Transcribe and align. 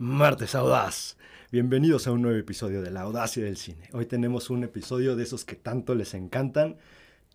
Martes 0.00 0.54
Audaz. 0.54 1.16
Bienvenidos 1.50 2.06
a 2.06 2.12
un 2.12 2.22
nuevo 2.22 2.38
episodio 2.38 2.82
de 2.82 2.92
La 2.92 3.00
Audacia 3.00 3.42
del 3.42 3.56
Cine. 3.56 3.90
Hoy 3.92 4.06
tenemos 4.06 4.48
un 4.48 4.62
episodio 4.62 5.16
de 5.16 5.24
esos 5.24 5.44
que 5.44 5.56
tanto 5.56 5.96
les 5.96 6.14
encantan, 6.14 6.76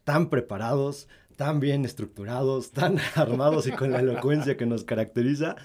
tan 0.05 0.29
preparados, 0.29 1.09
tan 1.35 1.59
bien 1.59 1.83
estructurados, 1.83 2.71
tan 2.71 2.99
armados 3.15 3.67
y 3.67 3.73
con 3.73 3.91
la 3.91 3.99
elocuencia 3.99 4.55
que 4.55 4.65
nos 4.65 4.85
caracteriza 4.85 5.57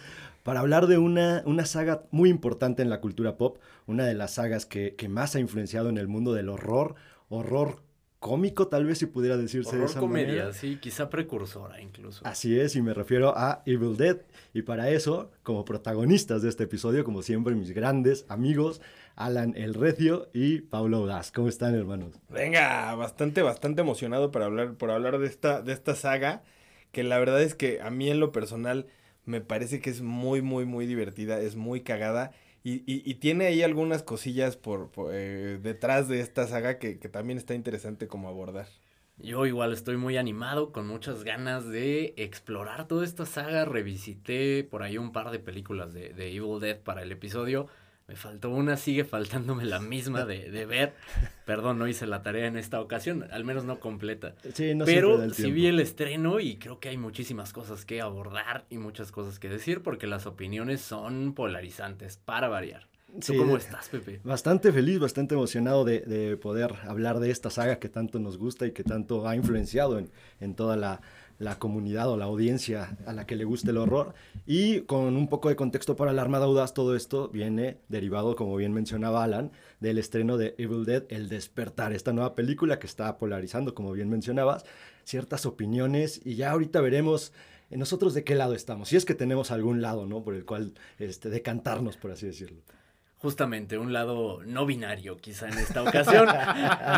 para 0.43 0.59
hablar 0.59 0.89
de 0.89 0.99
una, 0.99 1.45
una 1.47 1.67
saga 1.67 2.03
muy 2.11 2.31
importante 2.31 2.83
en 2.83 2.91
la 2.91 3.01
cultura 3.01 3.37
pop, 3.37 3.59
una 3.87 4.05
de 4.05 4.15
las 4.15 4.35
sagas 4.35 4.67
que, 4.67 4.97
que 4.97 5.09
más 5.09 5.37
ha 5.37 5.39
influenciado 5.39 5.91
en 5.91 5.99
el 5.99 6.09
mundo 6.09 6.33
del 6.33 6.49
horror, 6.49 6.97
horror 7.29 7.81
cómico, 8.19 8.69
tal 8.69 8.85
vez 8.85 8.99
si 8.99 9.07
pudiera 9.07 9.37
decirse 9.37 9.71
Horror 9.71 9.81
de 9.81 9.87
esa 9.87 10.01
comedia, 10.01 10.27
manera. 10.29 10.53
sí, 10.53 10.79
quizá 10.81 11.09
precursora 11.09 11.81
incluso. 11.81 12.27
Así 12.27 12.59
es, 12.59 12.75
y 12.77 12.83
me 12.83 12.95
refiero 12.95 13.33
a 13.37 13.63
Evil 13.67 13.97
Dead. 13.97 14.19
Y 14.53 14.63
para 14.63 14.91
eso, 14.91 15.31
como 15.43 15.65
protagonistas 15.65 16.43
de 16.43 16.49
este 16.49 16.65
episodio, 16.65 17.05
como 17.05 17.23
siempre, 17.23 17.55
mis 17.55 17.71
grandes 17.71 18.27
amigos, 18.29 18.81
Alan 19.15 19.55
El 19.57 19.75
Recio 19.75 20.29
y 20.33 20.61
Pablo 20.61 21.07
Das. 21.07 21.33
¿Cómo 21.33 21.49
están, 21.49 21.75
hermanos? 21.75 22.19
Venga, 22.29 22.95
bastante, 22.95 23.43
bastante 23.43 23.81
emocionado 23.83 24.31
para 24.31 24.47
hablar, 24.47 24.75
por 24.75 24.91
hablar 24.91 25.19
de 25.19 25.27
esta, 25.27 25.63
de 25.63 25.73
esta 25.73 25.95
saga, 25.95 26.43
que 26.93 27.05
la 27.05 27.19
verdad 27.19 27.43
es 27.43 27.55
que 27.55 27.81
a 27.81 27.91
mí 27.91 28.11
en 28.11 28.21
lo 28.21 28.33
personal 28.33 28.87
me 29.25 29.41
parece 29.41 29.81
que 29.81 29.91
es 29.91 30.01
muy, 30.01 30.41
muy, 30.43 30.65
muy 30.65 30.87
divertida, 30.87 31.41
es 31.41 31.55
muy 31.55 31.83
cagada. 31.83 32.33
Y, 32.69 32.83
y, 32.87 33.03
y 33.11 33.15
tiene 33.15 33.47
ahí 33.47 33.63
algunas 33.63 34.03
cosillas 34.03 34.59
por, 34.59 34.91
por, 34.91 35.15
eh, 35.15 35.59
detrás 35.63 36.07
de 36.07 36.21
esta 36.21 36.47
saga 36.47 36.79
que, 36.79 36.99
que 36.99 37.09
también 37.09 37.39
está 37.39 37.55
interesante 37.55 38.09
como 38.09 38.29
abordar. 38.29 38.67
Yo 39.17 39.47
igual 39.47 39.73
estoy 39.73 39.97
muy 39.97 40.19
animado, 40.19 40.71
con 40.71 40.87
muchas 40.87 41.25
ganas 41.25 41.67
de 41.67 42.13
explorar 42.19 42.87
toda 42.87 43.07
esta 43.07 43.25
saga. 43.25 43.65
Revisité 43.65 44.65
por 44.65 44.83
ahí 44.83 44.99
un 44.99 45.13
par 45.13 45.31
de 45.31 45.39
películas 45.39 45.95
de, 45.95 46.11
de 46.11 46.29
Evil 46.29 46.61
Dead 46.61 46.79
para 46.79 47.03
el 47.03 47.11
episodio. 47.11 47.69
Me 48.09 48.17
faltó 48.17 48.49
una, 48.49 48.79
sigue 48.79 49.05
faltándome 49.05 49.67
la 49.67 49.81
misma 49.81 50.25
de, 50.25 50.51
de 50.51 50.65
ver. 50.65 50.95
Perdón, 51.45 51.79
no 51.79 51.87
hice 51.87 52.07
la 52.07 52.23
tarea 52.23 52.47
en 52.47 52.57
esta 52.57 52.81
ocasión, 52.81 53.27
al 53.31 53.45
menos 53.45 53.65
no 53.65 53.81
completa. 53.81 54.35
Sí, 54.55 54.75
no 54.75 54.87
Pero 54.87 55.29
sí 55.29 55.53
vi 55.53 55.67
el 55.67 55.79
estreno 55.79 56.41
y 56.41 56.57
creo 56.57 56.81
que 56.81 56.89
hay 56.89 56.97
muchísimas 56.97 57.53
cosas 57.53 57.85
que 57.85 58.01
abordar 58.01 58.65
y 58.71 58.79
muchas 58.79 59.13
cosas 59.13 59.39
que 59.39 59.51
decir 59.51 59.83
porque 59.83 60.07
las 60.07 60.25
opiniones 60.25 60.81
son 60.81 61.35
polarizantes, 61.35 62.17
para 62.17 62.49
variar. 62.49 62.89
¿Tú 63.09 63.21
Sí, 63.21 63.37
cómo 63.37 63.59
estás, 63.59 63.91
Pepe? 63.91 64.21
Bastante 64.25 64.73
feliz, 64.73 64.99
bastante 64.99 65.35
emocionado 65.35 65.85
de, 65.85 66.01
de 66.01 66.39
poder 66.39 66.75
hablar 66.87 67.21
de 67.21 67.31
esta 67.31 67.51
saga 67.51 67.79
que 67.79 67.91
tanto 67.91 68.19
nos 68.19 68.39
gusta 68.39 68.67
y 68.67 68.73
que 68.73 68.85
tanto 68.85 69.29
ha 69.29 69.37
influenciado 69.37 69.99
en, 69.99 70.11
en 70.41 70.55
toda 70.55 70.77
la, 70.77 71.03
la 71.39 71.59
comunidad 71.59 72.11
o 72.11 72.17
la 72.17 72.25
audiencia 72.25 72.97
a 73.07 73.13
la 73.13 73.27
que 73.27 73.37
le 73.37 73.45
gusta 73.45 73.71
el 73.71 73.77
horror. 73.77 74.15
Y 74.47 74.81
con 74.83 75.17
un 75.17 75.29
poco 75.29 75.49
de 75.49 75.57
contexto 75.57 75.97
para 75.97 76.13
la 76.13 76.23
Armada 76.23 76.47
Audaz, 76.47 76.75
todo 76.75 76.97
esto 76.97 77.29
viene 77.29 77.79
derivado, 77.89 78.37
como 78.37 78.57
bien 78.57 78.73
mencionaba 78.73 79.25
Alan, 79.25 79.53
del 79.81 79.99
estreno 79.99 80.37
de 80.37 80.55
Evil 80.59 80.85
Dead, 80.85 81.05
El 81.09 81.29
Despertar, 81.29 81.93
esta 81.93 82.13
nueva 82.13 82.35
película 82.35 82.79
que 82.79 82.87
está 82.87 83.19
polarizando, 83.19 83.75
como 83.75 83.93
bien 83.93 84.09
mencionabas, 84.09 84.65
ciertas 85.05 85.47
opiniones 85.47 86.21
y 86.25 86.35
ya 86.35 86.51
ahorita 86.51 86.81
veremos 86.81 87.33
eh, 87.71 87.77
nosotros 87.77 88.15
de 88.15 88.25
qué 88.25 88.35
lado 88.35 88.55
estamos, 88.55 88.89
si 88.89 88.97
es 88.97 89.05
que 89.05 89.15
tenemos 89.15 89.51
algún 89.51 89.81
lado, 89.81 90.07
¿no? 90.07 90.23
Por 90.23 90.35
el 90.35 90.45
cual 90.45 90.75
este, 90.99 91.31
decantarnos, 91.31 91.97
por 91.97 92.11
así 92.11 92.27
decirlo. 92.27 92.61
Justamente 93.21 93.79
un 93.79 93.93
lado 93.93 94.41
no 94.47 94.65
binario 94.65 95.17
quizá 95.17 95.49
en 95.49 95.59
esta 95.59 95.83
ocasión. 95.83 96.29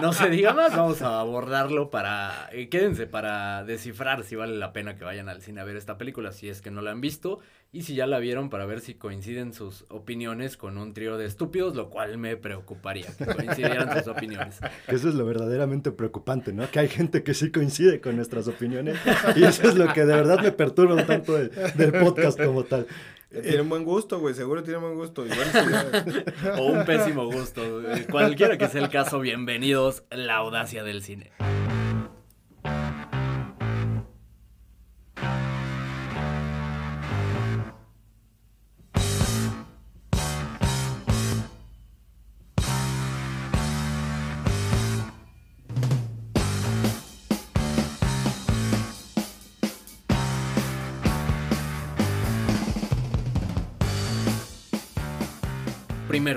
No 0.03 0.13
se 0.13 0.29
diga 0.29 0.53
más, 0.53 0.77
vamos 0.77 1.01
a 1.01 1.19
abordarlo 1.19 1.89
para... 1.89 2.51
eh, 2.53 2.69
quédense 2.69 3.07
para 3.07 3.65
descifrar 3.65 4.23
si 4.25 4.37
vale 4.37 4.59
la 4.59 4.75
pena 4.75 4.97
que 4.97 5.05
vayan 5.05 5.31
al 5.31 5.41
cine 5.41 5.63
a 5.63 5.65
ver 5.65 5.77
esta 5.77 5.97
película, 5.97 6.33
si 6.33 6.51
es 6.51 6.61
que 6.61 6.71
no 6.71 6.83
la 6.83 6.91
han 6.91 7.01
visto, 7.01 7.39
y 7.73 7.85
si 7.85 7.95
ya 7.95 8.07
la 8.07 8.19
vieron 8.19 8.51
para 8.51 8.67
ver 8.67 8.81
si 8.81 8.93
coinciden 8.95 9.55
sus 9.55 9.87
opiniones 9.89 10.59
con 10.59 10.77
un 10.77 10.93
trío 10.93 11.17
de 11.17 11.25
estúpidos, 11.25 11.75
lo 11.75 11.89
cual 11.89 12.19
me 12.19 12.37
preocuparía, 12.37 13.07
que 13.17 13.25
coincidieran 13.25 13.97
sus 13.97 14.09
opiniones. 14.09 14.59
Eso 14.89 15.09
es 15.09 15.15
lo 15.15 15.25
verdaderamente 15.25 15.91
preocupante, 15.91 16.53
¿no? 16.53 16.71
Que 16.71 16.81
hay 16.81 16.89
gente 16.89 17.23
que 17.23 17.33
sí 17.33 17.51
coincide 17.51 18.03
con 18.03 18.17
nuestras 18.17 18.47
opiniones 18.47 18.99
y 19.37 19.45
eso 19.45 19.69
es 19.69 19.75
lo 19.75 19.91
que 19.95 20.05
de 20.05 20.15
verdad 20.15 20.41
me 20.43 20.53
perturba 20.53 21.07
tanto 21.07 21.33
de- 21.33 21.49
del 21.49 21.93
podcast 21.93 22.39
como 22.43 22.65
tal. 22.65 22.87
Tienen 23.31 23.69
buen 23.69 23.85
gusto, 23.85 24.19
güey, 24.19 24.35
seguro 24.35 24.63
tienen 24.65 24.83
buen 24.83 24.95
gusto. 24.97 25.25
Igual 25.25 26.25
O 26.59 26.65
un 26.67 26.85
pésimo 26.85 27.27
gusto. 27.27 27.63
eh, 27.93 28.07
Cualquiera 28.11 28.59
que 28.59 28.67
sea 28.69 28.83
el 28.83 28.91
caso, 28.91 29.21
bienvenidos 29.21 30.03
a 30.11 30.17
la 30.17 30.37
audacia 30.37 30.83
del 30.83 31.03
cine. 31.03 31.31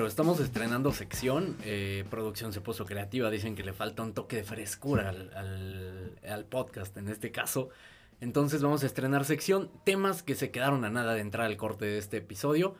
Estamos 0.01 0.39
estrenando 0.39 0.91
sección. 0.91 1.55
eh, 1.63 2.03
producción 2.09 2.51
se 2.51 2.61
puso 2.61 2.83
creativa. 2.85 3.29
Dicen 3.29 3.55
que 3.55 3.63
le 3.63 3.73
falta 3.73 4.01
un 4.01 4.13
toque 4.13 4.37
de 4.37 4.43
frescura 4.43 5.09
al, 5.09 6.45
podcast 6.49 6.97
en 6.97 7.09
este 7.09 7.31
caso. 7.31 7.69
Entonces 8.19 8.63
vamos 8.63 8.81
a 8.83 8.87
estrenar 8.87 9.23
sección. 9.23 9.69
Temas 9.85 10.23
que 10.23 10.33
se 10.33 10.49
quedaron 10.49 10.83
a 10.83 10.89
nada 10.89 11.13
de 11.13 11.21
entrar 11.21 11.45
al 11.45 11.57
corte 11.57 11.85
de 11.85 11.99
este 11.99 12.17
episodio. 12.17 12.75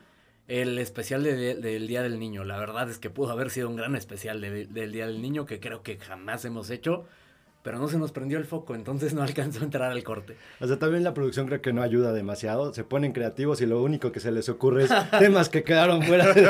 El 0.48 0.76
especial 0.78 1.22
de- 1.22 1.36
de- 1.36 1.54
del 1.54 1.86
Día 1.86 2.02
del 2.02 2.18
Niño. 2.18 2.42
La 2.44 2.58
verdad 2.58 2.90
es 2.90 2.98
que 2.98 3.10
pudo 3.10 3.30
haber 3.30 3.50
sido 3.50 3.68
un 3.70 3.76
gran 3.76 3.94
especial 3.94 4.40
de- 4.40 4.66
del 4.66 4.90
Día 4.92 5.06
del 5.06 5.22
Niño 5.22 5.46
que 5.46 5.60
creo 5.60 5.82
que 5.84 5.96
jamás 5.98 6.44
hemos 6.44 6.68
hecho. 6.70 7.06
Pero 7.64 7.78
no 7.78 7.88
se 7.88 7.96
nos 7.98 8.12
prendió 8.12 8.36
el 8.38 8.44
foco, 8.44 8.74
entonces 8.74 9.14
no 9.14 9.22
alcanzó 9.24 9.60
a 9.60 9.64
entrar 9.64 9.90
al 9.90 10.04
corte. 10.04 10.36
O 10.60 10.66
sea, 10.66 10.78
también 10.78 11.02
la 11.02 11.14
producción 11.14 11.46
creo 11.46 11.62
que 11.62 11.72
no 11.72 11.82
ayuda 11.82 12.12
demasiado. 12.12 12.72
Se 12.74 12.84
ponen 12.84 13.12
creativos 13.12 13.60
y 13.62 13.66
lo 13.66 13.82
único 13.82 14.12
que 14.12 14.20
se 14.20 14.30
les 14.30 14.48
ocurre 14.50 14.84
es 14.84 14.90
temas 15.18 15.48
que 15.48 15.64
quedaron 15.64 16.02
fuera 16.02 16.32
de 16.34 16.44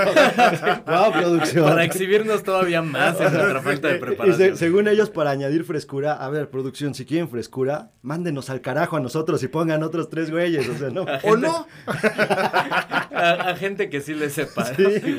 ¡Wow, 0.86 1.12
producción! 1.20 1.64
Para 1.69 1.84
exhibirnos 1.84 2.42
todavía 2.42 2.82
más 2.82 3.19
en 3.20 3.32
nuestra 3.32 3.62
falta 3.62 3.88
de 3.88 3.94
Y 3.94 3.98
se- 4.00 4.04
preparación. 4.04 4.56
según 4.56 4.88
ellos, 4.88 5.08
para 5.10 5.30
añadir 5.30 5.62
frescura, 5.64 6.14
a 6.14 6.28
ver, 6.30 6.50
producción, 6.50 6.94
si 6.94 7.04
quieren 7.06 7.28
frescura, 7.28 7.92
mándenos 8.03 8.50
al 8.50 8.60
carajo 8.60 8.97
a 8.97 9.00
nosotros 9.00 9.41
y 9.44 9.48
pongan 9.48 9.84
otros 9.84 10.10
tres 10.10 10.30
güeyes. 10.32 10.69
O 10.69 10.76
sea, 10.76 10.91
no. 10.91 11.06
¿O 11.22 11.36
no? 11.36 11.66
a, 11.86 13.50
a 13.50 13.56
gente 13.56 13.88
que 13.88 14.00
sí 14.00 14.14
le 14.14 14.30
sepa. 14.30 14.69
¿no? 14.76 14.91
Sí. 14.91 15.16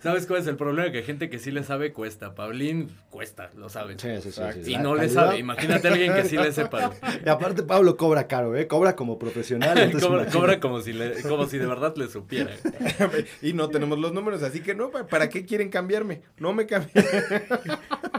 ¿Sabes 0.00 0.26
cuál 0.26 0.40
es 0.40 0.46
el 0.46 0.56
problema? 0.56 0.92
Que 0.92 1.02
gente 1.02 1.30
que 1.30 1.38
sí 1.38 1.50
le 1.50 1.64
sabe 1.64 1.92
cuesta. 1.92 2.34
Paulín 2.34 2.90
cuesta, 3.10 3.50
lo 3.56 3.68
sabes. 3.68 4.00
Sí, 4.00 4.08
sí, 4.20 4.32
sí, 4.32 4.42
Y 4.66 4.76
no 4.76 4.94
le 4.94 5.08
sabe. 5.08 5.38
Imagínate 5.38 5.88
a 5.88 5.92
alguien 5.92 6.14
que 6.14 6.24
sí 6.24 6.36
le 6.36 6.52
sepa. 6.52 6.92
Y 7.24 7.28
aparte, 7.28 7.62
Pablo 7.62 7.96
cobra 7.96 8.26
caro, 8.26 8.56
¿eh? 8.56 8.66
Cobra 8.66 8.96
como 8.96 9.18
profesional. 9.18 9.76
entonces 9.78 10.06
cobra, 10.08 10.22
imagínate. 10.22 10.38
cobra 10.38 10.60
como, 10.60 10.80
si 10.80 10.92
le- 10.92 11.22
como 11.22 11.46
si 11.46 11.58
de 11.58 11.66
verdad 11.66 11.94
le 11.96 12.08
supiera. 12.08 12.50
y 13.42 13.52
no 13.52 13.68
tenemos 13.68 13.98
los 13.98 14.12
números, 14.12 14.42
así 14.42 14.60
que 14.60 14.74
no, 14.74 14.90
¿para 14.90 15.28
qué 15.28 15.44
quieren 15.44 15.68
cambiarme? 15.70 16.22
No 16.38 16.52
me 16.52 16.66
cambien. 16.66 16.92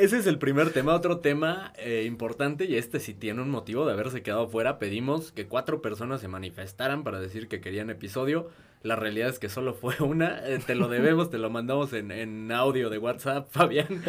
Ese 0.00 0.16
es 0.16 0.26
el 0.26 0.38
primer 0.38 0.72
tema. 0.72 0.94
Otro 0.94 1.18
tema 1.18 1.74
eh, 1.76 2.04
importante, 2.06 2.64
y 2.64 2.76
este 2.76 3.00
sí 3.00 3.12
tiene 3.12 3.42
un 3.42 3.50
motivo 3.50 3.84
de 3.84 3.92
haberse 3.92 4.22
quedado 4.22 4.48
fuera. 4.48 4.78
Pedimos 4.78 5.30
que 5.30 5.46
cuatro 5.46 5.82
personas 5.82 6.22
se 6.22 6.28
manifestaran 6.28 7.04
para 7.04 7.20
decir 7.20 7.48
que 7.48 7.60
querían 7.60 7.90
episodio. 7.90 8.48
La 8.82 8.96
realidad 8.96 9.28
es 9.28 9.38
que 9.38 9.50
solo 9.50 9.74
fue 9.74 9.94
una. 10.00 10.40
Eh, 10.48 10.58
te 10.66 10.74
lo 10.74 10.88
debemos, 10.88 11.28
te 11.28 11.36
lo 11.36 11.50
mandamos 11.50 11.92
en, 11.92 12.12
en 12.12 12.50
audio 12.50 12.88
de 12.88 12.96
WhatsApp, 12.96 13.48
Fabián. 13.52 14.02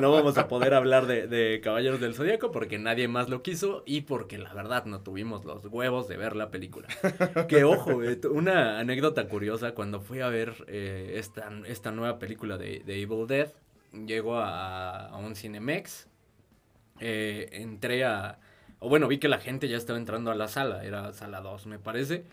no 0.00 0.10
vamos 0.10 0.36
a 0.36 0.48
poder 0.48 0.74
hablar 0.74 1.06
de, 1.06 1.28
de 1.28 1.60
Caballeros 1.60 2.00
del 2.00 2.14
Zodíaco 2.14 2.50
porque 2.50 2.80
nadie 2.80 3.06
más 3.06 3.28
lo 3.28 3.40
quiso 3.40 3.84
y 3.86 4.00
porque 4.00 4.36
la 4.36 4.52
verdad 4.52 4.84
no 4.84 5.02
tuvimos 5.02 5.44
los 5.44 5.64
huevos 5.66 6.08
de 6.08 6.16
ver 6.16 6.34
la 6.34 6.50
película. 6.50 6.88
Que 7.46 7.62
ojo, 7.62 8.02
eh, 8.02 8.18
una 8.28 8.80
anécdota 8.80 9.28
curiosa, 9.28 9.74
cuando 9.74 10.00
fui 10.00 10.22
a 10.22 10.28
ver 10.28 10.64
eh, 10.66 11.14
esta, 11.18 11.52
esta 11.68 11.92
nueva 11.92 12.18
película 12.18 12.58
de, 12.58 12.82
de 12.84 13.00
Evil 13.00 13.28
Dead, 13.28 13.52
llego 14.06 14.38
a, 14.38 15.08
a 15.08 15.16
un 15.18 15.34
Cinemex, 15.36 16.08
eh, 17.00 17.48
entré 17.52 18.04
a... 18.04 18.38
O 18.80 18.88
bueno, 18.88 19.08
vi 19.08 19.18
que 19.18 19.28
la 19.28 19.38
gente 19.38 19.68
ya 19.68 19.76
estaba 19.76 19.98
entrando 19.98 20.30
a 20.30 20.34
la 20.34 20.48
sala, 20.48 20.84
era 20.84 21.12
sala 21.12 21.40
2 21.40 21.66
me 21.66 21.78
parece. 21.78 22.24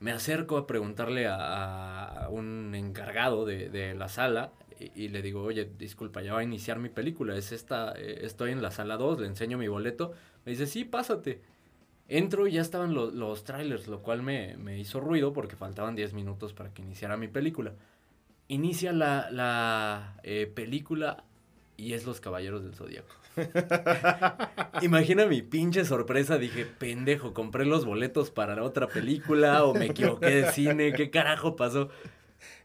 Me 0.00 0.12
acerco 0.12 0.56
a 0.58 0.66
preguntarle 0.66 1.26
a, 1.26 2.04
a 2.26 2.28
un 2.28 2.74
encargado 2.74 3.44
de, 3.46 3.68
de 3.70 3.94
la 3.94 4.08
sala 4.08 4.52
y, 4.94 5.08
le 5.08 5.22
digo, 5.22 5.42
oye, 5.42 5.70
disculpa, 5.78 6.22
ya 6.22 6.34
va 6.34 6.40
a 6.40 6.44
iniciar 6.44 6.78
mi 6.78 6.88
película, 6.88 7.36
es 7.36 7.52
esta, 7.52 7.94
eh, 7.96 8.20
estoy 8.22 8.52
en 8.52 8.62
la 8.62 8.70
sala 8.70 8.96
2, 8.96 9.20
le 9.20 9.26
enseño 9.26 9.58
mi 9.58 9.68
boleto. 9.68 10.12
Me 10.46 10.52
dice, 10.52 10.66
sí, 10.66 10.84
pásate. 10.84 11.42
Entro 12.08 12.46
y 12.46 12.52
ya 12.52 12.62
estaban 12.62 12.94
lo- 12.94 13.10
los 13.10 13.44
trailers, 13.44 13.88
lo 13.88 14.02
cual 14.02 14.22
me, 14.22 14.56
me 14.56 14.78
hizo 14.78 15.00
ruido 15.00 15.32
porque 15.32 15.56
faltaban 15.56 15.94
10 15.96 16.14
minutos 16.14 16.54
para 16.54 16.72
que 16.74 16.82
iniciara 16.82 17.16
mi 17.16 17.28
película. 17.28 17.74
Inicia 18.48 18.92
la, 18.92 19.30
la 19.30 20.18
eh, 20.22 20.50
película 20.52 21.24
y 21.76 21.92
es 21.92 22.06
Los 22.06 22.20
Caballeros 22.20 22.64
del 22.64 22.74
Zodíaco. 22.74 23.14
Imagina 24.82 25.26
mi 25.26 25.42
pinche 25.42 25.84
sorpresa, 25.84 26.38
dije, 26.38 26.66
pendejo, 26.66 27.34
compré 27.34 27.66
los 27.66 27.84
boletos 27.84 28.30
para 28.30 28.62
otra 28.62 28.88
película 28.88 29.64
o 29.64 29.74
me 29.74 29.86
equivoqué 29.86 30.26
de 30.26 30.52
cine, 30.52 30.92
¿qué 30.92 31.10
carajo 31.10 31.56
pasó? 31.56 31.90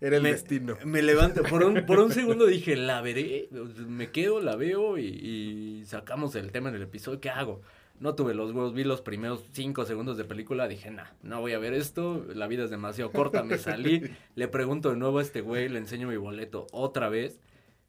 Era 0.01 0.17
el 0.17 0.23
me, 0.23 0.31
destino. 0.31 0.77
Me 0.85 1.01
levanto, 1.01 1.43
por 1.43 1.63
un, 1.63 1.85
por 1.85 1.99
un 1.99 2.11
segundo 2.11 2.45
dije, 2.45 2.75
la 2.75 3.01
veré, 3.01 3.49
me 3.87 4.09
quedo, 4.11 4.39
la 4.39 4.55
veo 4.55 4.97
y, 4.97 5.05
y 5.05 5.85
sacamos 5.85 6.35
el 6.35 6.51
tema 6.51 6.69
en 6.69 6.75
el 6.75 6.83
episodio, 6.83 7.19
¿qué 7.19 7.29
hago? 7.29 7.61
No 8.03 8.15
tuve 8.15 8.33
los 8.33 8.51
huevos, 8.51 8.73
vi 8.73 8.83
los 8.83 8.99
primeros 8.99 9.45
cinco 9.53 9.85
segundos 9.85 10.17
de 10.17 10.25
película, 10.25 10.67
dije, 10.67 10.91
nah, 10.91 11.05
no 11.21 11.39
voy 11.39 11.53
a 11.53 11.57
ver 11.57 11.73
esto, 11.73 12.25
la 12.35 12.47
vida 12.47 12.65
es 12.65 12.69
demasiado 12.69 13.13
corta, 13.13 13.43
me 13.43 13.57
salí, 13.57 14.01
le 14.35 14.49
pregunto 14.49 14.89
de 14.89 14.97
nuevo 14.97 15.19
a 15.19 15.21
este 15.21 15.39
güey, 15.39 15.69
le 15.69 15.79
enseño 15.79 16.09
mi 16.09 16.17
boleto 16.17 16.67
otra 16.73 17.07
vez, 17.07 17.39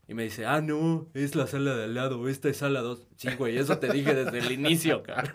y 0.06 0.14
me 0.14 0.22
dice, 0.22 0.46
ah, 0.46 0.61
no, 0.61 1.08
es 1.14 1.34
la 1.34 1.49
sala 1.49 1.75
de 1.75 1.84
al 1.84 1.94
lado, 1.94 2.28
esta 2.28 2.49
es 2.49 2.58
sala 2.58 2.81
2. 2.82 3.08
Sí, 3.16 3.28
güey, 3.37 3.58
eso 3.58 3.78
te 3.78 3.90
dije 3.90 4.14
desde 4.14 4.38
el 4.38 4.52
inicio, 4.52 5.02
cara. 5.02 5.34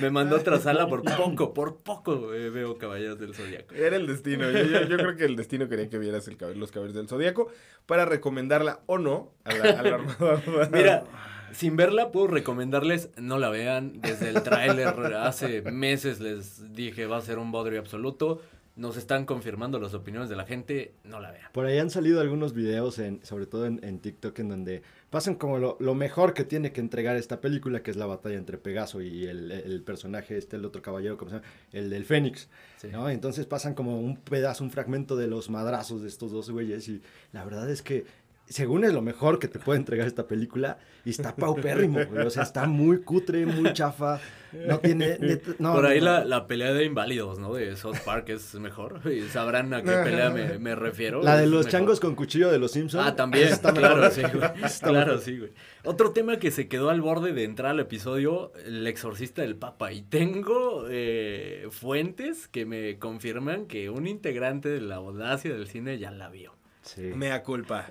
Me 0.00 0.10
mandó 0.10 0.36
otra 0.36 0.58
sala 0.60 0.88
por 0.88 1.02
poco, 1.02 1.52
por 1.52 1.82
poco 1.82 2.32
eh, 2.32 2.48
veo 2.48 2.78
Caballeros 2.78 3.18
del 3.18 3.34
Zodíaco. 3.34 3.74
Era 3.74 3.96
el 3.96 4.06
destino. 4.06 4.50
Yo, 4.50 4.62
yo, 4.62 4.82
yo, 4.86 4.96
creo 4.96 5.16
que 5.16 5.24
el 5.24 5.36
destino 5.36 5.68
quería 5.68 5.90
que 5.90 5.98
vieras 5.98 6.26
el, 6.26 6.38
los 6.58 6.70
Caballeros 6.70 6.94
del 6.94 7.08
Zodíaco 7.08 7.48
para 7.84 8.06
recomendarla 8.06 8.80
o 8.86 8.96
no 8.96 9.34
a 9.44 9.54
la, 9.54 9.64
a 9.64 9.82
la. 9.82 9.98
Mira, 10.72 11.04
sin 11.52 11.76
verla 11.76 12.10
puedo 12.10 12.26
recomendarles, 12.26 13.10
no 13.16 13.38
la 13.38 13.50
vean. 13.50 14.00
Desde 14.00 14.28
el 14.28 14.42
tráiler 14.42 14.88
hace 15.16 15.62
meses 15.62 16.20
les 16.20 16.72
dije 16.72 17.06
va 17.06 17.18
a 17.18 17.22
ser 17.22 17.38
un 17.38 17.52
bodrio 17.52 17.80
absoluto 17.80 18.40
nos 18.80 18.96
están 18.96 19.26
confirmando 19.26 19.78
las 19.78 19.92
opiniones 19.92 20.30
de 20.30 20.36
la 20.36 20.46
gente, 20.46 20.94
no 21.04 21.20
la 21.20 21.30
vean. 21.32 21.48
Por 21.52 21.66
ahí 21.66 21.78
han 21.78 21.90
salido 21.90 22.20
algunos 22.22 22.54
videos, 22.54 22.98
en, 22.98 23.22
sobre 23.24 23.44
todo 23.46 23.66
en, 23.66 23.78
en 23.82 23.98
TikTok, 23.98 24.38
en 24.38 24.48
donde 24.48 24.82
pasan 25.10 25.34
como 25.34 25.58
lo, 25.58 25.76
lo, 25.80 25.94
mejor 25.94 26.32
que 26.32 26.44
tiene 26.44 26.72
que 26.72 26.80
entregar 26.80 27.16
esta 27.16 27.42
película, 27.42 27.82
que 27.82 27.90
es 27.90 27.98
la 27.98 28.06
batalla 28.06 28.36
entre 28.36 28.56
Pegaso 28.56 29.02
y 29.02 29.26
el, 29.26 29.50
el 29.50 29.82
personaje, 29.82 30.38
este, 30.38 30.56
el 30.56 30.64
otro 30.64 30.80
caballero, 30.80 31.18
¿cómo 31.18 31.30
se 31.30 31.36
llama? 31.36 31.48
El 31.72 31.90
del 31.90 32.06
Fénix. 32.06 32.48
Sí. 32.78 32.88
¿no? 32.90 33.10
Entonces 33.10 33.44
pasan 33.44 33.74
como 33.74 34.00
un 34.00 34.16
pedazo, 34.16 34.64
un 34.64 34.70
fragmento 34.70 35.14
de 35.14 35.26
los 35.26 35.50
madrazos 35.50 36.00
de 36.00 36.08
estos 36.08 36.32
dos 36.32 36.50
güeyes 36.50 36.88
y 36.88 37.02
la 37.32 37.44
verdad 37.44 37.68
es 37.68 37.82
que 37.82 38.06
según 38.50 38.84
es 38.84 38.92
lo 38.92 39.00
mejor 39.00 39.38
que 39.38 39.48
te 39.48 39.58
puede 39.58 39.78
entregar 39.78 40.06
esta 40.06 40.26
película, 40.26 40.78
y 41.04 41.10
está 41.10 41.34
paupérrimo, 41.34 42.04
güey. 42.04 42.26
O 42.26 42.30
sea, 42.30 42.42
está 42.42 42.66
muy 42.66 43.00
cutre, 43.00 43.46
muy 43.46 43.72
chafa. 43.72 44.20
No 44.52 44.80
tiene. 44.80 45.16
No, 45.60 45.74
Por 45.74 45.86
ahí 45.86 46.00
no, 46.00 46.06
la, 46.06 46.24
la, 46.24 46.46
pelea 46.48 46.72
de 46.72 46.84
inválidos, 46.84 47.38
¿no? 47.38 47.54
De 47.54 47.76
South 47.76 47.98
Park 48.04 48.30
es 48.30 48.54
mejor. 48.56 49.00
Y 49.10 49.22
sabrán 49.28 49.72
a 49.72 49.82
qué 49.82 49.92
pelea 49.92 50.30
me, 50.30 50.58
me 50.58 50.74
refiero. 50.74 51.22
La 51.22 51.36
de 51.36 51.46
los 51.46 51.66
mejor. 51.66 51.70
changos 51.70 52.00
con 52.00 52.16
cuchillo 52.16 52.50
de 52.50 52.58
los 52.58 52.72
Simpsons. 52.72 53.06
Ah, 53.06 53.14
también. 53.14 53.46
Está 53.48 53.72
claro, 53.72 54.10
sí, 54.10 54.22
güey. 54.22 54.50
Claro, 54.80 55.18
sí, 55.18 55.38
güey. 55.38 55.52
Otro 55.84 56.10
tema 56.10 56.38
que 56.38 56.50
se 56.50 56.66
quedó 56.66 56.90
al 56.90 57.00
borde 57.00 57.32
de 57.32 57.44
entrar 57.44 57.70
al 57.70 57.80
episodio: 57.80 58.52
El 58.66 58.84
exorcista 58.88 59.42
del 59.42 59.54
Papa. 59.54 59.92
Y 59.92 60.02
tengo 60.02 60.86
eh, 60.90 61.68
fuentes 61.70 62.48
que 62.48 62.66
me 62.66 62.98
confirman 62.98 63.66
que 63.66 63.90
un 63.90 64.08
integrante 64.08 64.68
de 64.68 64.80
la 64.80 64.96
audacia 64.96 65.52
del 65.52 65.68
cine 65.68 65.98
ya 65.98 66.10
la 66.10 66.28
vio. 66.28 66.56
Sí. 66.82 67.02
Mea 67.02 67.44
culpa. 67.44 67.86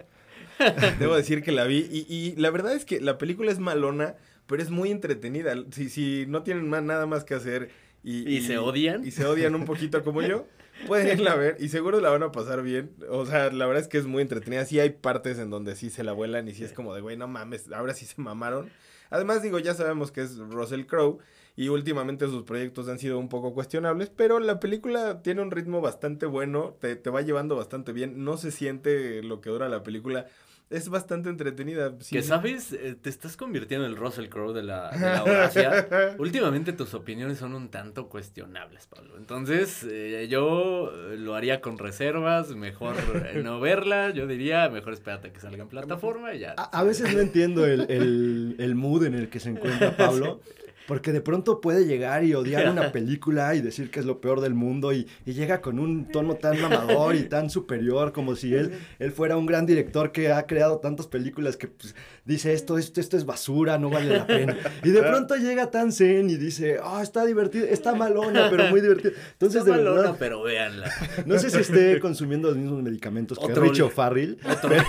Debo 1.00 1.15
decir 1.15 1.41
que 1.41 1.51
la 1.51 1.65
vi 1.65 1.88
y, 1.91 2.06
y, 2.13 2.35
la 2.35 2.50
verdad 2.50 2.73
es 2.73 2.85
que 2.85 3.00
la 3.00 3.17
película 3.17 3.51
es 3.51 3.59
malona, 3.59 4.15
pero 4.47 4.61
es 4.61 4.69
muy 4.69 4.91
entretenida. 4.91 5.53
Si, 5.71 5.89
si 5.89 6.25
no 6.27 6.44
tienen 6.44 6.69
más, 6.69 6.83
nada 6.83 7.06
más 7.06 7.23
que 7.23 7.35
hacer 7.35 7.69
y, 8.03 8.29
y, 8.29 8.41
se 8.41 8.57
odian. 8.57 9.06
Y 9.06 9.11
se 9.11 9.25
odian 9.25 9.56
un 9.56 9.65
poquito 9.65 10.03
como 10.03 10.21
yo, 10.21 10.45
pueden 10.88 11.19
irla 11.19 11.33
a 11.33 11.35
ver 11.35 11.57
y 11.59 11.69
seguro 11.69 12.00
la 12.00 12.09
van 12.09 12.23
a 12.23 12.31
pasar 12.31 12.61
bien. 12.61 12.91
O 13.09 13.25
sea, 13.25 13.51
la 13.51 13.65
verdad 13.65 13.83
es 13.83 13.88
que 13.88 13.97
es 13.97 14.06
muy 14.06 14.21
entretenida. 14.21 14.65
Sí 14.65 14.79
hay 14.79 14.91
partes 14.91 15.39
en 15.39 15.50
donde 15.50 15.75
sí 15.75 15.89
se 15.89 16.03
la 16.03 16.13
vuelan 16.13 16.47
y 16.47 16.53
sí 16.53 16.63
es 16.63 16.73
como 16.73 16.94
de, 16.94 17.01
güey, 17.01 17.17
no 17.17 17.27
mames, 17.27 17.71
ahora 17.71 17.94
sí 17.94 18.05
se 18.05 18.21
mamaron. 18.21 18.69
Además, 19.09 19.41
digo, 19.41 19.59
ya 19.59 19.73
sabemos 19.73 20.12
que 20.12 20.21
es 20.21 20.38
Russell 20.38 20.85
Crowe 20.85 21.19
y 21.55 21.69
últimamente 21.69 22.25
sus 22.27 22.44
proyectos 22.44 22.88
han 22.88 23.00
sido 23.00 23.17
un 23.19 23.27
poco 23.27 23.53
cuestionables, 23.53 24.09
pero 24.15 24.39
la 24.39 24.59
película 24.59 25.21
tiene 25.21 25.41
un 25.41 25.51
ritmo 25.51 25.81
bastante 25.81 26.25
bueno, 26.25 26.77
te, 26.79 26.95
te 26.95 27.09
va 27.09 27.21
llevando 27.21 27.55
bastante 27.55 27.91
bien, 27.91 28.23
no 28.23 28.38
se 28.38 28.51
siente 28.51 29.21
lo 29.23 29.41
que 29.41 29.50
dura 29.50 29.67
la 29.67 29.83
película 29.83 30.27
es 30.69 30.89
bastante 30.89 31.30
entretenida. 31.30 31.94
Sí. 32.00 32.16
Que 32.16 32.24
sabes, 32.24 32.74
eh, 32.74 32.95
te 33.00 33.10
estás 33.10 33.36
convirtiendo 33.36 33.86
en 33.86 33.92
el 33.92 33.98
Russell 33.98 34.27
Crowe 34.27 34.54
de 34.54 34.63
la, 34.63 34.92
de 34.92 35.00
la 35.00 35.18
audacia. 35.18 35.88
Últimamente 36.19 36.74
tus 36.74 36.94
opiniones 36.94 37.39
son 37.39 37.56
un 37.56 37.69
tanto 37.69 38.07
cuestionables, 38.07 38.86
Pablo. 38.88 39.18
Entonces, 39.18 39.86
eh, 39.89 40.27
yo 40.30 40.92
lo 41.18 41.36
haría 41.36 41.62
con 41.62 41.77
reservas, 41.77 42.56
mejor 42.56 42.95
eh, 43.16 43.42
no 43.44 43.60
verla. 43.60 44.12
Yo 44.12 44.27
diría, 44.27 44.69
mejor 44.69 44.94
espérate 44.94 45.30
a 45.30 45.33
que 45.33 45.39
salga 45.39 45.63
en 45.63 45.69
plataforma 45.69 46.33
y 46.36 46.39
ya. 46.39 46.54
A, 46.57 46.80
a 46.80 46.83
veces 46.83 47.13
no 47.13 47.19
entiendo 47.19 47.65
el, 47.65 47.89
el, 47.89 48.56
el, 48.60 48.75
mood 48.75 49.06
en 49.06 49.15
el 49.15 49.30
que 49.30 49.39
se 49.39 49.50
encuentra 49.50 49.95
Pablo. 49.98 50.42
sí. 50.45 50.69
Porque 50.89 51.12
de 51.12 51.21
pronto 51.21 51.62
puede 51.62 51.86
llegar 51.86 52.24
y 52.24 52.33
odiar 52.33 52.68
una 52.68 52.91
película 52.91 53.53
y 53.53 53.62
decir 53.62 53.91
que 53.91 54.00
es 54.00 54.06
lo 54.07 54.19
peor 54.19 54.41
del 54.41 54.56
mundo 54.56 54.91
y, 54.91 55.07
y 55.24 55.33
llega 55.33 55.62
con 55.62 55.77
un 55.77 56.07
tono 56.12 56.33
tan 56.33 56.59
mamador 56.59 57.15
y 57.15 57.24
tan 57.30 57.51
superior 57.51 58.12
como 58.12 58.36
si 58.36 58.56
él, 58.56 58.71
él 58.97 59.12
fuera 59.12 59.38
un 59.38 59.45
gran 59.45 59.68
director 59.68 60.12
que 60.12 60.31
ha 60.31 60.47
creado 60.47 60.80
tantas 60.80 61.06
películas 61.06 61.57
que 61.57 61.68
pues, 61.68 61.94
dice 62.25 62.53
esto, 62.53 62.80
esto, 62.80 63.00
esto 63.00 63.18
es 63.18 63.25
basura, 63.25 63.77
no 63.77 63.91
vale 63.91 64.18
la 64.18 64.25
pena. 64.25 64.57
Y 64.83 64.89
de 64.89 65.03
pronto 65.03 65.36
llega 65.36 65.69
tan 65.69 65.91
zen 65.91 66.27
y 66.30 66.38
dice, 66.38 66.77
ah, 66.81 66.97
oh, 66.97 67.01
está 67.01 67.24
divertido, 67.24 67.68
está 67.68 67.94
malona, 67.94 68.47
pero 68.50 68.65
muy 68.71 68.81
divertido. 68.81 69.13
Entonces, 69.33 69.59
está 69.62 69.71
de 69.71 69.77
malona, 69.83 70.01
verdad, 70.01 70.15
pero 70.18 70.41
véanla. 70.41 70.91
No 71.27 71.38
sé 71.38 71.51
si 71.51 71.59
esté 71.59 72.00
consumiendo 72.00 72.47
los 72.47 72.57
mismos 72.57 72.81
medicamentos 72.81 73.38
que 73.38 73.45
Otro 73.45 73.62
Richie 73.62 73.75
li- 73.83 73.88
O'Farrill, 73.89 74.38
pero, 74.63 74.83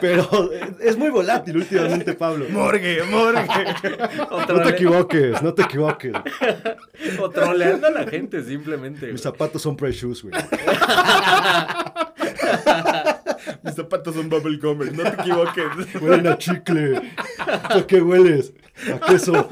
pero 0.00 0.50
es 0.80 0.96
muy 0.96 1.10
volátil 1.10 1.58
últimamente, 1.58 2.14
Pablo. 2.14 2.46
Morgue, 2.50 3.02
morgue. 3.04 3.44
No 4.63 4.63
te 4.64 4.70
equivoques, 4.70 5.42
no 5.42 5.54
te 5.54 5.62
equivoques. 5.68 6.12
o 7.20 7.30
troleando 7.30 7.86
a 7.86 7.90
la 7.90 8.06
gente 8.06 8.42
simplemente. 8.42 9.12
Mis 9.12 9.20
zapatos 9.22 9.62
son 9.62 9.76
Precious 9.76 10.22
Shoes, 10.22 10.22
güey. 10.22 10.34
Mis 13.62 13.74
zapatos 13.74 14.14
son 14.14 14.28
bubble 14.28 14.58
gummer, 14.58 14.92
no 14.92 15.02
te 15.02 15.20
equivoques. 15.22 15.94
Huelen 16.02 16.26
a 16.26 16.38
chicle. 16.38 17.00
¿A 17.38 17.86
qué 17.86 18.00
hueles? 18.00 18.52
A 18.92 18.98
queso. 19.06 19.48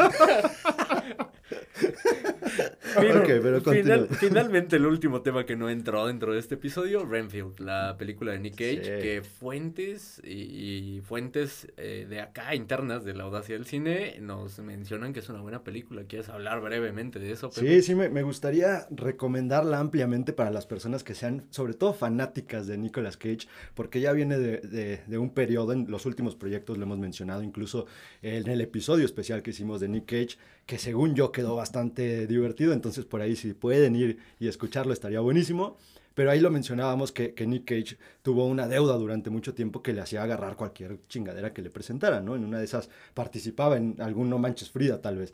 Pero 2.95 3.61
final, 3.63 4.09
finalmente 4.19 4.77
el 4.77 4.87
último 4.87 5.23
tema 5.23 5.45
que 5.47 5.57
no 5.57 5.69
entró 5.71 6.07
dentro 6.07 6.33
de 6.33 6.39
este 6.39 6.55
episodio, 6.57 7.05
Renfield, 7.05 7.61
la 7.61 7.97
película 7.99 8.33
de 8.33 8.41
Nick 8.41 8.55
Cage, 8.55 8.73
Sí. 8.83 9.03
que 9.03 9.23
fuentes 9.23 10.21
y, 10.25 10.97
y 10.97 11.01
fuentes 11.01 11.69
eh, 11.77 12.07
de 12.09 12.21
acá 12.21 12.55
internas 12.55 13.05
de 13.05 13.15
la 13.15 13.25
audacia 13.25 13.55
del 13.55 13.65
cine 13.67 14.17
nos 14.21 14.59
mencionan 14.59 15.13
que 15.13 15.21
es 15.21 15.29
una 15.29 15.41
buena 15.41 15.63
película. 15.65 16.03
¿Quieres 16.05 16.29
hablar 16.29 16.61
brevemente 16.61 17.19
de 17.19 17.33
eso? 17.33 17.51
Pepe? 17.51 17.81
Sí, 17.81 17.83
sí, 17.83 17.95
me, 17.95 18.09
me 18.09 18.23
gustaría 18.23 18.87
recomendarla 18.91 19.79
ampliamente 19.79 20.33
para 20.33 20.51
las 20.51 20.67
personas 20.67 21.05
que 21.05 21.15
sean, 21.15 21.45
sobre 21.51 21.75
todo, 21.75 21.93
fanáticas 21.95 22.67
de 22.67 22.79
Nicolas 22.79 23.17
Cage, 23.17 23.47
porque 23.75 24.01
ya 24.01 24.13
viene 24.13 24.39
de, 24.39 24.59
de- 24.59 25.01
de 25.07 25.19
un 25.19 25.31
periodo, 25.31 25.73
en 25.73 25.91
los 25.91 26.07
últimos 26.07 26.37
proyectos 26.37 26.79
lo 26.79 26.85
hemos 26.85 26.99
mencionado, 26.99 27.43
incluso 27.43 27.87
en 28.23 28.49
el 28.49 28.61
episodio 28.61 29.05
especial 29.05 29.43
que 29.43 29.51
hicimos 29.51 29.81
de 29.81 29.89
Nick 29.89 30.07
Cage, 30.07 30.39
que 30.67 30.79
según 30.79 31.15
yo 31.15 31.33
quedó 31.33 31.57
bastante 31.57 32.27
divertido, 32.27 32.42
entonces 32.45 33.05
por 33.05 33.21
ahí 33.21 33.37
si 33.37 33.55
pueden 33.55 33.97
ir 33.97 34.19
y 34.39 34.49
escucharlo 34.49 34.93
estaría 34.93 35.21
buenísimo. 35.21 35.77
Pero 36.15 36.31
ahí 36.31 36.41
lo 36.41 36.51
mencionábamos 36.51 37.11
que, 37.11 37.33
que 37.33 37.47
Nick 37.47 37.65
Cage 37.65 37.97
tuvo 38.23 38.47
una 38.47 38.69
deuda 38.69 38.97
durante 38.97 39.31
mucho 39.31 39.55
tiempo 39.55 39.83
que 39.83 39.93
le 39.93 40.03
hacía 40.03 40.23
agarrar 40.23 40.57
cualquier 40.57 40.99
chingadera 41.09 41.55
que 41.55 41.63
le 41.63 41.71
presentaran, 41.71 42.25
¿no? 42.25 42.37
En 42.37 42.45
una 42.45 42.59
de 42.59 42.65
esas 42.65 42.91
participaba 43.15 43.79
en 43.79 43.97
algún 43.99 44.29
No 44.29 44.39
Manches 44.39 44.71
Frida, 44.71 45.01
tal 45.01 45.17
vez. 45.17 45.33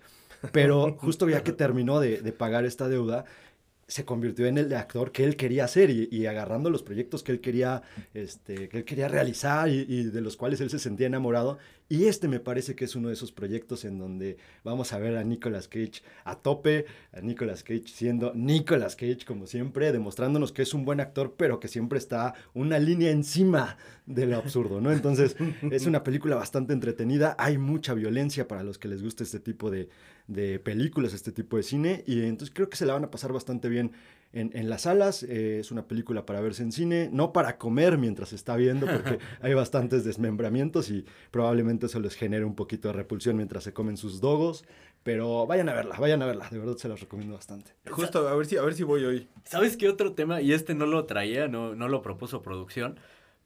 Pero 0.53 0.97
justo 1.01 1.29
ya 1.29 1.43
que 1.43 1.53
terminó 1.53 1.99
de, 1.99 2.21
de 2.21 2.33
pagar 2.33 2.65
esta 2.65 2.89
deuda, 2.89 3.25
se 3.89 4.05
convirtió 4.05 4.47
en 4.47 4.59
el 4.59 4.73
actor 4.75 5.13
que 5.13 5.25
él 5.25 5.35
quería 5.35 5.65
hacer 5.65 5.89
y, 5.91 6.27
agarrando 6.27 6.69
los 6.69 6.83
proyectos 6.83 7.23
que 7.23 7.33
él 7.33 7.41
quería, 7.41 7.83
este, 8.13 8.69
que 8.69 8.77
él 8.77 8.85
quería 8.85 9.09
realizar 9.09 9.71
y, 9.71 9.87
y 9.89 10.05
de 10.05 10.21
los 10.21 10.37
cuales 10.37 10.61
él 10.61 10.69
se 10.69 10.79
sentía 10.79 11.07
enamorado. 11.07 11.59
Y 11.89 12.05
este 12.05 12.29
me 12.29 12.39
parece 12.39 12.75
que 12.75 12.85
es 12.85 12.95
uno 12.97 13.09
de 13.09 13.15
esos 13.15 13.33
proyectos 13.33 13.87
en 13.87 13.99
donde 13.99 14.37
vamos 14.63 14.93
a 14.93 14.99
ver 14.99 15.17
a 15.17 15.25
Nicolas 15.25 15.69
Cage 15.69 16.03
a 16.25 16.37
tope, 16.37 16.85
a 17.13 17.23
Nicolas 17.23 17.63
Cage 17.63 17.85
siendo 17.87 18.35
Nicolas 18.35 18.95
Cage 18.95 19.25
como 19.27 19.47
siempre, 19.47 19.91
demostrándonos 19.91 20.53
que 20.53 20.63
es 20.63 20.75
un 20.75 20.85
buen 20.85 21.01
actor, 21.01 21.35
pero 21.39 21.59
que 21.59 21.69
siempre 21.69 21.99
está 21.99 22.35
una 22.53 22.79
línea 22.79 23.11
encima 23.11 23.79
de 24.05 24.27
lo 24.27 24.37
absurdo, 24.37 24.83
¿no? 24.83 24.93
Entonces 24.93 25.35
es 25.71 25.87
una 25.87 26.05
película 26.05 26.37
bastante 26.37 26.75
entretenida, 26.75 27.35
hay 27.39 27.57
mucha 27.57 27.95
violencia 27.95 28.47
para 28.47 28.63
los 28.63 28.77
que 28.77 28.89
les 28.89 29.03
gusta 29.03 29.25
este 29.25 29.41
tipo 29.41 29.71
de, 29.71 29.89
de 30.29 30.61
películas, 30.61 31.15
este 31.15 31.33
tipo 31.33 31.57
de 31.57 31.63
cine, 31.65 32.05
y 32.07 32.23
entonces 32.23 32.55
creo 32.55 32.69
que 32.69 32.77
se 32.77 32.87
la 32.87 32.93
van 32.93 33.05
a 33.05 33.11
pasar 33.11 33.33
bastante 33.33 33.69
bien 33.69 33.93
en, 34.33 34.51
en 34.55 34.69
las 34.69 34.83
salas. 34.83 35.23
Eh, 35.23 35.59
es 35.61 35.71
una 35.71 35.89
película 35.89 36.27
para 36.27 36.41
verse 36.41 36.63
en 36.63 36.71
cine, 36.71 37.09
no 37.13 37.33
para 37.33 37.59
comer 37.59 37.99
mientras 37.99 38.29
se 38.29 38.37
está 38.37 38.55
viendo, 38.57 38.87
porque 38.87 39.19
hay 39.41 39.55
bastantes 39.55 40.05
desmembramientos 40.05 40.91
y 40.91 41.05
probablemente 41.31 41.87
eso 41.87 41.99
les 41.99 42.15
genere 42.15 42.45
un 42.45 42.55
poquito 42.55 42.89
de 42.89 42.95
repulsión 42.95 43.37
mientras 43.37 43.65
se 43.65 43.73
comen 43.73 43.97
sus 43.97 44.21
dogos. 44.21 44.65
Pero 45.03 45.47
vayan 45.47 45.69
a 45.69 45.75
verla, 45.75 45.97
vayan 45.99 46.21
a 46.23 46.27
verla, 46.27 46.49
de 46.51 46.59
verdad 46.59 46.77
se 46.77 46.89
las 46.89 47.01
recomiendo 47.01 47.35
bastante. 47.35 47.73
Justo, 47.89 48.29
a 48.29 48.35
ver 48.37 48.47
si, 48.47 48.57
a 48.57 48.63
ver 48.63 48.75
si 48.75 48.83
voy 48.83 49.05
hoy. 49.05 49.29
¿Sabes 49.45 49.77
qué 49.77 49.89
otro 49.89 50.13
tema? 50.13 50.43
Y 50.43 50.53
este 50.53 50.75
no 50.75 50.87
lo 50.87 51.07
traía, 51.07 51.49
no, 51.49 51.75
no 51.75 51.89
lo 51.89 52.03
propuso 52.03 52.43
producción. 52.43 52.99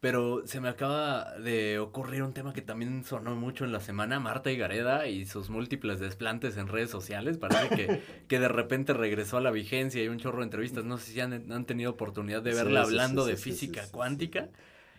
Pero 0.02 0.42
se 0.46 0.60
me 0.60 0.68
acaba 0.68 1.38
de 1.38 1.78
ocurrir 1.78 2.24
un 2.24 2.32
tema 2.32 2.52
que 2.52 2.60
también 2.60 3.04
sonó 3.04 3.36
mucho 3.36 3.64
en 3.64 3.70
la 3.70 3.78
semana, 3.78 4.18
Marta 4.18 4.50
y 4.50 4.56
Gareda 4.56 5.06
y 5.06 5.26
sus 5.26 5.48
múltiples 5.48 6.00
desplantes 6.00 6.56
en 6.56 6.66
redes 6.66 6.90
sociales. 6.90 7.38
Parece 7.38 7.68
que, 7.68 8.00
que 8.26 8.40
de 8.40 8.48
repente 8.48 8.94
regresó 8.94 9.36
a 9.36 9.40
la 9.40 9.52
vigencia 9.52 10.02
y 10.02 10.08
un 10.08 10.18
chorro 10.18 10.38
de 10.38 10.46
entrevistas. 10.46 10.84
No 10.84 10.98
sé 10.98 11.12
si 11.12 11.20
han, 11.20 11.52
han 11.52 11.64
tenido 11.66 11.92
oportunidad 11.92 12.42
de 12.42 12.52
verla 12.52 12.82
hablando 12.82 13.24
de 13.24 13.36
física 13.36 13.84
cuántica. 13.92 14.48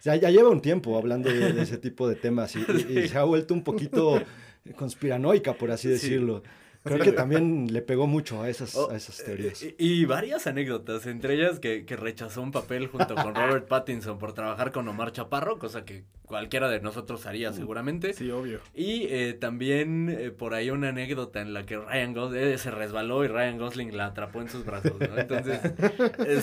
Ya, 0.04 0.16
ya 0.16 0.30
lleva 0.30 0.48
un 0.48 0.62
tiempo 0.62 0.98
hablando 0.98 1.30
de, 1.30 1.62
ese 1.62 1.78
tipo 1.78 2.08
de 2.08 2.16
temas 2.16 2.56
y, 2.56 2.60
y, 2.62 3.08
se 3.10 3.18
ha 3.18 3.26
vuelto 3.26 3.54
un 3.54 3.66
poquito 3.66 4.24
conspiranoica, 4.78 5.56
por 5.56 5.72
así 5.72 5.90
decirlo. 5.90 6.44
Creo 6.84 7.00
que 7.00 7.12
también 7.14 7.72
le 7.72 7.82
pegó 7.82 8.08
mucho 8.08 8.42
a 8.42 8.50
esas, 8.50 8.76
oh, 8.76 8.92
a 8.92 8.96
esas 8.96 9.24
teorías. 9.24 9.66
Y, 9.78 10.06
varias 10.06 10.48
anécdotas, 10.48 11.06
entre 11.06 11.36
ellas 11.36 11.60
que, 11.60 11.86
que, 11.86 11.96
rechazó 11.96 12.42
un 12.42 12.52
papel 12.52 12.88
junto 12.88 13.16
con 13.16 13.34
Robert 13.36 13.68
Pattinson 13.68 14.18
por 14.18 14.34
trabajar 14.34 14.72
con 14.74 14.88
Omar 14.88 15.14
Chaparro, 15.14 15.60
cosa 15.60 15.86
que 15.86 16.04
cualquiera 16.26 16.68
de 16.68 16.82
nosotros 16.82 17.26
haría 17.26 17.52
mm, 17.52 17.54
seguramente. 17.54 18.14
Sí, 18.14 18.30
obvio. 18.32 18.60
Y 18.74 19.04
eh, 19.10 19.34
también 19.34 20.10
eh, 20.10 20.32
por 20.32 20.54
ahí 20.54 20.72
una 20.72 20.90
anécdota 20.90 21.42
en 21.42 21.54
la 21.54 21.66
que 21.66 21.78
Ryan 21.78 22.14
Gosling 22.14 22.42
eh, 22.42 22.58
se 22.58 22.72
resbaló 22.72 23.24
y 23.24 23.28
Ryan 23.28 23.58
Gosling 23.58 23.96
la 23.96 24.08
atrapó 24.08 24.42
en 24.42 24.50
sus 24.50 24.66
brazos, 24.66 24.94
¿no? 25.00 25.18
Entonces, 25.18 25.62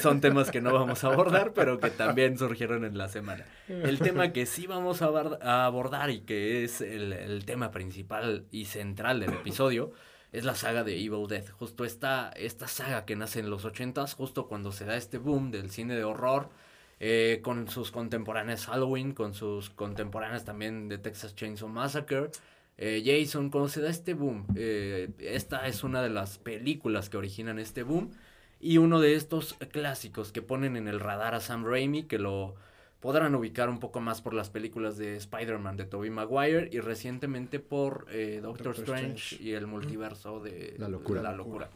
son 0.01 0.21
temas 0.21 0.51
que 0.51 0.61
no 0.61 0.73
vamos 0.73 1.05
a 1.05 1.09
abordar, 1.09 1.53
pero 1.55 1.81
que 1.81 1.91
también 1.91 2.39
surgieron 2.39 2.85
en 2.85 2.97
la 2.97 3.09
semana. 3.09 3.45
El 3.69 3.99
tema 3.99 4.33
que 4.33 4.47
sí 4.47 4.67
vamos 4.67 5.03
a, 5.03 5.67
abordar 5.67 6.11
y 6.11 6.21
que 6.21 6.65
es 6.65 6.81
el, 6.81 7.13
el 7.13 7.45
tema 7.45 7.71
principal 7.71 8.45
y 8.51 8.67
central 8.67 9.21
del 9.21 9.31
episodio 9.31 9.93
es 10.33 10.45
la 10.45 10.55
saga 10.55 10.85
de 10.85 10.97
Evil 10.97 11.27
Dead. 11.29 11.45
Justo 11.59 11.85
esta, 11.85 12.31
esta 12.37 12.69
saga 12.69 13.05
que 13.05 13.17
nace 13.17 13.41
en 13.41 13.51
los 13.51 13.65
80s, 13.65 14.15
justo 14.15 14.47
cuando 14.47 14.73
se 14.73 14.85
da 14.85 14.97
este 14.97 15.19
boom 15.19 15.51
del 15.51 15.71
cine 15.71 15.97
de 15.97 16.05
horror, 16.05 16.51
eh, 17.01 17.41
con 17.43 17.69
sus 17.69 17.91
contemporáneas 17.91 18.67
Halloween, 18.67 19.13
con 19.13 19.35
sus 19.35 19.71
contemporáneas 19.71 20.45
también 20.45 20.89
de 20.89 20.99
Texas 20.99 21.35
Chainsaw 21.35 21.69
Massacre. 21.69 22.31
Eh, 22.77 23.03
Jason, 23.05 23.51
cuando 23.51 23.69
se 23.69 23.81
da 23.81 23.91
este 23.91 24.15
boom, 24.15 24.47
eh, 24.55 25.11
esta 25.19 25.67
es 25.67 25.85
una 25.85 26.03
de 26.03 26.11
las 26.11 26.39
películas 26.39 27.11
que 27.11 27.17
originan 27.17 27.59
este 27.59 27.83
boom 27.83 28.11
y 28.61 28.79
uno 28.79 29.01
de 29.01 29.15
estos 29.15 29.55
clásicos 29.73 30.33
que 30.33 30.43
ponen 30.43 30.77
en 30.77 30.89
el 30.89 31.01
radar 31.01 31.35
a 31.35 31.41
Sam 31.41 31.65
Raimi, 31.65 32.05
que 32.05 32.19
lo, 32.19 32.55
podrán 33.01 33.35
ubicar 33.35 33.69
un 33.69 33.81
poco 33.81 34.01
más 34.01 34.21
por 34.21 34.35
las 34.35 34.51
películas 34.51 34.97
de 34.99 35.17
Spider-Man 35.17 35.77
de 35.77 35.85
Tobey 35.85 36.11
Maguire 36.11 36.69
y 36.71 36.81
recientemente 36.81 37.59
por 37.59 38.07
eh, 38.11 38.41
Doctor, 38.43 38.77
Strange, 38.79 39.43
y 39.43 39.53
el 39.53 39.67
multiverso 39.67 40.41
de 40.41 40.75
La 40.79 40.89
Locura. 40.89 41.23
La 41.23 41.33
locura. 41.33 41.71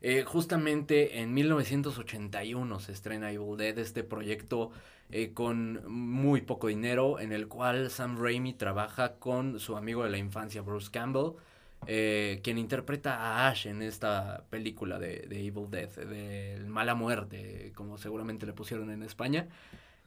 Eh, 0.00 0.22
justamente 0.22 1.18
en 1.20 1.34
1981 1.34 2.78
se 2.78 2.92
estrena 2.92 3.32
Evil 3.32 3.56
Dead, 3.56 3.76
este 3.78 4.04
proyecto 4.04 4.70
eh, 5.10 5.32
con 5.34 5.82
muy 5.90 6.42
poco 6.42 6.68
dinero, 6.68 7.18
en 7.18 7.32
el 7.32 7.48
cual 7.48 7.90
Sam 7.90 8.22
Raimi 8.22 8.54
trabaja 8.54 9.16
con 9.16 9.58
su 9.58 9.76
amigo 9.76 10.04
de 10.04 10.10
la 10.10 10.18
infancia, 10.18 10.62
Bruce 10.62 10.90
Campbell, 10.92 11.32
quien 11.84 12.58
interpreta 12.58 13.16
a 13.16 13.48
Ash 13.48 13.66
en 13.66 13.82
esta 13.82 14.44
película 14.50 15.00
de, 15.00 15.26
de 15.28 15.44
Evil 15.44 15.68
Dead, 15.68 15.90
de 15.90 16.64
Mala 16.68 16.94
Muerte, 16.94 17.72
como 17.74 17.98
seguramente 17.98 18.46
le 18.46 18.52
pusieron 18.52 18.90
en 18.92 19.02
España. 19.02 19.48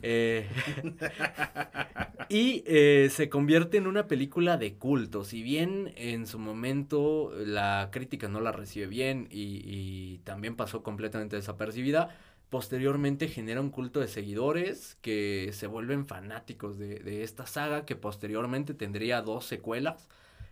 Eh, 0.01 0.48
y 2.29 2.63
eh, 2.65 3.10
se 3.12 3.29
convierte 3.29 3.77
en 3.77 3.88
una 3.88 4.08
película 4.08 4.58
de 4.58 4.75
culto. 4.75 5.24
Si 5.24 5.43
bien 5.43 5.93
en 5.96 6.27
su 6.27 6.39
momento 6.39 7.31
la 7.38 7.89
crítica 7.91 8.27
no 8.27 8.41
la 8.41 8.51
recibe 8.51 8.88
bien 8.88 9.27
y, 9.31 10.20
también 10.24 10.55
pasó 10.55 10.84
completamente 10.84 11.36
desapercibida, 11.36 12.15
posteriormente 12.50 13.27
genera 13.27 13.62
un 13.62 13.70
culto 13.70 14.00
de 14.00 14.08
seguidores 14.08 14.98
que 15.01 15.51
se 15.53 15.67
vuelven 15.67 16.05
fanáticos 16.05 16.77
de, 16.77 17.24
esta 17.24 17.46
saga 17.46 17.86
que 17.86 17.96
posteriormente 17.96 18.74
tendría 18.74 19.22
dos 19.22 19.46
secuelas. 19.46 20.10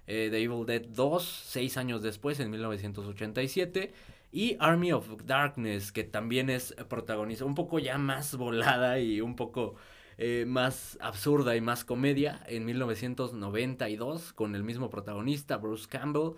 Eh, 0.07 0.29
The 0.31 0.41
Evil 0.41 0.65
Dead 0.65 0.81
2, 0.81 1.23
seis 1.23 1.77
años 1.77 2.01
después, 2.01 2.39
en 2.39 2.49
1987 2.49 3.93
y 4.31 4.57
Army 4.59 4.91
of 4.91 5.25
Darkness, 5.25 5.91
que 5.91 6.03
también 6.03 6.49
es 6.49 6.75
protagonista, 6.87 7.45
un 7.45 7.55
poco 7.55 7.79
ya 7.79 7.97
más 7.97 8.35
volada 8.35 8.99
y 8.99 9.21
un 9.21 9.35
poco 9.35 9.75
eh, 10.17 10.45
más 10.45 10.97
absurda 11.01 11.55
y 11.55 11.61
más 11.61 11.85
comedia, 11.85 12.43
en 12.47 12.65
1992, 12.65 14.33
con 14.33 14.55
el 14.55 14.63
mismo 14.63 14.89
protagonista, 14.89 15.57
Bruce 15.57 15.87
Campbell, 15.87 16.33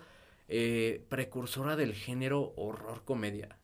eh, 0.48 1.04
precursora 1.08 1.76
del 1.76 1.94
género 1.94 2.52
horror-comedia. 2.56 3.58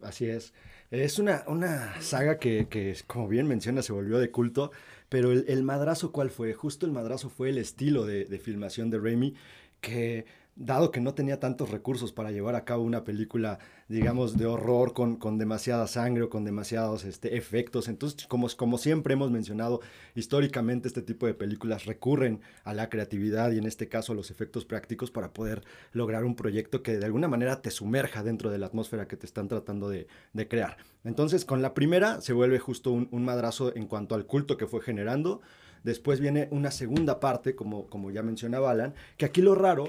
Así 0.00 0.26
es. 0.26 0.54
Es 0.90 1.18
una, 1.18 1.44
una 1.46 2.00
saga 2.00 2.38
que, 2.38 2.66
que, 2.68 2.96
como 3.06 3.28
bien 3.28 3.46
menciona, 3.46 3.82
se 3.82 3.92
volvió 3.92 4.18
de 4.18 4.30
culto, 4.30 4.72
pero 5.08 5.30
el, 5.32 5.62
madrazo, 5.62 6.12
¿cuál 6.12 6.30
fue? 6.30 6.54
Justo 6.54 6.86
el 6.86 6.92
madrazo 6.92 7.28
fue 7.28 7.50
el 7.50 7.58
estilo 7.58 8.06
de, 8.06 8.24
de 8.24 8.38
filmación 8.38 8.90
de 8.90 8.98
Raimi, 8.98 9.34
que 9.80 10.24
dado 10.56 10.90
que 10.90 11.00
no 11.00 11.14
tenía 11.14 11.40
tantos 11.40 11.70
recursos 11.70 12.12
para 12.12 12.30
llevar 12.30 12.54
a 12.54 12.64
cabo 12.64 12.82
una 12.82 13.04
película, 13.04 13.58
digamos, 13.88 14.36
de 14.36 14.46
horror 14.46 14.92
con, 14.92 15.16
con 15.16 15.38
demasiada 15.38 15.86
sangre 15.86 16.24
o 16.24 16.30
con 16.30 16.44
demasiados 16.44 17.04
este, 17.04 17.36
efectos. 17.36 17.88
Entonces, 17.88 18.26
como, 18.26 18.48
como 18.56 18.76
siempre 18.76 19.14
hemos 19.14 19.30
mencionado, 19.30 19.80
históricamente 20.14 20.88
este 20.88 21.02
tipo 21.02 21.26
de 21.26 21.34
películas 21.34 21.86
recurren 21.86 22.40
a 22.64 22.74
la 22.74 22.90
creatividad 22.90 23.52
y 23.52 23.58
en 23.58 23.66
este 23.66 23.88
caso 23.88 24.12
a 24.12 24.16
los 24.16 24.30
efectos 24.30 24.64
prácticos 24.64 25.10
para 25.10 25.32
poder 25.32 25.62
lograr 25.92 26.24
un 26.24 26.36
proyecto 26.36 26.82
que 26.82 26.98
de 26.98 27.06
alguna 27.06 27.28
manera 27.28 27.62
te 27.62 27.70
sumerja 27.70 28.22
dentro 28.22 28.50
de 28.50 28.58
la 28.58 28.66
atmósfera 28.66 29.08
que 29.08 29.16
te 29.16 29.26
están 29.26 29.48
tratando 29.48 29.88
de, 29.88 30.08
de 30.32 30.48
crear. 30.48 30.76
Entonces, 31.04 31.44
con 31.44 31.62
la 31.62 31.72
primera 31.72 32.20
se 32.20 32.32
vuelve 32.32 32.58
justo 32.58 32.90
un, 32.90 33.08
un 33.12 33.24
madrazo 33.24 33.74
en 33.74 33.86
cuanto 33.86 34.14
al 34.14 34.26
culto 34.26 34.56
que 34.56 34.66
fue 34.66 34.82
generando. 34.82 35.40
Después 35.82 36.20
viene 36.20 36.48
una 36.50 36.70
segunda 36.70 37.20
parte, 37.20 37.54
como, 37.54 37.86
como 37.86 38.10
ya 38.10 38.22
mencionaba 38.22 38.70
Alan, 38.70 38.94
que 39.16 39.24
aquí 39.24 39.40
lo 39.40 39.54
raro 39.54 39.88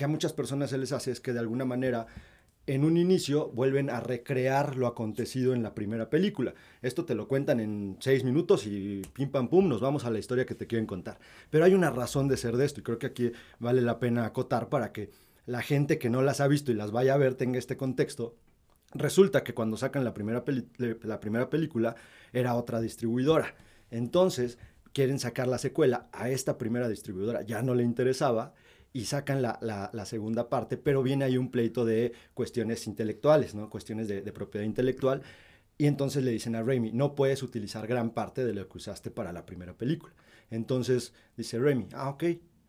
que 0.00 0.06
a 0.06 0.08
muchas 0.08 0.32
personas 0.32 0.70
se 0.70 0.78
les 0.78 0.92
hace 0.92 1.10
es 1.10 1.20
que 1.20 1.34
de 1.34 1.40
alguna 1.40 1.66
manera 1.66 2.06
en 2.66 2.84
un 2.84 2.96
inicio 2.96 3.50
vuelven 3.50 3.90
a 3.90 4.00
recrear 4.00 4.76
lo 4.76 4.86
acontecido 4.86 5.52
en 5.52 5.62
la 5.62 5.74
primera 5.74 6.08
película. 6.08 6.54
Esto 6.80 7.04
te 7.04 7.14
lo 7.14 7.28
cuentan 7.28 7.60
en 7.60 7.98
seis 8.00 8.24
minutos 8.24 8.66
y 8.66 9.02
pim 9.12 9.30
pam 9.30 9.48
pum, 9.50 9.68
nos 9.68 9.82
vamos 9.82 10.06
a 10.06 10.10
la 10.10 10.18
historia 10.18 10.46
que 10.46 10.54
te 10.54 10.66
quieren 10.66 10.86
contar. 10.86 11.18
Pero 11.50 11.66
hay 11.66 11.74
una 11.74 11.90
razón 11.90 12.28
de 12.28 12.38
ser 12.38 12.56
de 12.56 12.64
esto 12.64 12.80
y 12.80 12.82
creo 12.82 12.98
que 12.98 13.08
aquí 13.08 13.32
vale 13.58 13.82
la 13.82 13.98
pena 13.98 14.24
acotar 14.24 14.70
para 14.70 14.90
que 14.90 15.10
la 15.44 15.60
gente 15.60 15.98
que 15.98 16.08
no 16.08 16.22
las 16.22 16.40
ha 16.40 16.48
visto 16.48 16.72
y 16.72 16.76
las 16.76 16.92
vaya 16.92 17.12
a 17.12 17.18
ver 17.18 17.34
tenga 17.34 17.58
este 17.58 17.76
contexto. 17.76 18.36
Resulta 18.94 19.44
que 19.44 19.52
cuando 19.52 19.76
sacan 19.76 20.02
la 20.02 20.14
primera, 20.14 20.42
la 21.02 21.20
primera 21.20 21.50
película 21.50 21.94
era 22.32 22.54
otra 22.54 22.80
distribuidora. 22.80 23.54
Entonces 23.90 24.56
quieren 24.94 25.18
sacar 25.18 25.46
la 25.46 25.58
secuela 25.58 26.08
a 26.10 26.30
esta 26.30 26.56
primera 26.56 26.88
distribuidora. 26.88 27.42
Ya 27.42 27.60
no 27.60 27.74
le 27.74 27.82
interesaba 27.82 28.54
y 28.92 29.04
sacan 29.04 29.40
la, 29.40 29.58
la, 29.60 30.04
segunda 30.04 30.48
parte, 30.48 30.76
pero 30.76 31.02
viene 31.02 31.24
ahí 31.24 31.36
un 31.36 31.50
pleito 31.50 31.84
de 31.84 32.12
cuestiones 32.34 32.86
intelectuales, 32.86 33.54
¿no? 33.54 33.70
Cuestiones 33.70 34.08
de, 34.08 34.20
propiedad 34.32 34.66
intelectual. 34.66 35.22
Y 35.78 35.86
entonces 35.86 36.24
le 36.24 36.32
dicen 36.32 36.56
a 36.56 36.62
Raimi, 36.62 36.92
no 36.92 37.14
puedes 37.14 37.42
utilizar 37.42 37.86
gran 37.86 38.10
parte 38.10 38.44
de 38.44 38.52
lo 38.52 38.68
que 38.68 38.78
usaste 38.78 39.10
para 39.10 39.32
la 39.32 39.46
primera 39.46 39.74
película. 39.74 40.12
Entonces 40.50 41.14
dice 41.36 41.58
Raimi, 41.58 41.86
ah, 41.94 42.10
ok, 42.10 42.24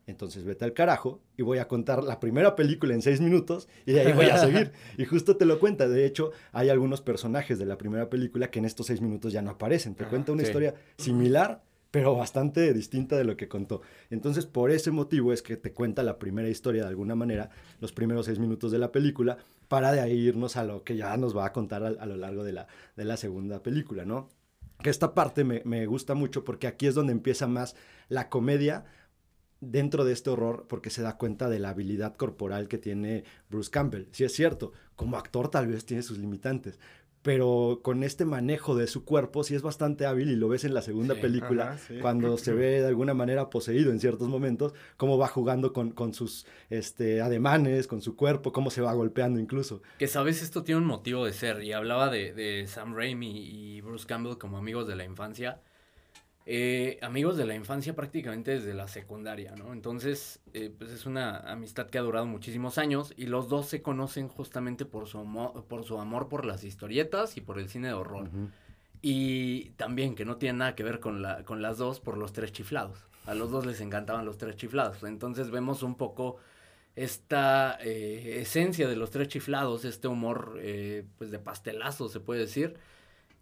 entonces 0.06 0.44
vete 0.44 0.64
al 0.64 0.74
carajo 0.74 1.22
y 1.36 1.42
voy 1.42 1.58
a 1.58 1.68
contar 1.68 2.04
la 2.04 2.20
primera 2.20 2.56
película 2.56 2.94
en 2.94 3.02
seis 3.02 3.20
minutos 3.20 3.68
y 3.86 3.94
de 3.94 4.02
ahí 4.02 4.14
voy 4.14 4.28
a 4.28 4.38
seguir. 4.38 4.72
y 4.98 5.06
justo 5.06 5.38
te 5.38 5.46
lo 5.46 5.60
cuenta. 5.60 5.90
De 5.90 6.06
hecho, 6.06 6.32
hay 6.52 6.70
algunos 6.70 7.02
personajes 7.02 7.58
de 7.58 7.66
la 7.66 7.78
primera 7.78 8.10
película 8.10 8.52
que 8.52 8.60
en 8.60 8.66
estos 8.66 8.88
seis 8.88 9.02
minutos 9.02 9.34
ya 9.34 9.42
no 9.42 9.52
aparecen. 9.52 9.96
Te 9.96 10.06
cuenta 10.06 10.32
una 10.32 10.44
historia 10.44 10.76
similar 10.98 11.64
pero 11.92 12.16
bastante 12.16 12.74
distinta 12.74 13.18
de 13.18 13.26
lo 13.26 13.38
que 13.38 13.50
contó. 13.50 13.82
Entonces, 14.10 14.46
por 14.46 14.72
ese 14.72 14.92
motivo 14.92 15.34
es 15.34 15.42
que 15.42 15.58
te 15.58 15.74
cuenta 15.74 16.04
la 16.04 16.18
primera 16.18 16.50
historia 16.50 16.84
de 16.84 16.88
alguna 16.88 17.16
manera, 17.16 17.50
los 17.80 17.92
primeros 17.92 18.26
seis 18.26 18.40
minutos 18.40 18.72
de 18.72 18.80
la 18.80 18.92
película, 18.92 19.38
para 19.68 19.92
de 19.92 20.00
ahí 20.00 20.18
irnos 20.18 20.56
a 20.56 20.64
lo 20.64 20.84
que 20.84 20.96
ya 20.96 21.16
nos 21.18 21.36
va 21.36 21.46
a 21.46 21.54
contar 21.54 21.84
a, 21.84 22.06
lo 22.06 22.16
largo 22.16 22.44
de 22.44 22.54
la, 22.54 22.68
de 22.96 23.06
la 23.06 23.18
segunda 23.18 23.62
película, 23.62 24.06
¿no? 24.06 24.30
Que 24.82 24.90
esta 24.90 25.14
parte 25.14 25.44
me, 25.44 25.62
me 25.66 25.86
gusta 25.86 26.16
mucho 26.16 26.44
porque 26.44 26.68
aquí 26.68 26.88
es 26.88 26.96
donde 26.96 27.12
empieza 27.12 27.46
más 27.48 27.76
la 28.08 28.30
comedia, 28.30 28.86
dentro 29.62 30.04
de 30.04 30.12
este 30.12 30.32
horror 30.32 30.66
porque 30.68 30.90
se 30.90 31.04
da 31.04 31.18
cuenta 31.18 31.48
de 31.48 31.60
la 31.60 31.70
habilidad 31.70 32.16
corporal 32.16 32.68
que 32.68 32.80
tiene 32.80 33.24
Bruce 33.50 33.70
Campbell. 33.70 34.08
Si 34.12 34.24
es 34.24 34.34
cierto, 34.34 34.74
como 34.96 35.18
actor 35.18 35.50
tal 35.50 35.68
vez 35.68 35.86
tiene 35.86 36.04
sus 36.04 36.18
limitantes, 36.18 36.80
pero 37.22 37.82
con 37.84 38.04
este 38.04 38.26
manejo 38.26 38.76
de 38.76 38.88
su 38.88 39.06
cuerpo 39.06 39.44
sí 39.44 39.56
es 39.56 39.62
bastante 39.62 40.06
hábil 40.06 40.32
y 40.32 40.36
lo 40.36 40.50
ves 40.50 40.64
en 40.64 40.74
la 40.74 40.82
segunda 40.82 41.16
película 41.16 41.78
cuando 42.02 42.38
se 42.38 42.54
ve 42.54 42.82
de 42.82 42.88
alguna 42.88 43.14
manera 43.14 43.50
poseído 43.50 43.92
en 43.92 44.00
ciertos 44.00 44.28
momentos, 44.28 44.74
cómo 44.98 45.18
va 45.18 45.28
jugando 45.28 45.74
con, 45.74 45.92
con, 45.92 46.14
sus 46.14 46.46
este, 46.70 47.22
ademanes, 47.22 47.88
con 47.88 48.02
su 48.02 48.16
cuerpo, 48.16 48.52
cómo 48.52 48.72
se 48.72 48.82
va 48.82 48.94
golpeando 48.94 49.40
incluso. 49.40 49.82
Que 50.00 50.08
sabes, 50.08 50.42
esto 50.42 50.64
tiene 50.64 50.82
un 50.82 50.88
motivo 50.88 51.26
de 51.26 51.34
ser 51.34 51.64
y 51.64 51.74
hablaba 51.74 52.10
de, 52.10 52.34
de 52.34 52.66
Sam 52.68 52.96
Raimi 52.96 53.32
y 53.32 53.82
Bruce 53.82 54.08
Campbell 54.08 54.38
como 54.38 54.58
amigos 54.58 54.88
de 54.88 54.96
la 54.96 55.04
infancia 55.04 55.62
eh, 56.48 56.98
amigos 57.04 57.38
de 57.38 57.46
la 57.46 57.54
infancia 57.54 57.96
prácticamente 57.96 58.52
desde 58.52 58.74
la 58.74 58.88
secundaria, 58.88 59.56
¿no? 59.56 59.74
Entonces, 59.74 60.40
eh, 60.54 60.74
pues 60.76 60.92
es 60.92 61.06
una 61.06 61.38
amistad 61.52 61.88
que 61.88 62.00
ha 62.00 62.02
durado 62.02 62.26
muchísimos 62.26 62.80
años 62.80 63.14
y 63.16 63.28
los 63.28 63.48
dos 63.48 63.68
se 63.68 63.84
conocen 63.84 64.28
justamente 64.28 64.86
por 64.86 65.08
su, 65.08 65.20
amor, 65.20 65.66
por 65.66 65.84
su 65.84 66.00
amor 66.00 66.30
por 66.30 66.46
las 66.46 66.64
historietas 66.64 67.38
y 67.38 67.42
por 67.42 67.60
el 67.60 67.70
cine 67.70 67.90
de 67.90 67.94
horror. 67.94 68.30
Y 69.04 69.70
también 69.72 70.16
que 70.16 70.26
no 70.26 70.38
tiene 70.38 70.60
nada 70.60 70.76
que 70.76 70.84
ver 70.84 71.00
con, 71.00 71.22
la, 71.22 71.44
con 71.44 71.62
las 71.62 71.78
dos 71.78 72.00
por 72.00 72.18
los 72.18 72.34
tres 72.34 72.52
chiflados. 72.52 73.06
A 73.28 73.36
los 73.36 73.52
dos 73.52 73.68
les 73.68 73.80
encantaban 73.80 74.26
los 74.26 74.40
tres 74.40 74.56
chiflados. 74.56 75.04
Entonces 75.04 75.52
vemos 75.52 75.84
un 75.84 75.94
poco 75.94 76.38
esta 76.96 77.78
eh, 77.82 78.40
esencia 78.42 78.88
de 78.88 78.96
los 78.96 79.12
tres 79.12 79.28
chiflados, 79.28 79.86
este 79.86 80.08
humor 80.08 80.60
pues 81.20 81.30
de 81.30 81.40
pastelazo 81.40 82.10
se 82.10 82.20
puede 82.20 82.42
decir, 82.42 82.78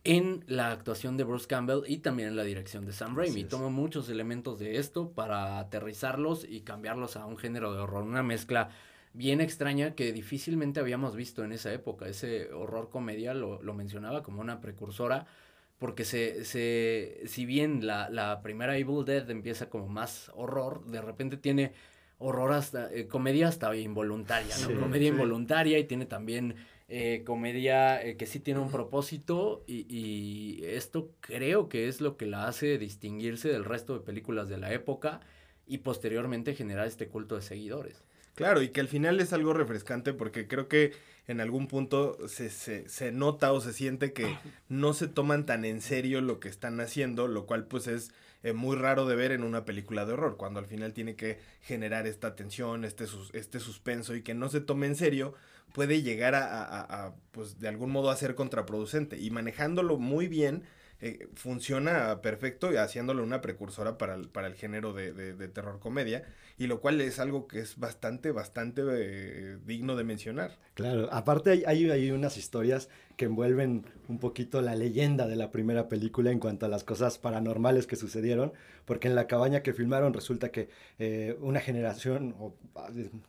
en 0.04 0.44
la 0.48 0.72
actuación 0.72 1.18
de 1.18 1.24
Bruce 1.24 1.48
Campbell 1.48 1.82
y 1.88 1.98
también 1.98 2.30
en 2.30 2.36
la 2.36 2.44
dirección 2.44 2.86
de 2.86 2.94
Sam 2.94 3.16
Raimi. 3.16 3.44
Toma 3.44 3.70
muchos 3.70 4.10
elementos 4.10 4.60
de 4.60 4.78
esto 4.78 5.12
para 5.12 5.60
aterrizarlos 5.60 6.46
y 6.48 6.62
cambiarlos 6.62 7.18
a 7.18 7.26
un 7.26 7.38
género 7.38 7.74
de 7.74 7.80
horror, 7.80 8.04
una 8.04 8.24
mezcla 8.24 8.70
bien 9.14 9.42
extraña 9.42 9.96
que 9.96 10.14
difícilmente 10.14 10.80
habíamos 10.80 11.16
visto 11.16 11.44
en 11.44 11.52
esa 11.52 11.74
época. 11.74 12.08
Ese 12.08 12.52
horror 12.54 12.90
comedia 12.90 13.34
lo, 13.34 13.62
lo 13.62 13.74
mencionaba 13.74 14.24
como 14.24 14.42
una 14.42 14.62
precursora 14.62 15.26
porque 15.80 16.04
se, 16.04 16.44
se, 16.44 17.22
si 17.26 17.46
bien 17.46 17.88
la, 17.88 18.10
la, 18.10 18.42
primera 18.42 18.78
Evil 18.78 19.06
Dead 19.06 19.30
empieza 19.30 19.70
como 19.70 19.88
más 19.88 20.30
horror, 20.36 20.86
de 20.86 21.02
repente 21.02 21.38
tiene 21.38 21.72
horror 22.20 22.52
hasta, 22.52 22.94
eh, 22.94 23.08
comedia 23.08 23.48
hasta 23.48 23.74
involuntaria, 23.76 24.56
¿no? 24.58 24.80
comedia 24.80 25.08
involuntaria 25.08 25.80
y 25.80 25.86
tiene 25.86 26.06
también 26.06 26.56
eh, 26.90 27.24
comedia 27.24 28.04
eh, 28.04 28.18
que 28.18 28.26
sí 28.26 28.40
tiene 28.40 28.60
un 28.60 28.72
propósito 28.72 29.64
y, 29.68 29.86
y, 29.88 30.66
esto 30.66 31.12
creo 31.22 31.70
que 31.70 31.88
es 31.88 32.02
lo 32.02 32.18
que 32.18 32.26
la 32.26 32.48
hace 32.48 32.80
distinguirse 32.80 33.48
del 33.50 33.64
resto 33.64 33.94
de 33.94 34.00
películas 34.00 34.50
de 34.50 34.58
la 34.58 34.74
época 34.74 35.22
y 35.68 35.80
posteriormente 35.80 36.56
generar 36.56 36.88
este 36.88 37.08
culto 37.08 37.36
de 37.36 37.44
seguidores. 37.44 38.04
Claro, 38.34 38.62
y 38.62 38.70
que 38.70 38.80
al 38.80 38.88
final 38.88 39.20
es 39.20 39.34
algo 39.34 39.54
refrescante 39.54 40.14
porque 40.14 40.48
creo 40.48 40.68
que 40.68 40.94
en 41.28 41.42
algún 41.42 41.68
punto 41.68 42.18
se, 42.28 42.50
se, 42.50 42.90
se, 42.90 43.12
nota 43.12 43.54
o 43.54 43.62
se 43.62 43.72
siente 43.72 44.12
que 44.12 44.36
no 44.68 44.94
se 44.94 45.08
toman 45.08 45.46
tan 45.46 45.66
en 45.66 45.82
serio 45.82 46.22
lo 46.22 46.40
que 46.40 46.50
están 46.50 46.80
haciendo, 46.80 47.28
lo 47.28 47.46
cual 47.46 47.66
pues 47.66 47.86
es 47.88 48.12
eh, 48.42 48.54
muy 48.54 48.78
raro 48.78 49.06
de 49.06 49.16
ver 49.16 49.34
en 49.34 49.44
una 49.44 49.66
película 49.66 50.06
de 50.06 50.14
horror, 50.14 50.38
cuando 50.38 50.60
al 50.60 50.66
final 50.66 50.94
tiene 50.94 51.16
que 51.16 51.40
generar 51.62 52.08
esta 52.08 52.36
tensión, 52.36 52.86
este, 52.86 53.06
sus, 53.06 53.34
este 53.36 53.60
suspenso 53.60 54.16
y 54.16 54.22
que 54.22 54.34
no 54.34 54.48
se 54.48 54.62
tome 54.62 54.88
en 54.88 54.96
serio, 54.96 55.36
puede 55.74 56.02
llegar 56.02 56.36
a, 56.36 56.46
a, 56.64 57.08
a, 57.08 57.16
pues 57.32 57.60
de 57.60 57.68
algún 57.68 57.92
modo 57.92 58.10
a 58.10 58.16
ser 58.16 58.36
contraproducente. 58.36 59.18
Y 59.20 59.32
manejándolo 59.32 59.98
muy 59.98 60.28
bien, 60.28 60.64
eh, 61.02 61.28
funciona 61.36 62.22
perfecto 62.22 62.70
haciéndolo 62.78 63.24
una 63.24 63.42
precursora 63.42 63.98
para 63.98 64.16
el, 64.16 64.28
para 64.30 64.48
el 64.48 64.56
género 64.56 64.94
de, 64.94 65.14
de, 65.14 65.34
de, 65.34 65.48
terror 65.48 65.80
comedia 65.80 66.26
y 66.60 66.68
lo 66.68 66.82
cual 66.82 67.00
es 67.00 67.20
algo 67.20 67.48
que 67.48 67.62
es 67.62 67.80
bastante, 67.80 68.32
bastante 68.32 68.84
eh, 68.86 69.58
digno 69.66 69.96
de 69.96 70.04
mencionar. 70.04 70.58
Claro, 70.74 71.08
aparte 71.12 71.52
hay, 71.52 71.64
hay, 71.66 71.90
hay, 71.90 72.12
unas 72.12 72.38
historias 72.38 72.90
que 73.16 73.26
envuelven 73.26 73.86
un 74.08 74.20
poquito 74.20 74.62
la 74.62 74.76
leyenda 74.76 75.28
de 75.28 75.36
la 75.36 75.52
primera 75.52 75.90
película 75.90 76.32
en 76.32 76.40
cuanto 76.40 76.66
a 76.66 76.70
las 76.70 76.84
cosas 76.84 77.18
paranormales 77.18 77.86
que 77.86 77.96
sucedieron, 77.96 78.54
porque 78.86 79.08
en 79.08 79.16
la 79.16 79.28
cabaña 79.28 79.62
que 79.62 79.74
filmaron 79.74 80.14
resulta 80.14 80.50
que 80.50 80.70
eh, 81.00 81.38
una 81.42 81.60
generación 81.60 82.34
o 82.40 82.56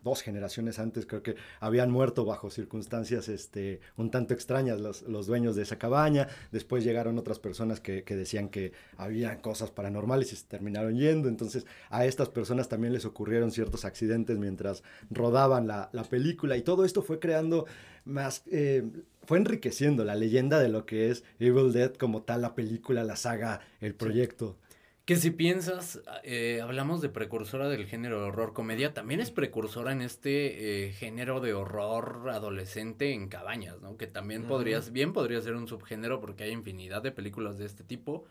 dos 0.03 0.23
generaciones 0.23 0.79
antes 0.79 1.07
creo 1.07 1.23
que 1.23 1.37
habían 1.59 1.91
muerto 1.91 2.25
bajo 2.25 2.51
circunstancias 2.51 3.29
este, 3.29 3.81
un 3.97 4.11
tanto 4.11 4.33
extrañas 4.33 4.81
los, 4.81 5.03
los 5.03 5.27
dueños 5.27 5.57
de 5.57 5.63
esa 5.63 5.79
cabaña, 5.79 6.29
después 6.53 6.85
llegaron 6.85 7.19
otras 7.19 7.39
personas 7.41 7.81
que, 7.81 8.05
que 8.05 8.17
decían 8.17 8.49
que 8.49 8.73
había 8.97 9.43
cosas 9.43 9.71
paranormales 9.71 10.33
y 10.33 10.37
se 10.37 10.47
terminaron 10.47 10.97
yendo, 10.97 11.29
entonces 11.29 11.67
a 11.91 12.07
estas 12.07 12.29
personas 12.29 12.69
también 12.69 12.93
les 12.93 13.05
ocurrieron 13.21 13.51
ciertos 13.51 13.85
accidentes 13.85 14.39
mientras 14.39 14.83
rodaban 15.11 15.67
la, 15.67 15.91
la 15.93 16.05
película 16.05 16.57
y 16.57 16.63
todo 16.63 16.87
esto 16.87 17.03
fue 17.03 17.19
creando 17.19 17.67
más, 18.07 18.45
eh, 18.51 18.83
fue 19.25 19.37
enriqueciendo 19.37 20.07
la 20.07 20.15
leyenda 20.15 20.59
de 20.59 20.71
lo 20.71 20.87
que 20.87 21.11
es 21.11 21.23
Evil 21.39 21.73
Dead 21.75 21.93
como 21.95 22.23
tal, 22.23 22.41
la 22.41 22.55
película, 22.55 23.05
la 23.05 23.17
saga, 23.17 23.61
el 23.83 23.95
proyecto. 23.95 24.57
Sí. 24.59 24.67
Que 25.05 25.17
si 25.17 25.31
piensas, 25.31 26.01
eh, 26.23 26.61
hablamos 26.63 27.03
de 27.03 27.11
precursora 27.11 27.69
del 27.69 27.87
género 27.87 28.21
de 28.21 28.29
horror 28.29 28.55
comedia, 28.55 28.95
también 28.95 29.21
es 29.21 29.31
precursora 29.31 29.93
en 29.93 30.01
este 30.01 30.87
eh, 30.87 30.93
género 30.93 31.41
de 31.41 31.53
horror 31.53 32.31
adolescente 32.31 33.13
en 33.13 33.29
cabañas, 33.29 33.83
¿no? 33.83 33.99
Que 33.99 34.07
también 34.07 34.45
podrías, 34.45 34.93
bien 34.93 35.13
podría 35.13 35.43
ser 35.43 35.57
un 35.57 35.67
subgénero 35.67 36.21
porque 36.21 36.45
hay 36.45 36.53
infinidad 36.53 37.03
de 37.03 37.13
películas 37.13 37.59
de 37.59 37.67
este 37.67 37.85
tipo. 37.85 38.25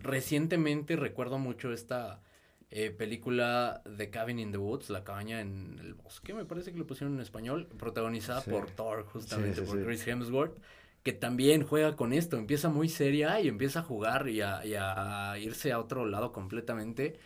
Recientemente 0.00 0.96
recuerdo 0.96 1.38
mucho 1.38 1.72
esta 1.72 2.20
eh, 2.70 2.90
película 2.90 3.82
The 3.96 4.10
Cabin 4.10 4.38
in 4.38 4.52
the 4.52 4.58
Woods, 4.58 4.90
La 4.90 5.04
cabaña 5.04 5.40
en 5.40 5.78
el 5.80 5.94
bosque, 5.94 6.34
me 6.34 6.44
parece 6.44 6.72
que 6.72 6.78
lo 6.78 6.86
pusieron 6.86 7.14
en 7.14 7.20
español, 7.20 7.66
protagonizada 7.78 8.42
sí. 8.42 8.50
por 8.50 8.70
Thor, 8.70 9.04
justamente 9.04 9.60
sí, 9.60 9.66
sí, 9.66 9.66
por 9.66 9.84
Chris 9.84 10.06
Hemsworth, 10.06 10.58
que 11.02 11.12
también 11.12 11.64
juega 11.64 11.96
con 11.96 12.12
esto, 12.12 12.36
empieza 12.36 12.68
muy 12.68 12.88
seria 12.88 13.40
y 13.40 13.48
empieza 13.48 13.80
a 13.80 13.82
jugar 13.82 14.28
y 14.28 14.42
a, 14.42 14.64
y 14.66 14.74
a 14.74 15.38
irse 15.38 15.72
a 15.72 15.78
otro 15.78 16.06
lado 16.06 16.32
completamente. 16.32 17.18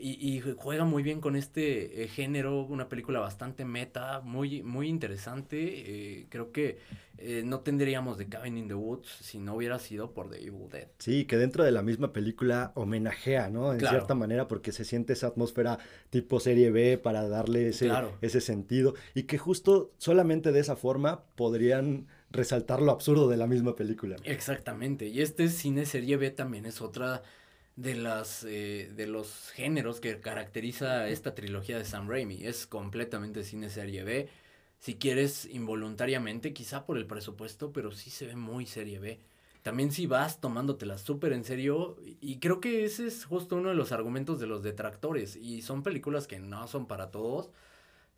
Y, 0.00 0.36
y, 0.36 0.40
juega 0.56 0.84
muy 0.84 1.02
bien 1.02 1.20
con 1.20 1.34
este 1.34 2.04
eh, 2.04 2.08
género, 2.08 2.62
una 2.62 2.88
película 2.88 3.18
bastante 3.18 3.64
meta, 3.64 4.20
muy, 4.20 4.62
muy 4.62 4.88
interesante. 4.88 5.58
Eh, 5.58 6.26
creo 6.28 6.52
que 6.52 6.78
eh, 7.18 7.42
no 7.44 7.60
tendríamos 7.60 8.16
The 8.16 8.28
Cabin 8.28 8.58
in 8.58 8.68
the 8.68 8.74
Woods 8.74 9.08
si 9.08 9.38
no 9.38 9.56
hubiera 9.56 9.80
sido 9.80 10.12
por 10.14 10.30
The 10.30 10.36
Evil 10.36 10.68
Dead. 10.70 10.86
Sí, 10.98 11.24
que 11.24 11.36
dentro 11.36 11.64
de 11.64 11.72
la 11.72 11.82
misma 11.82 12.12
película 12.12 12.70
homenajea, 12.76 13.50
¿no? 13.50 13.72
En 13.72 13.80
claro. 13.80 13.96
cierta 13.96 14.14
manera, 14.14 14.46
porque 14.46 14.70
se 14.70 14.84
siente 14.84 15.14
esa 15.14 15.26
atmósfera 15.26 15.80
tipo 16.10 16.38
serie 16.38 16.70
B 16.70 16.96
para 16.98 17.28
darle 17.28 17.68
ese, 17.68 17.86
claro. 17.86 18.16
ese 18.20 18.40
sentido. 18.40 18.94
Y 19.14 19.24
que 19.24 19.36
justo 19.36 19.90
solamente 19.98 20.52
de 20.52 20.60
esa 20.60 20.76
forma 20.76 21.24
podrían 21.34 22.06
resaltar 22.30 22.82
lo 22.82 22.92
absurdo 22.92 23.28
de 23.28 23.36
la 23.36 23.48
misma 23.48 23.74
película. 23.74 24.16
Exactamente. 24.22 25.08
Y 25.08 25.22
este 25.22 25.48
cine 25.48 25.86
serie 25.86 26.16
B 26.16 26.30
también 26.30 26.66
es 26.66 26.80
otra 26.80 27.22
de 27.78 27.94
las 27.94 28.44
eh, 28.44 28.90
de 28.94 29.06
los 29.06 29.50
géneros 29.50 30.00
que 30.00 30.20
caracteriza 30.20 31.08
esta 31.08 31.34
trilogía 31.34 31.78
de 31.78 31.84
Sam 31.84 32.08
Raimi. 32.08 32.44
Es 32.44 32.66
completamente 32.66 33.44
cine 33.44 33.70
serie 33.70 34.02
B. 34.02 34.28
Si 34.80 34.96
quieres 34.96 35.46
involuntariamente, 35.46 36.52
quizá 36.52 36.86
por 36.86 36.98
el 36.98 37.06
presupuesto, 37.06 37.72
pero 37.72 37.92
sí 37.92 38.10
se 38.10 38.26
ve 38.26 38.36
muy 38.36 38.66
serie 38.66 38.98
B. 38.98 39.20
También 39.62 39.92
si 39.92 40.06
vas 40.06 40.40
tomándotela 40.40 40.98
súper 40.98 41.32
en 41.32 41.44
serio, 41.44 41.96
y 42.20 42.38
creo 42.40 42.60
que 42.60 42.84
ese 42.84 43.06
es 43.06 43.24
justo 43.24 43.56
uno 43.56 43.70
de 43.70 43.74
los 43.76 43.92
argumentos 43.92 44.40
de 44.40 44.46
los 44.46 44.62
detractores, 44.62 45.36
y 45.36 45.62
son 45.62 45.82
películas 45.82 46.26
que 46.26 46.38
no 46.40 46.66
son 46.68 46.86
para 46.86 47.10
todos. 47.10 47.50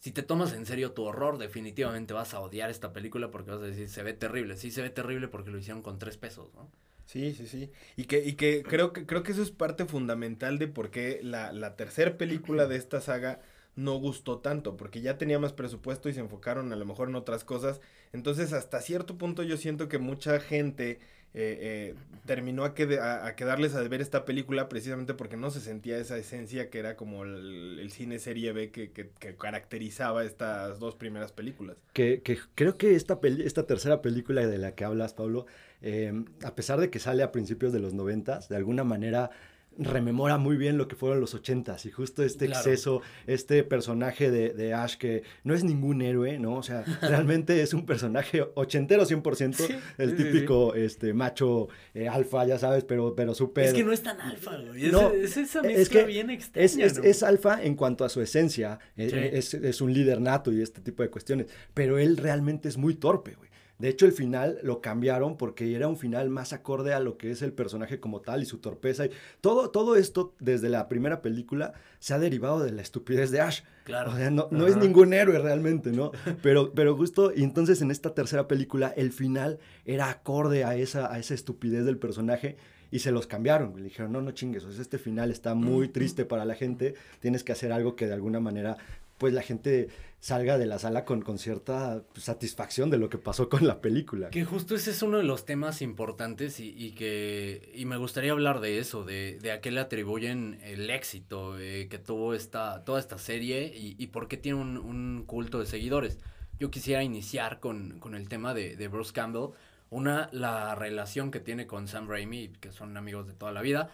Si 0.01 0.13
te 0.13 0.23
tomas 0.23 0.53
en 0.55 0.67
serio 0.67 0.93
tu 0.93 1.05
horror, 1.05 1.39
definitivamente 1.39 2.15
vas 2.15 2.35
a 2.35 2.41
odiar 2.41 2.71
esta 2.71 2.93
película 2.93 3.31
porque 3.31 3.51
vas 3.53 3.61
a 3.63 3.65
decir, 3.67 3.89
se 3.91 4.03
ve 4.03 4.15
terrible. 4.15 4.57
Sí, 4.57 4.71
se 4.71 4.83
ve 4.83 4.91
terrible 4.91 5.29
porque 5.29 5.51
lo 5.51 5.59
hicieron 5.59 5.83
con 5.83 5.99
tres 5.99 6.17
pesos, 6.19 6.53
¿no? 6.55 6.71
Sí, 7.11 7.35
sí, 7.35 7.49
sí. 7.49 7.73
Y 7.97 8.05
que, 8.05 8.25
y 8.25 8.35
que 8.35 8.63
creo 8.63 8.93
que 8.93 9.05
creo 9.05 9.25
que 9.25 9.33
eso 9.33 9.43
es 9.43 9.51
parte 9.51 9.85
fundamental 9.85 10.61
de 10.61 10.69
por 10.69 10.93
qué 10.93 11.19
la, 11.25 11.53
la 11.53 11.75
tercera 11.75 12.17
película 12.17 12.69
de 12.69 12.77
esta 12.77 13.01
saga 13.01 13.41
no 13.75 13.97
gustó 13.97 14.39
tanto, 14.39 14.77
porque 14.77 15.01
ya 15.01 15.19
tenía 15.19 15.41
más 15.41 15.53
presupuesto 15.53 16.09
y 16.09 16.15
se 16.15 16.21
enfocaron 16.21 16.73
a 16.73 16.77
lo 16.77 16.87
mejor 16.87 17.09
en 17.09 17.17
otras 17.17 17.43
cosas. 17.43 17.81
Entonces, 18.13 18.53
hasta 18.53 18.81
cierto 18.81 19.19
punto 19.19 19.43
yo 19.43 19.57
siento 19.57 19.89
que 19.89 19.99
mucha 19.99 20.39
gente 20.39 21.01
eh, 21.33 21.59
eh, 21.61 21.95
terminó 22.27 22.65
a, 22.65 22.75
que, 22.75 22.99
a, 22.99 23.27
a, 23.27 23.37
quedarles 23.37 23.75
a 23.75 23.83
ver 23.83 24.01
esta 24.01 24.25
película 24.25 24.69
precisamente 24.69 25.15
porque 25.15 25.37
no 25.37 25.51
se 25.51 25.61
sentía 25.61 25.97
esa 25.99 26.17
esencia 26.17 26.71
que 26.71 26.81
era 26.81 26.97
como 26.97 27.25
el, 27.25 27.79
el 27.81 27.91
cine 27.93 28.19
serie 28.19 28.53
B 28.53 28.71
que, 28.71 28.91
que, 28.91 29.11
que, 29.11 29.37
caracterizaba 29.37 30.25
estas 30.25 30.81
dos 30.81 30.97
primeras 30.97 31.31
películas. 31.31 31.77
Que, 31.93 32.23
que 32.23 32.39
creo 32.57 32.77
que 32.77 32.95
esta, 32.95 33.21
peli 33.21 33.45
esta 33.45 33.65
tercera 33.65 34.03
película 34.03 34.47
de 34.47 34.59
la 34.59 34.75
que 34.75 34.85
hablas, 34.85 35.15
Pablo, 35.15 35.47
eh, 35.83 36.13
a 36.45 36.55
pesar 36.55 36.81
de 36.81 36.91
que 36.91 36.99
sale 36.99 37.23
a 37.23 37.33
principios 37.33 37.73
de 37.73 37.81
los 37.81 37.95
noventas, 37.95 38.49
de 38.49 38.57
alguna 38.57 38.85
manera 38.85 39.31
rememora 39.79 40.37
muy 40.37 40.57
bien 40.57 40.77
lo 40.77 40.89
que 40.89 40.97
fueron 40.97 41.21
los 41.21 41.35
ochentas 41.35 41.87
y 41.87 41.91
justo 41.91 42.23
este 42.23 42.47
claro. 42.47 42.61
exceso, 42.61 43.03
este 43.27 43.63
personaje 43.63 44.31
de, 44.31 44.53
de, 44.53 44.75
Ash 44.75 44.97
que 44.97 45.23
no 45.45 45.55
es 45.55 45.65
ningún 45.65 46.03
héroe, 46.03 46.39
¿no? 46.39 46.57
O 46.57 46.63
sea, 46.63 46.85
realmente 47.03 47.63
es 47.63 47.73
un 47.73 47.87
personaje 47.87 48.45
ochentero 48.55 49.05
100%, 49.05 49.55
sí, 49.55 49.75
el 49.99 50.11
sí, 50.11 50.25
típico 50.25 50.73
sí. 50.75 50.81
Este, 50.81 51.15
macho 51.15 51.69
eh, 51.95 52.09
alfa, 52.09 52.45
ya 52.47 52.59
sabes, 52.59 52.85
pero, 52.85 53.15
pero 53.15 53.35
súper... 53.35 53.67
Es 53.67 53.73
que 53.73 53.85
no 53.85 53.93
es 53.93 54.03
tan 54.03 54.21
alfa, 54.21 54.57
güey. 54.59 54.87
Es, 54.87 54.93
no, 54.93 55.13
es 55.13 55.37
esa 55.37 55.63
mezcla 55.63 55.81
es 55.81 55.89
que 55.89 56.05
bien 56.05 56.31
extraña, 56.31 56.65
es, 56.65 56.77
es, 56.77 56.99
¿no? 56.99 57.05
es, 57.05 57.23
alfa 57.23 57.63
en 57.63 57.75
cuanto 57.75 58.05
a 58.05 58.09
su 58.09 58.21
esencia, 58.21 58.79
eh, 58.97 59.31
es, 59.35 59.55
es 59.55 59.81
un 59.81 59.93
líder 59.93 60.21
nato 60.21 60.53
y 60.53 60.61
este 60.61 60.81
tipo 60.81 61.03
de 61.03 61.11
cuestiones, 61.11 61.47
pero 61.75 61.99
él 61.99 62.17
realmente 62.17 62.69
es 62.69 62.77
muy 62.77 62.95
torpe, 62.95 63.35
güey. 63.35 63.50
De 63.81 63.89
hecho, 63.89 64.05
el 64.05 64.13
final 64.13 64.59
lo 64.63 64.83
cambiaron 64.83 65.39
porque 65.39 65.75
era 65.75 65.89
un 65.89 65.97
final 65.97 66.29
más 66.29 66.53
acorde 66.53 66.93
a 66.93 67.01
lo 67.01 67.17
que 67.17 67.31
es 67.31 67.41
el 67.41 67.53
personaje 67.53 67.99
como 67.99 68.21
tal 68.21 68.43
y 68.43 68.47
su 68.47 68.59
torpeza. 68.59 69.07
Y 69.07 69.11
todo, 69.41 69.71
todo 69.71 69.97
esto, 69.97 70.35
desde 70.39 70.69
la 70.69 70.87
primera 70.87 71.23
película, 71.23 71.73
se 71.99 72.13
ha 72.13 72.19
derivado 72.19 72.61
de 72.61 72.73
la 72.73 72.83
estupidez 72.83 73.31
de 73.31 73.41
Ash. 73.41 73.63
Claro. 73.85 74.13
O 74.13 74.17
sea, 74.17 74.31
no, 74.31 74.49
no 74.51 74.67
es 74.67 74.77
ningún 74.77 75.15
héroe 75.15 75.39
realmente, 75.39 75.93
¿no? 75.93 76.13
Pero, 76.43 76.73
pero 76.75 76.95
justo, 76.95 77.33
y 77.35 77.43
entonces 77.43 77.81
en 77.81 77.91
esta 77.91 78.15
tercera 78.15 78.47
película, 78.47 78.93
el 78.97 79.13
final 79.13 79.59
era 79.87 80.11
acorde 80.11 80.65
a 80.65 80.77
esa, 80.77 81.13
a 81.13 81.19
esa 81.19 81.33
estupidez 81.33 81.85
del 81.87 81.97
personaje 81.97 82.59
y 82.91 82.99
se 82.99 83.13
los 83.13 83.27
cambiaron. 83.27 83.75
Le 83.77 83.85
dijeron, 83.85 84.13
no, 84.13 84.21
no 84.21 84.33
chingues, 84.33 84.65
este 84.65 84.99
final 84.99 85.31
está 85.31 85.55
muy 85.55 85.89
triste 85.89 86.25
para 86.25 86.45
la 86.45 86.55
gente, 86.55 86.95
tienes 87.21 87.45
que 87.45 87.53
hacer 87.53 87.73
algo 87.73 87.97
que 87.97 88.07
de 88.07 88.15
alguna 88.15 88.41
manera, 88.41 88.77
pues 89.19 89.33
la 89.33 89.43
gente 89.43 89.89
salga 90.21 90.59
de 90.59 90.67
la 90.67 90.79
sala 90.79 91.07
con, 91.07 91.23
con 91.23 91.39
cierta 91.39 92.03
satisfacción 92.15 92.91
de 92.91 92.99
lo 92.99 93.09
que 93.09 93.17
pasó 93.17 93.49
con 93.49 93.67
la 93.67 93.81
película. 93.81 94.29
Que 94.31 94.45
justo 94.45 94.75
ese 94.75 94.91
es 94.91 95.03
uno 95.03 95.17
de 95.17 95.25
los 95.25 95.47
temas 95.47 95.81
importantes 95.81 96.61
y, 96.61 96.75
y 96.77 96.93
que 96.93 97.73
y 97.75 97.87
me 97.87 97.97
gustaría 97.97 98.33
hablar 98.33 98.61
de 98.61 98.79
eso, 98.79 99.05
de, 99.05 99.39
de 99.41 99.51
a 99.51 99.61
qué 99.63 99.71
le 99.71 99.81
atribuyen 99.81 100.61
el 100.63 100.91
éxito 100.91 101.59
eh, 101.59 101.89
que 101.89 101.99
tuvo 101.99 102.35
esta, 102.35 102.85
toda 102.85 103.01
esta 103.01 103.17
serie 103.17 103.73
y, 103.75 103.97
y 103.99 104.09
por 104.09 104.29
qué 104.29 104.37
tiene 104.37 104.61
un, 104.61 104.77
un, 104.77 105.25
culto 105.27 105.59
de 105.59 105.67
seguidores. 105.67 106.19
Yo 106.59 106.71
quisiera 106.71 107.03
iniciar 107.03 107.59
con, 107.59 107.99
con 107.99 108.15
el 108.15 108.29
tema 108.29 108.53
de, 108.53 108.77
de, 108.77 108.89
Bruce 108.89 109.15
Campbell. 109.15 109.55
Una, 109.89 110.29
la 110.33 110.75
relación 110.75 111.31
que 111.31 111.41
tiene 111.41 111.67
con 111.67 111.89
Sam 111.89 112.09
Raimi, 112.09 112.49
que 112.61 112.71
son 112.71 112.97
amigos 112.97 113.27
de 113.27 113.33
toda 113.33 113.53
la 113.53 113.63
vida. 113.63 113.91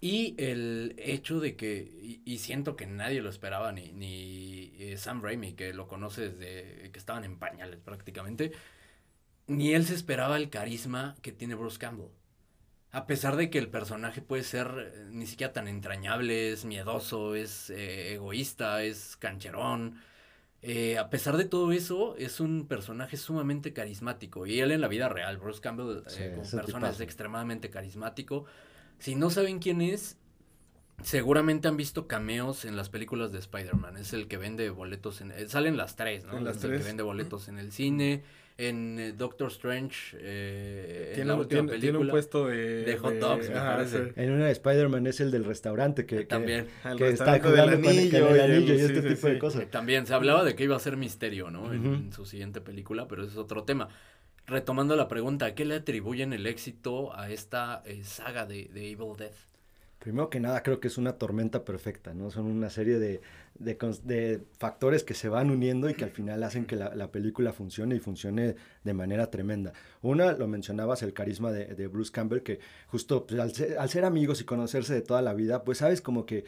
Y 0.00 0.36
el 0.38 0.94
hecho 0.98 1.40
de 1.40 1.56
que, 1.56 1.76
y, 2.00 2.22
y 2.24 2.38
siento 2.38 2.76
que 2.76 2.86
nadie 2.86 3.20
lo 3.20 3.28
esperaba, 3.30 3.72
ni, 3.72 3.92
ni 3.92 4.72
eh, 4.78 4.96
Sam 4.96 5.22
Raimi, 5.22 5.54
que 5.54 5.72
lo 5.72 5.88
conoce 5.88 6.30
desde 6.30 6.90
que 6.92 6.98
estaban 6.98 7.24
en 7.24 7.38
pañales 7.38 7.80
prácticamente, 7.80 8.52
ni 9.48 9.74
él 9.74 9.84
se 9.84 9.94
esperaba 9.94 10.36
el 10.36 10.50
carisma 10.50 11.16
que 11.20 11.32
tiene 11.32 11.56
Bruce 11.56 11.78
Campbell. 11.78 12.10
A 12.92 13.06
pesar 13.06 13.36
de 13.36 13.50
que 13.50 13.58
el 13.58 13.68
personaje 13.68 14.22
puede 14.22 14.44
ser 14.44 14.92
eh, 14.94 15.08
ni 15.10 15.26
siquiera 15.26 15.52
tan 15.52 15.66
entrañable, 15.66 16.52
es 16.52 16.64
miedoso, 16.64 17.34
es 17.34 17.70
eh, 17.70 18.14
egoísta, 18.14 18.84
es 18.84 19.16
cancherón. 19.16 20.00
A 20.98 21.08
pesar 21.08 21.36
de 21.36 21.44
todo 21.44 21.70
eso, 21.72 22.16
es 22.16 22.40
un 22.40 22.66
personaje 22.66 23.16
sumamente 23.16 23.72
carismático. 23.72 24.46
Y 24.46 24.60
él 24.60 24.72
en 24.72 24.80
la 24.80 24.88
vida 24.88 25.08
real, 25.08 25.38
Bruce 25.38 25.60
Campbell, 25.60 26.02
sí, 26.08 26.24
como 26.30 26.42
persona, 26.42 26.88
tipazo. 26.88 26.92
es 26.94 27.00
extremadamente 27.00 27.70
carismático. 27.70 28.44
Si 28.98 29.14
no 29.14 29.30
saben 29.30 29.58
quién 29.58 29.80
es, 29.80 30.16
seguramente 31.02 31.68
han 31.68 31.76
visto 31.76 32.06
cameos 32.06 32.64
en 32.64 32.76
las 32.76 32.88
películas 32.88 33.32
de 33.32 33.38
Spider-Man. 33.38 33.96
Es 33.96 34.12
el 34.12 34.26
que 34.28 34.36
vende 34.36 34.70
boletos 34.70 35.20
en... 35.20 35.30
Eh, 35.32 35.46
salen 35.48 35.76
las 35.76 35.96
tres, 35.96 36.24
¿no? 36.24 36.36
En 36.36 36.44
las 36.44 36.56
es 36.56 36.62
tres. 36.62 36.72
el 36.74 36.78
que 36.80 36.84
vende 36.86 37.02
boletos 37.02 37.48
en 37.48 37.58
el 37.58 37.72
cine. 37.72 38.22
En 38.60 38.98
eh, 38.98 39.12
Doctor 39.12 39.52
Strange, 39.52 40.16
eh, 40.20 41.12
tiene, 41.14 41.22
en 41.22 41.28
la 41.28 41.34
un, 41.34 41.40
última 41.42 41.60
tiene, 41.60 41.68
película. 41.70 41.80
tiene 41.92 41.98
un 41.98 42.10
puesto 42.10 42.46
de... 42.48 42.82
de 42.82 42.96
hot 42.98 43.14
dogs, 43.14 43.48
me 43.50 43.54
ajá, 43.56 43.76
parece. 43.76 44.04
sí. 44.06 44.12
En 44.16 44.32
una 44.32 44.46
de 44.46 44.50
Spider-Man 44.50 45.06
es 45.06 45.20
el 45.20 45.30
del 45.30 45.44
restaurante 45.44 46.04
que, 46.06 46.16
que 46.16 46.24
También. 46.24 46.66
Que 46.96 47.08
está 47.10 47.38
jugando 47.38 47.76
con 47.80 47.84
el, 47.84 47.98
anillo 47.98 48.28
el 48.30 48.36
y 48.36 48.40
anillo 48.40 48.74
y, 48.74 48.78
el- 48.80 48.84
este 48.84 49.02
sí, 49.02 49.08
sí, 49.10 49.14
tipo 49.14 49.28
de 49.28 49.34
sí. 49.34 49.38
cosas. 49.38 49.70
También 49.70 50.08
se 50.08 50.14
hablaba 50.14 50.42
de 50.42 50.56
que 50.56 50.64
iba 50.64 50.74
a 50.74 50.80
ser 50.80 50.96
misterio, 50.96 51.52
¿no? 51.52 51.72
En, 51.72 52.12
su 52.12 52.26
siguiente 52.26 52.60
película, 52.60 53.06
pero 53.06 53.22
ese 53.22 53.30
es 53.30 53.38
otro 53.38 53.62
tema. 53.62 53.90
Retomando 54.48 54.96
la 54.96 55.08
pregunta, 55.08 55.44
¿a 55.44 55.54
qué 55.54 55.66
le 55.66 55.74
atribuyen 55.74 56.32
el 56.32 56.46
éxito 56.46 57.14
a 57.14 57.30
esta 57.30 57.82
eh, 57.84 58.02
saga 58.02 58.46
de, 58.46 58.70
Evil 58.74 59.14
Death? 59.18 59.34
Primero 59.98 60.30
que 60.30 60.40
nada, 60.40 60.62
creo 60.62 60.80
que 60.80 60.88
es 60.88 60.96
una 60.96 61.18
tormenta 61.18 61.66
perfecta, 61.66 62.14
¿no? 62.14 62.30
Son 62.30 62.46
una 62.46 62.70
serie 62.70 62.98
de, 62.98 63.20
de, 63.58 64.40
factores 64.56 65.04
que 65.04 65.12
se 65.12 65.28
van 65.28 65.50
uniendo 65.50 65.90
y 65.90 65.94
que 65.94 66.04
al 66.04 66.12
final 66.12 66.42
hacen 66.44 66.64
que 66.64 66.76
la, 66.76 66.94
la 66.94 67.12
película 67.12 67.52
funcione 67.52 67.96
y 67.96 67.98
funcione 67.98 68.56
de 68.84 68.94
manera 68.94 69.30
tremenda. 69.30 69.74
Una, 70.00 70.32
lo 70.32 70.48
mencionabas, 70.48 71.02
el 71.02 71.12
carisma 71.12 71.52
de, 71.52 71.86
Bruce 71.88 72.10
Campbell, 72.10 72.42
que 72.42 72.58
justo 72.86 73.26
pues, 73.26 73.38
al, 73.38 73.52
ser, 73.52 73.76
al 73.76 73.90
ser 73.90 74.06
amigos 74.06 74.40
y 74.40 74.44
conocerse 74.44 74.94
de 74.94 75.02
toda 75.02 75.20
la 75.20 75.34
vida, 75.34 75.62
pues 75.62 75.78
sabes 75.78 76.00
como 76.00 76.24
que 76.24 76.46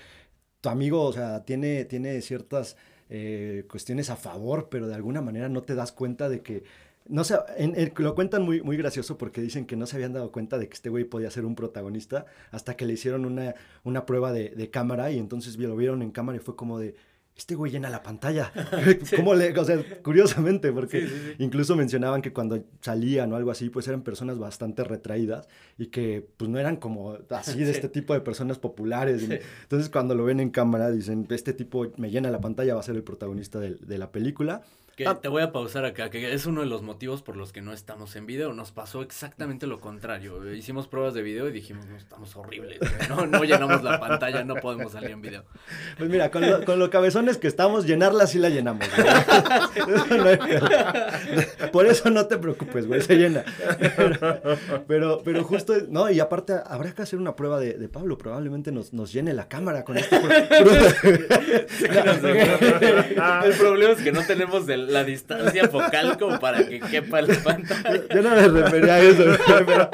tu 0.63 0.71
amigo, 0.71 1.03
o 1.03 1.13
sea, 1.13 1.45
tiene, 1.45 1.85
tiene 1.85 2.23
ciertas 2.23 2.79
eh, 3.11 3.67
cuestiones 3.69 4.09
a 4.09 4.17
favor, 4.17 4.69
pero 4.71 4.87
de 4.87 4.95
alguna 4.95 5.21
manera 5.21 5.51
no 5.51 5.63
te 5.65 5.75
das 5.75 5.93
cuenta 5.93 6.31
de 6.31 6.41
que 6.41 6.63
no 7.09 7.25
sé, 7.25 7.37
en, 7.57 7.79
en- 7.79 7.93
lo 7.97 8.15
cuentan 8.15 8.43
muy, 8.43 8.63
muy 8.63 8.77
gracioso 8.77 9.19
porque 9.19 9.41
dicen 9.41 9.67
que 9.67 9.77
no 9.77 9.87
se 9.87 9.97
habían 9.97 10.13
dado 10.13 10.31
cuenta 10.31 10.59
de 10.59 10.69
que 10.69 10.75
este 10.75 10.91
güey 10.91 11.05
podía 11.05 11.31
ser 11.31 11.45
un 11.45 11.55
protagonista 11.57 12.27
hasta 12.51 12.77
que 12.77 12.85
le 12.87 12.93
hicieron 12.93 13.25
una, 13.25 13.55
una 13.85 14.07
prueba 14.07 14.33
de, 14.33 14.51
de 14.51 14.71
cámara 14.71 15.11
y 15.11 15.19
entonces 15.19 15.57
lo 15.59 15.75
vieron 15.77 16.03
en 16.03 16.11
cámara 16.13 16.37
y 16.37 16.41
fue 16.41 16.55
como 16.57 16.79
de, 16.79 16.95
este 17.37 17.55
güey 17.55 17.73
llena 17.73 17.89
la 17.91 18.03
pantalla. 18.03 18.53
¿Cómo 19.17 19.35
le, 19.35 19.59
o 19.59 19.65
sea, 19.65 19.83
curiosamente, 20.03 20.73
porque 20.73 21.07
Sí, 21.09 21.33
incluso 21.39 21.75
mencionaban 21.75 22.21
que 22.23 22.33
cuando 22.35 22.63
salían 22.83 23.33
o 23.33 23.37
algo 23.37 23.51
así, 23.51 23.71
pues 23.71 23.89
eran 23.89 24.03
personas 24.03 24.39
bastante 24.39 24.85
retraídas 24.85 25.49
y 25.79 25.87
que 25.87 26.29
pues 26.37 26.51
no 26.51 26.59
eran 26.59 26.77
como 26.77 27.17
así 27.31 27.61
de 27.65 27.71
este 27.71 27.89
tipo 27.89 28.13
de 28.15 28.21
personas 28.21 28.59
populares. 28.59 29.27
Entonces 29.63 29.89
cuando 29.89 30.15
lo 30.15 30.25
ven 30.25 30.39
en 30.41 30.51
cámara 30.51 30.91
dicen, 30.91 31.27
este 31.31 31.55
tipo 31.55 31.91
me 31.97 32.11
llena 32.11 32.31
la 32.31 32.41
pantalla, 32.41 32.75
va 32.75 32.81
a 32.81 32.85
ser 32.85 32.97
el 32.97 33.03
protagonista 33.05 33.59
del- 33.59 33.79
de 33.81 33.97
la 33.99 34.13
película. 34.13 34.63
Que 35.01 35.07
Ah. 35.09 35.19
te 35.19 35.29
voy 35.29 35.41
a 35.41 35.51
pausar 35.51 35.87
acá, 35.87 36.11
que 36.11 36.35
es 36.35 36.45
uno 36.45 36.61
de 36.61 36.67
los 36.67 36.83
motivos 36.83 37.23
por 37.23 37.35
los 37.35 37.55
que 37.55 37.63
no 37.63 37.73
estamos 37.73 38.17
en 38.17 38.27
video. 38.27 38.53
Nos 38.53 38.71
pasó 38.71 39.01
exactamente 39.01 39.67
lo 39.67 39.81
contrario. 39.81 40.53
Hicimos 40.53 40.89
pruebas 40.89 41.15
de 41.15 41.23
video 41.23 41.49
y 41.49 41.53
dijimos, 41.53 41.87
no, 41.87 41.97
estamos 41.97 42.37
horribles. 42.37 42.79
No, 43.09 43.25
no 43.27 43.43
llenamos 43.45 43.83
la 43.83 43.99
pantalla, 43.99 44.45
no 44.45 44.57
podemos 44.57 44.93
salir 44.93 45.13
en 45.13 45.23
video. 45.23 45.45
Pues 45.97 46.11
mira, 46.11 46.31
con 46.31 46.43
lo, 46.43 46.67
con 46.67 46.79
lo 46.79 46.91
cabezones 46.91 47.39
que 47.39 47.47
estamos, 47.47 47.87
llenarla 47.87 48.27
sí 48.27 48.39
la 48.39 48.51
llenamos. 48.51 48.87
güey. 48.95 49.07
No. 49.89 51.71
Por 51.73 51.87
eso 51.87 52.11
no 52.11 52.27
te 52.27 52.37
preocupes, 52.37 52.87
güey, 52.87 53.01
se 53.01 53.17
llena. 53.17 53.43
Pero, 54.87 55.23
pero, 55.25 55.45
justo, 55.45 55.73
no, 55.89 56.11
y 56.11 56.21
aparte 56.21 56.57
habrá 56.67 56.93
que 56.93 57.01
hacer 57.01 57.19
una 57.19 57.35
prueba 57.37 57.59
de, 57.59 57.73
de 57.73 57.89
Pablo, 57.89 58.19
probablemente 58.19 58.71
nos, 58.71 58.93
nos 58.93 59.15
llene 59.15 59.33
la 59.33 59.49
cámara 59.49 59.83
con 59.83 59.97
prueba. 59.97 60.11
El 63.47 63.53
problema 63.55 63.93
es 63.95 64.03
que 64.03 64.13
no 64.13 64.23
tenemos 64.27 64.69
el- 64.69 64.90
la 64.91 65.05
distancia 65.05 65.69
focal 65.69 66.19
como 66.19 66.39
para 66.39 66.67
que 66.67 66.81
quepa 66.81 67.23
la 67.23 67.35
pantalla. 67.43 68.03
Yo 68.13 68.23
no 68.23 68.31
me 68.31 68.49
refería 68.49 68.95
a 68.95 69.01
eso, 69.01 69.25
pero, 69.67 69.91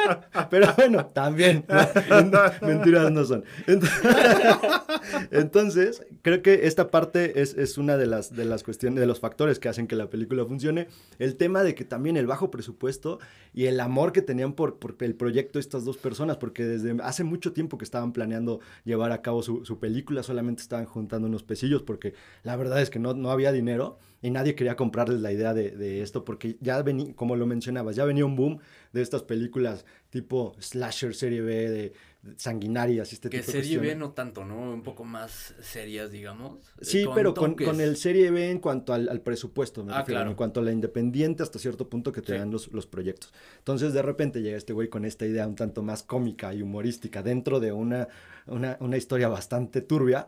pero 0.51 0.75
bueno, 0.77 1.07
también. 1.07 1.65
¿no? 1.69 2.67
Mentiras 2.67 3.11
no 3.11 3.25
son. 3.25 3.45
Entonces, 3.67 4.01
entonces, 5.31 6.07
creo 6.23 6.43
que 6.43 6.67
esta 6.67 6.91
parte 6.91 7.41
es, 7.41 7.55
es 7.55 7.79
una 7.79 7.97
de 7.97 8.07
las, 8.07 8.35
de 8.35 8.45
las 8.45 8.63
cuestiones, 8.63 9.01
de 9.01 9.07
los 9.07 9.21
factores 9.21 9.59
que 9.59 9.69
hacen 9.69 9.87
que 9.87 9.97
la 9.97 10.11
película 10.11 10.45
funcione. 10.45 10.89
El 11.19 11.37
tema 11.37 11.63
de 11.63 11.75
que 11.75 11.85
también 11.85 12.17
el 12.17 12.27
bajo 12.27 12.51
presupuesto 12.51 13.19
y 13.53 13.67
el 13.67 13.81
amor 13.81 14.13
que 14.13 14.23
tenían 14.23 14.53
por, 14.55 14.79
por 14.79 14.97
el 15.01 15.15
proyecto 15.15 15.59
estas 15.59 15.85
dos 15.85 15.97
personas, 15.97 16.37
porque 16.37 16.65
desde 16.65 16.97
hace 17.03 17.25
mucho 17.25 17.53
tiempo 17.53 17.79
que 17.79 17.85
estaban 17.85 18.13
planeando 18.13 18.61
llevar 18.85 19.13
a 19.13 19.23
cabo 19.23 19.43
su, 19.43 19.65
su 19.65 19.79
película, 19.79 20.23
solamente 20.23 20.63
estaban 20.63 20.87
juntando 20.87 21.29
unos 21.29 21.43
pesillos, 21.43 21.83
porque 21.83 22.15
la 22.43 22.57
verdad 22.57 22.81
es 22.81 22.91
que 22.91 22.99
no, 22.99 23.15
no 23.15 23.31
había 23.31 23.53
dinero 23.53 23.99
y 24.27 24.31
nadie 24.31 24.55
quería 24.55 24.75
comprarles 24.77 25.21
la 25.21 25.31
idea 25.33 25.55
de, 25.55 25.71
de 25.71 26.03
esto, 26.03 26.25
porque 26.25 26.57
ya 26.61 26.83
venía, 26.83 27.15
como 27.15 27.37
lo 27.37 27.47
mencionabas, 27.47 27.95
ya 27.97 28.05
venía 28.05 28.25
un 28.27 28.35
boom 28.37 28.59
de 28.93 29.03
estas 29.03 29.23
películas 29.23 29.85
tipo 30.11 30.55
slasher, 30.59 31.15
serie 31.15 31.41
B, 31.43 31.71
de, 31.71 31.93
sanguinarias 32.37 33.13
este 33.13 33.31
Que 33.31 33.39
tipo 33.41 33.53
de 33.53 33.63
serie 33.63 33.79
B 33.79 33.95
no 33.95 34.11
tanto, 34.11 34.45
¿no? 34.45 34.73
Un 34.73 34.83
poco 34.83 35.05
más 35.05 35.55
serias, 35.61 36.11
digamos. 36.11 36.59
Sí, 36.81 37.05
Con 37.05 37.15
pero 37.15 37.35
con, 37.35 37.55
con 37.55 37.81
el 37.81 37.97
serie 37.97 38.31
B 38.31 38.51
en 38.51 38.59
cuanto 38.59 38.93
al, 38.93 39.09
al 39.09 39.21
presupuesto, 39.21 39.85
me 39.85 39.93
Ah, 39.93 39.99
refiero, 40.01 40.19
claro. 40.19 40.31
en 40.31 40.37
cuanto 40.37 40.61
a 40.61 40.63
la 40.65 40.73
independiente 40.73 41.43
hasta 41.43 41.59
cierto 41.59 41.89
punto 41.89 42.11
que 42.13 42.23
te 42.23 42.33
Sí. 42.33 42.39
dan 42.39 42.51
los, 42.51 42.73
los 42.73 42.87
proyectos. 42.87 43.33
Entonces 43.59 43.93
de 43.93 44.03
repente 44.03 44.43
llega 44.43 44.57
este 44.57 44.73
güey 44.73 44.89
con 44.89 45.05
esta 45.05 45.25
idea 45.27 45.47
un 45.47 45.55
tanto 45.55 45.83
más 45.83 46.03
cómica 46.03 46.53
y 46.53 46.63
humorística 46.63 47.23
dentro 47.23 47.61
de 47.61 47.71
una, 47.73 48.09
una, 48.47 48.77
una 48.81 48.97
historia 48.97 49.29
bastante 49.29 49.81
turbia. 49.81 50.27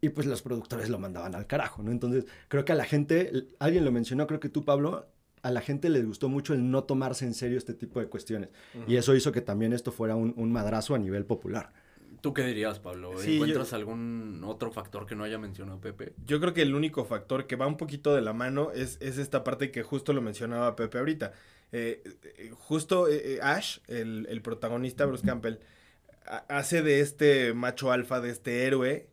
Y 0.00 0.08
pues 0.10 0.26
los 0.26 0.40
productores 0.42 0.88
lo 0.88 0.98
mandaban 0.98 1.34
al 1.34 1.46
carajo, 1.46 1.82
¿no? 1.82 1.90
Entonces 1.90 2.24
creo 2.48 2.64
que 2.64 2.72
a 2.72 2.76
la 2.76 2.84
gente, 2.84 3.48
alguien 3.58 3.84
lo 3.84 3.92
mencionó, 3.92 4.26
creo 4.26 4.40
que 4.40 4.48
tú, 4.48 4.64
Pablo, 4.64 5.06
a 5.42 5.50
la 5.50 5.60
gente 5.60 5.88
les 5.90 6.06
gustó 6.06 6.28
mucho 6.28 6.54
el 6.54 6.70
no 6.70 6.84
tomarse 6.84 7.24
en 7.26 7.34
serio 7.34 7.58
este 7.58 7.74
tipo 7.74 8.00
de 8.00 8.06
cuestiones. 8.06 8.48
Y 8.86 8.96
eso 8.96 9.14
hizo 9.14 9.30
que 9.32 9.40
también 9.42 9.72
esto 9.72 9.92
fuera 9.92 10.16
un, 10.16 10.32
un 10.36 10.52
madrazo 10.52 10.94
a 10.94 10.98
nivel 10.98 11.24
popular. 11.26 11.72
¿Tú 12.22 12.34
qué 12.34 12.42
dirías, 12.44 12.78
Pablo? 12.80 13.12
Sí, 13.18 13.34
¿Encuentras 13.36 13.72
algún 13.72 14.42
otro 14.44 14.70
factor 14.70 15.06
que 15.06 15.14
no 15.14 15.24
haya 15.24 15.38
mencionado 15.38 15.80
Pepe? 15.80 16.12
Yo 16.26 16.38
creo 16.40 16.52
que 16.52 16.60
el 16.62 16.74
único 16.74 17.04
factor 17.06 17.46
que 17.46 17.56
va 17.56 17.66
un 17.66 17.78
poquito 17.78 18.14
de 18.14 18.20
la 18.20 18.34
mano 18.34 18.72
es, 18.72 18.98
es 19.00 19.16
esta 19.16 19.42
parte 19.44 19.70
que 19.70 19.82
justo 19.82 20.12
lo 20.12 20.20
mencionaba 20.20 20.76
Pepe 20.76 20.98
ahorita. 20.98 21.32
Eh, 21.72 22.02
eh, 22.36 22.50
justo 22.54 23.08
eh, 23.08 23.38
Ash, 23.42 23.78
el, 23.88 24.26
el 24.28 24.42
protagonista 24.42 25.06
Bruce 25.06 25.24
Campbell, 25.26 25.60
ha- 26.26 26.44
hace 26.48 26.82
de 26.82 27.00
este 27.00 27.54
macho 27.54 27.90
alfa, 27.90 28.20
de 28.20 28.30
este 28.30 28.66
héroe, 28.66 29.08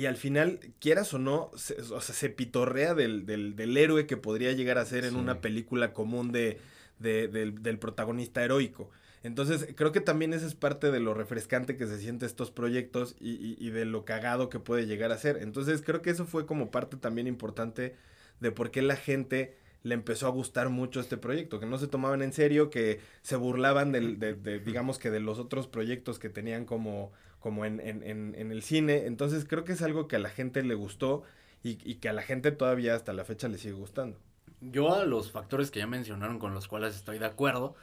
y 0.00 0.06
al 0.06 0.16
final, 0.16 0.60
quieras 0.78 1.14
o 1.14 1.18
no, 1.18 1.50
se, 1.56 1.80
o 1.80 2.00
sea, 2.00 2.14
se 2.14 2.28
pitorrea 2.28 2.94
del, 2.94 3.24
del, 3.24 3.56
del 3.56 3.76
héroe 3.76 4.06
que 4.06 4.16
podría 4.16 4.52
llegar 4.52 4.76
a 4.78 4.84
ser 4.84 5.04
en 5.04 5.12
Sí. 5.12 5.16
una 5.16 5.40
película 5.40 5.92
común 5.92 6.32
de, 6.32 6.58
de- 6.98 7.28
del, 7.28 7.62
del 7.62 7.78
protagonista 7.78 8.44
heroico. 8.44 8.90
Entonces, 9.22 9.68
creo 9.74 9.92
que 9.92 10.00
también 10.00 10.34
esa 10.34 10.46
es 10.46 10.54
parte 10.54 10.90
de 10.90 11.00
lo 11.00 11.14
refrescante 11.14 11.76
que 11.76 11.86
se 11.86 11.98
siente 11.98 12.26
estos 12.26 12.50
proyectos 12.50 13.16
y, 13.20 13.30
y- 13.30 13.56
y 13.58 13.70
de 13.70 13.84
lo 13.86 14.04
cagado 14.04 14.50
que 14.50 14.58
puede 14.60 14.86
llegar 14.86 15.12
a 15.12 15.18
ser. 15.18 15.38
Entonces, 15.40 15.82
creo 15.82 16.02
que 16.02 16.10
eso 16.10 16.26
fue 16.26 16.44
como 16.46 16.70
parte 16.70 16.96
también 16.96 17.26
importante 17.26 17.96
de 18.40 18.52
por 18.52 18.70
qué 18.70 18.82
la 18.82 18.96
gente 18.96 19.56
le 19.82 19.94
empezó 19.94 20.26
a 20.26 20.30
gustar 20.30 20.68
mucho 20.68 21.00
este 21.00 21.16
proyecto, 21.16 21.58
que 21.60 21.66
no 21.66 21.78
se 21.78 21.86
tomaban 21.86 22.20
en 22.22 22.32
serio, 22.32 22.70
que 22.70 23.00
se 23.22 23.36
burlaban 23.36 23.92
del, 23.92 24.18
de, 24.18 24.34
de, 24.34 24.58
digamos 24.60 24.98
que 24.98 25.10
de 25.10 25.20
los 25.20 25.38
otros 25.38 25.68
proyectos 25.68 26.18
que 26.18 26.28
tenían 26.28 26.64
como, 26.66 27.12
como 27.46 27.64
en, 27.64 27.78
en, 27.78 28.02
en, 28.02 28.34
en 28.36 28.50
el 28.50 28.60
cine. 28.60 29.06
Entonces, 29.06 29.44
creo 29.44 29.62
que 29.62 29.74
es 29.74 29.80
algo 29.80 30.08
que 30.08 30.16
a 30.16 30.18
la 30.18 30.30
gente 30.30 30.64
le 30.64 30.74
gustó 30.74 31.22
y, 31.62 31.78
y 31.88 31.94
que 31.98 32.08
a 32.08 32.12
la 32.12 32.22
gente 32.22 32.50
todavía 32.50 32.96
hasta 32.96 33.12
la 33.12 33.24
fecha 33.24 33.46
le 33.46 33.56
sigue 33.56 33.74
gustando. 33.74 34.18
Yo 34.60 34.92
a 34.92 35.04
los 35.04 35.30
factores 35.30 35.70
que 35.70 35.78
ya 35.78 35.86
mencionaron 35.86 36.40
con 36.40 36.54
los 36.54 36.66
cuales 36.66 36.96
estoy 36.96 37.20
de 37.20 37.26
acuerdo, 37.26 37.76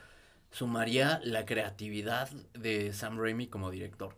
sumaría 0.51 1.21
la 1.23 1.45
creatividad 1.45 2.29
de 2.53 2.91
Sam 2.91 3.17
Raimi 3.17 3.47
como 3.47 3.71
director. 3.71 4.17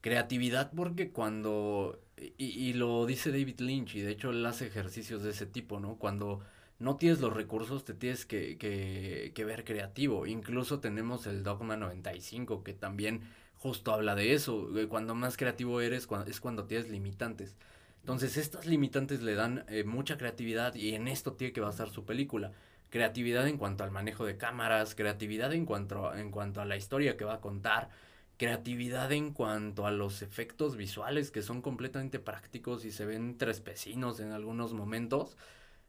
Creatividad 0.00 0.70
porque 0.70 1.10
cuando, 1.10 1.98
y, 2.16 2.44
y, 2.44 2.72
lo 2.74 3.04
dice 3.04 3.32
David 3.32 3.58
Lynch, 3.58 3.96
y 3.96 4.02
de 4.02 4.12
hecho 4.12 4.30
él 4.30 4.46
hace 4.46 4.68
ejercicios 4.68 5.24
de 5.24 5.30
ese 5.30 5.46
tipo, 5.46 5.80
¿no? 5.80 5.96
Cuando 5.96 6.38
no 6.78 6.98
tienes 6.98 7.18
los 7.18 7.32
recursos, 7.34 7.84
te 7.84 7.94
tienes 7.94 8.26
que, 8.26 8.58
que, 8.58 9.32
que 9.34 9.44
ver 9.44 9.64
creativo. 9.64 10.24
Incluso 10.28 10.78
tenemos 10.78 11.26
el 11.26 11.42
Dogma 11.42 11.76
95, 11.76 12.62
que 12.62 12.74
también 12.74 13.22
justo 13.58 13.92
habla 13.92 14.14
de 14.14 14.34
eso. 14.34 14.68
Cuando 14.88 15.14
más 15.14 15.36
creativo 15.36 15.80
eres 15.80 16.08
es 16.26 16.40
cuando 16.40 16.64
tienes 16.64 16.88
limitantes. 16.88 17.56
Entonces 18.00 18.36
estas 18.38 18.66
limitantes 18.66 19.22
le 19.22 19.34
dan 19.34 19.64
eh, 19.68 19.84
mucha 19.84 20.16
creatividad 20.16 20.74
y 20.74 20.94
en 20.94 21.08
esto 21.08 21.34
tiene 21.34 21.52
que 21.52 21.60
basar 21.60 21.90
su 21.90 22.04
película. 22.04 22.52
Creatividad 22.90 23.46
en 23.46 23.58
cuanto 23.58 23.84
al 23.84 23.90
manejo 23.90 24.24
de 24.24 24.38
cámaras, 24.38 24.94
creatividad 24.94 25.52
en 25.52 25.66
cuanto, 25.66 26.14
en 26.14 26.30
cuanto 26.30 26.62
a 26.62 26.64
la 26.64 26.76
historia 26.76 27.18
que 27.18 27.26
va 27.26 27.34
a 27.34 27.40
contar, 27.42 27.90
creatividad 28.38 29.12
en 29.12 29.32
cuanto 29.34 29.86
a 29.86 29.90
los 29.90 30.22
efectos 30.22 30.76
visuales 30.76 31.30
que 31.30 31.42
son 31.42 31.60
completamente 31.60 32.18
prácticos 32.18 32.84
y 32.86 32.92
se 32.92 33.04
ven 33.04 33.36
trespecinos 33.36 34.20
en 34.20 34.32
algunos 34.32 34.72
momentos, 34.72 35.36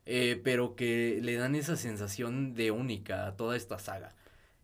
eh, 0.06 0.42
pero 0.44 0.76
que 0.76 1.20
le 1.22 1.36
dan 1.36 1.56
esa 1.56 1.78
sensación 1.78 2.54
de 2.56 2.72
única 2.72 3.28
a 3.28 3.38
toda 3.38 3.56
esta 3.56 3.80
saga. 3.80 4.14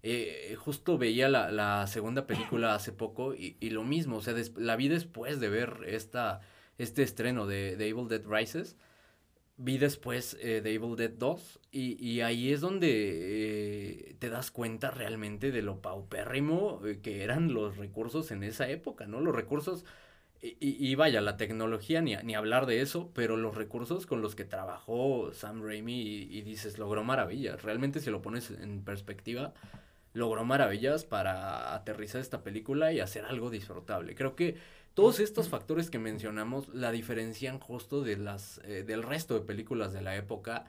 Eh, 0.08 0.56
justo 0.60 1.00
veía 1.00 1.28
la, 1.30 1.52
la, 1.52 1.88
segunda 1.88 2.28
película 2.28 2.76
hace 2.76 2.92
poco 2.92 3.34
y, 3.34 3.58
y 3.60 3.72
lo 3.72 3.84
mismo, 3.84 4.18
o 4.18 4.22
sea, 4.22 4.36
la 4.56 4.76
vi 4.76 4.88
después 4.88 5.40
de 5.40 5.50
ver 5.50 5.80
esta, 5.88 6.42
este 6.78 7.02
estreno 7.02 7.48
de, 7.48 7.76
de 7.76 7.88
Evil 7.90 8.08
Dead 8.08 8.22
Rises. 8.24 8.78
Vi 9.58 9.78
después 9.80 10.38
eh, 10.42 10.60
The 10.62 10.74
Evil 10.74 10.96
Dead 10.96 11.10
2 11.10 11.60
y, 11.72 12.06
y 12.06 12.22
ahí 12.22 12.52
es 12.52 12.62
donde 12.62 14.10
eh, 14.12 14.16
te 14.20 14.30
das 14.30 14.52
cuenta 14.52 14.92
realmente 14.92 15.52
de 15.52 15.64
lo 15.64 15.82
paupérrimo 15.82 16.82
eh, 16.86 17.00
que 17.02 17.24
eran 17.24 17.54
los 17.54 17.78
recursos 17.78 18.30
en 18.32 18.44
esa 18.44 18.70
época, 18.70 19.08
¿no? 19.08 19.22
Los 19.22 19.34
recursos, 19.36 19.86
y, 20.42 20.56
y 20.60 20.94
vaya, 20.96 21.22
la 21.22 21.38
tecnología, 21.38 22.02
ni, 22.02 22.16
ni 22.18 22.36
hablar 22.36 22.68
de 22.68 22.82
eso, 22.82 23.12
pero 23.16 23.38
los 23.38 23.56
recursos 23.56 24.06
con 24.06 24.22
los 24.22 24.36
que 24.36 24.46
trabajó 24.46 25.32
Sam 25.34 25.64
Raimi 25.64 26.02
y, 26.02 26.38
y 26.38 26.42
dices, 26.42 26.78
logró 26.78 27.04
maravillas. 27.04 27.64
Realmente 27.64 28.02
si 28.02 28.12
lo 28.12 28.22
pones 28.22 28.52
en 28.52 28.84
perspectiva, 28.84 29.54
logró 30.16 30.46
maravillas 30.46 31.04
para 31.04 31.76
aterrizar 31.76 32.22
esta 32.22 32.42
película 32.42 32.94
y 32.94 33.02
hacer 33.02 33.26
algo 33.26 33.50
disfrutable. 33.50 34.16
Creo 34.16 34.36
que 34.36 34.56
todos 34.94 35.20
estos 35.20 35.50
factores 35.50 35.90
que 35.90 36.00
mencionamos 36.00 36.70
la 36.74 36.92
diferencian 36.92 37.60
justo 37.60 38.02
de 38.02 38.16
las, 38.16 38.62
eh, 38.64 38.84
del 38.84 39.04
resto 39.04 39.34
de 39.34 39.42
películas 39.42 39.92
de 39.92 40.02
la 40.02 40.16
época 40.16 40.66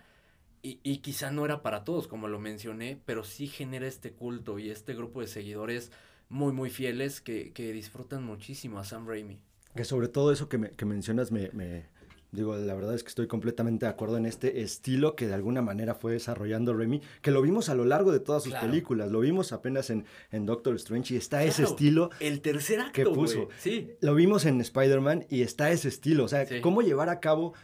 y, 0.63 0.81
y, 0.83 0.99
quizá 0.99 1.31
no 1.31 1.45
era 1.45 1.63
para 1.63 1.85
todos, 1.85 2.09
como 2.09 2.27
lo 2.27 2.41
mencioné, 2.41 3.01
pero 3.07 3.23
sí 3.23 3.47
genera 3.47 3.87
este 3.87 4.13
culto 4.13 4.59
y 4.59 4.71
este 4.71 4.95
grupo 4.95 5.21
de 5.21 5.29
seguidores 5.29 5.93
muy, 6.29 6.53
muy 6.53 6.71
fieles 6.71 7.21
que, 7.21 7.53
que 7.53 7.73
disfrutan 7.73 8.25
muchísimo 8.25 8.81
a 8.81 8.85
Sam 8.85 9.07
Raimi. 9.07 9.39
Que 9.77 9.85
sobre 9.85 10.09
todo 10.09 10.33
eso 10.33 10.49
que, 10.49 10.59
me, 10.59 10.71
que 10.71 10.85
mencionas 10.85 11.31
me, 11.31 11.51
me, 11.53 11.87
Digo, 12.37 12.57
la 12.57 12.75
verdad 12.75 12.95
es 12.95 13.03
que 13.03 13.09
estoy 13.09 13.27
completamente 13.27 13.87
de 13.87 13.91
acuerdo 13.91 14.19
en 14.19 14.27
este 14.27 14.61
estilo 14.61 15.17
que 15.17 15.27
de 15.27 15.35
alguna 15.35 15.63
manera 15.63 15.95
fue 15.95 16.13
desarrollando 16.13 16.75
Remy, 16.75 17.01
que 17.23 17.31
lo 17.31 17.41
vimos 17.43 17.69
a 17.69 17.75
lo 17.75 17.85
largo 17.85 18.13
de 18.13 18.21
todas 18.21 18.43
sus 18.43 18.53
claro. 18.53 18.69
películas, 18.69 19.11
lo 19.11 19.21
vimos 19.21 19.53
apenas 19.53 19.91
en, 19.91 20.05
en 20.31 20.47
Doctor 20.47 20.75
Strange 20.77 21.15
y 21.15 21.17
está 21.17 21.39
claro, 21.39 21.51
ese 21.51 21.63
estilo. 21.65 22.11
El 22.21 22.43
tercer 22.43 22.81
acto 22.81 22.93
que 22.93 23.05
puso. 23.07 23.39
Wey. 23.41 23.49
Sí. 23.59 23.91
Lo 24.01 24.15
vimos 24.15 24.45
en 24.45 24.61
Spider-Man 24.61 25.27
y 25.31 25.43
está 25.43 25.71
ese 25.71 25.89
estilo, 25.89 26.25
o 26.25 26.29
sea, 26.29 26.47
sí. 26.47 26.61
cómo 26.61 26.83
llevar 26.83 27.09
a 27.09 27.21
cabo 27.21 27.55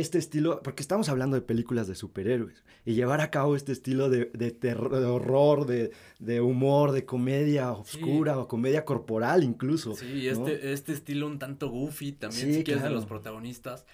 este 0.00 0.18
estilo, 0.18 0.60
porque 0.62 0.82
estamos 0.82 1.08
hablando 1.08 1.36
de 1.36 1.42
películas 1.42 1.86
de 1.86 1.94
superhéroes, 1.94 2.64
y 2.84 2.94
llevar 2.94 3.20
a 3.20 3.30
cabo 3.30 3.56
este 3.56 3.72
estilo 3.72 4.10
de, 4.10 4.26
de, 4.34 4.50
terror, 4.50 4.98
de 4.98 5.06
horror, 5.06 5.66
de, 5.66 5.90
de, 6.18 6.40
humor, 6.40 6.92
de 6.92 7.04
comedia 7.04 7.72
oscura 7.72 8.34
sí. 8.34 8.40
o 8.40 8.48
comedia 8.48 8.84
corporal 8.84 9.42
incluso. 9.42 9.94
Sí, 9.94 10.28
este, 10.28 10.72
este 10.72 10.92
estilo 10.92 11.26
un 11.26 11.38
tanto 11.38 11.70
goofy 11.70 12.12
también, 12.12 12.46
sí, 12.46 12.54
si 12.54 12.64
quieres, 12.64 12.82
claro. 12.82 12.94
de 12.94 13.00
los 13.00 13.06
protagonistas. 13.06 13.86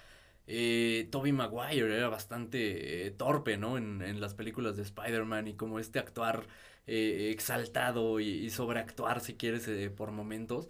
Eh, 0.47 1.09
Toby 1.11 1.33
Maguire 1.33 1.97
era 1.97 2.09
bastante 2.09 3.07
eh, 3.07 3.11
torpe, 3.13 3.57
¿no? 3.57 3.79
En, 3.79 4.03
en, 4.03 4.21
las 4.21 4.35
películas 4.35 4.77
de 4.77 4.83
Spider-Man 4.83 5.49
y 5.49 5.55
como 5.55 5.79
este 5.79 5.99
actuar 5.99 6.47
eh, 6.87 7.31
exaltado 7.33 8.21
y, 8.21 8.29
y, 8.29 8.51
sobreactuar, 8.51 9.21
si 9.21 9.35
quieres, 9.35 9.69
eh, 9.69 9.91
por 9.91 10.11
momentos. 10.11 10.69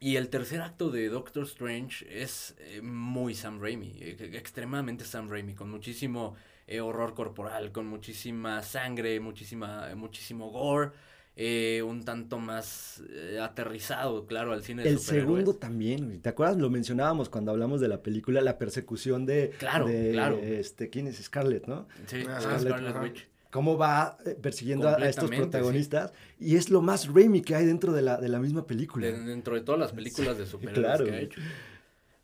Y 0.00 0.16
el 0.16 0.28
tercer 0.28 0.60
acto 0.60 0.90
de 0.90 1.08
Doctor 1.08 1.44
Strange 1.44 2.06
es 2.22 2.56
muy 2.82 3.34
Sam 3.34 3.60
Raimi, 3.60 3.96
extremadamente 4.02 5.04
Sam 5.04 5.30
Raimi, 5.30 5.54
con 5.54 5.70
muchísimo 5.70 6.36
horror 6.82 7.14
corporal, 7.14 7.72
con 7.72 7.86
muchísima 7.86 8.62
sangre, 8.62 9.18
muchísima, 9.20 9.94
muchísimo 9.94 10.50
gore. 10.50 10.90
Eh, 11.36 11.82
un 11.82 12.04
tanto 12.04 12.38
más 12.38 13.02
eh, 13.10 13.40
aterrizado, 13.42 14.24
claro, 14.24 14.52
al 14.52 14.62
cine 14.62 14.84
de 14.84 14.90
El 14.90 15.00
segundo 15.00 15.56
también, 15.56 16.20
¿te 16.20 16.28
acuerdas? 16.28 16.58
Lo 16.58 16.70
mencionábamos 16.70 17.28
cuando 17.28 17.50
hablamos 17.50 17.80
de 17.80 17.88
la 17.88 18.02
película, 18.02 18.40
la 18.40 18.56
persecución 18.56 19.26
de... 19.26 19.52
Claro, 19.58 19.86
de, 19.88 20.12
claro. 20.12 20.38
Este, 20.38 20.90
¿Quién 20.90 21.08
es? 21.08 21.16
Scarlett, 21.16 21.66
¿no? 21.66 21.88
Sí, 22.06 22.18
ah, 22.28 22.40
Scarlett, 22.40 22.68
Scarlett 22.68 23.02
Witch. 23.02 23.28
Cómo 23.50 23.76
va 23.76 24.16
eh, 24.24 24.36
persiguiendo 24.40 24.88
a 24.88 24.96
estos 25.08 25.28
protagonistas. 25.28 26.12
Sí. 26.38 26.52
Y 26.52 26.56
es 26.56 26.70
lo 26.70 26.82
más 26.82 27.12
Raimi 27.12 27.42
que 27.42 27.56
hay 27.56 27.66
dentro 27.66 27.92
de 27.92 28.02
la, 28.02 28.16
de 28.20 28.28
la 28.28 28.38
misma 28.38 28.64
película. 28.64 29.06
De, 29.06 29.18
dentro 29.18 29.56
de 29.56 29.62
todas 29.62 29.80
las 29.80 29.92
películas 29.92 30.38
de 30.38 30.46
superhéroes 30.46 30.86
claro. 30.86 31.04
que 31.04 31.10
ha 31.10 31.20
hecho. 31.20 31.40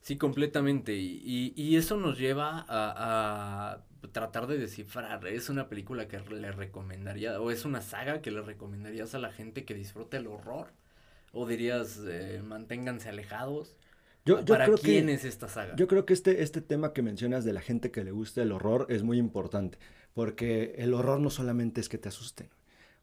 Sí, 0.03 0.17
completamente. 0.19 0.95
Y, 0.95 1.21
y, 1.25 1.53
y 1.61 1.77
eso 1.77 1.97
nos 1.97 2.17
lleva 2.17 2.65
a, 2.69 3.75
a 3.75 3.85
tratar 4.13 4.47
de 4.47 4.59
descifrar. 4.59 5.27
Es 5.27 5.49
una 5.49 5.69
película 5.69 6.09
que 6.09 6.19
le 6.19 6.53
recomendaría, 6.53 7.41
o 7.41 7.51
es 7.51 7.65
una 7.65 7.81
saga 7.81 8.23
que 8.23 8.31
le 8.31 8.43
recomendarías 8.43 9.15
a 9.15 9.19
la 9.19 9.33
gente 9.33 9.65
que 9.65 9.75
disfrute 9.75 10.17
el 10.17 10.27
horror. 10.27 10.73
O 11.33 11.47
dirías, 11.47 12.01
eh, 12.09 12.43
manténganse 12.45 13.09
alejados. 13.09 13.77
Yo, 14.25 14.41
yo 14.41 14.47
¿Para 14.47 14.67
creo 14.67 14.79
quién 14.79 15.07
que, 15.07 15.15
es 15.15 15.25
esta 15.25 15.49
saga? 15.49 15.77
Yo 15.77 15.87
creo 15.87 16.05
que 16.05 16.13
este, 16.13 16.43
este 16.43 16.61
tema 16.61 16.93
que 16.93 17.03
mencionas 17.03 17.45
de 17.45 17.53
la 17.53 17.61
gente 17.61 17.91
que 17.91 18.05
le 18.05 18.11
gusta 18.11 18.43
el 18.43 18.53
horror 18.53 18.87
es 18.89 19.03
muy 19.03 19.19
importante. 19.19 19.79
Porque 20.13 20.75
el 20.79 20.93
horror 20.93 21.21
no 21.21 21.31
solamente 21.31 21.81
es 21.81 21.89
que 21.89 21.99
te 21.99 22.09
asusten. 22.09 22.49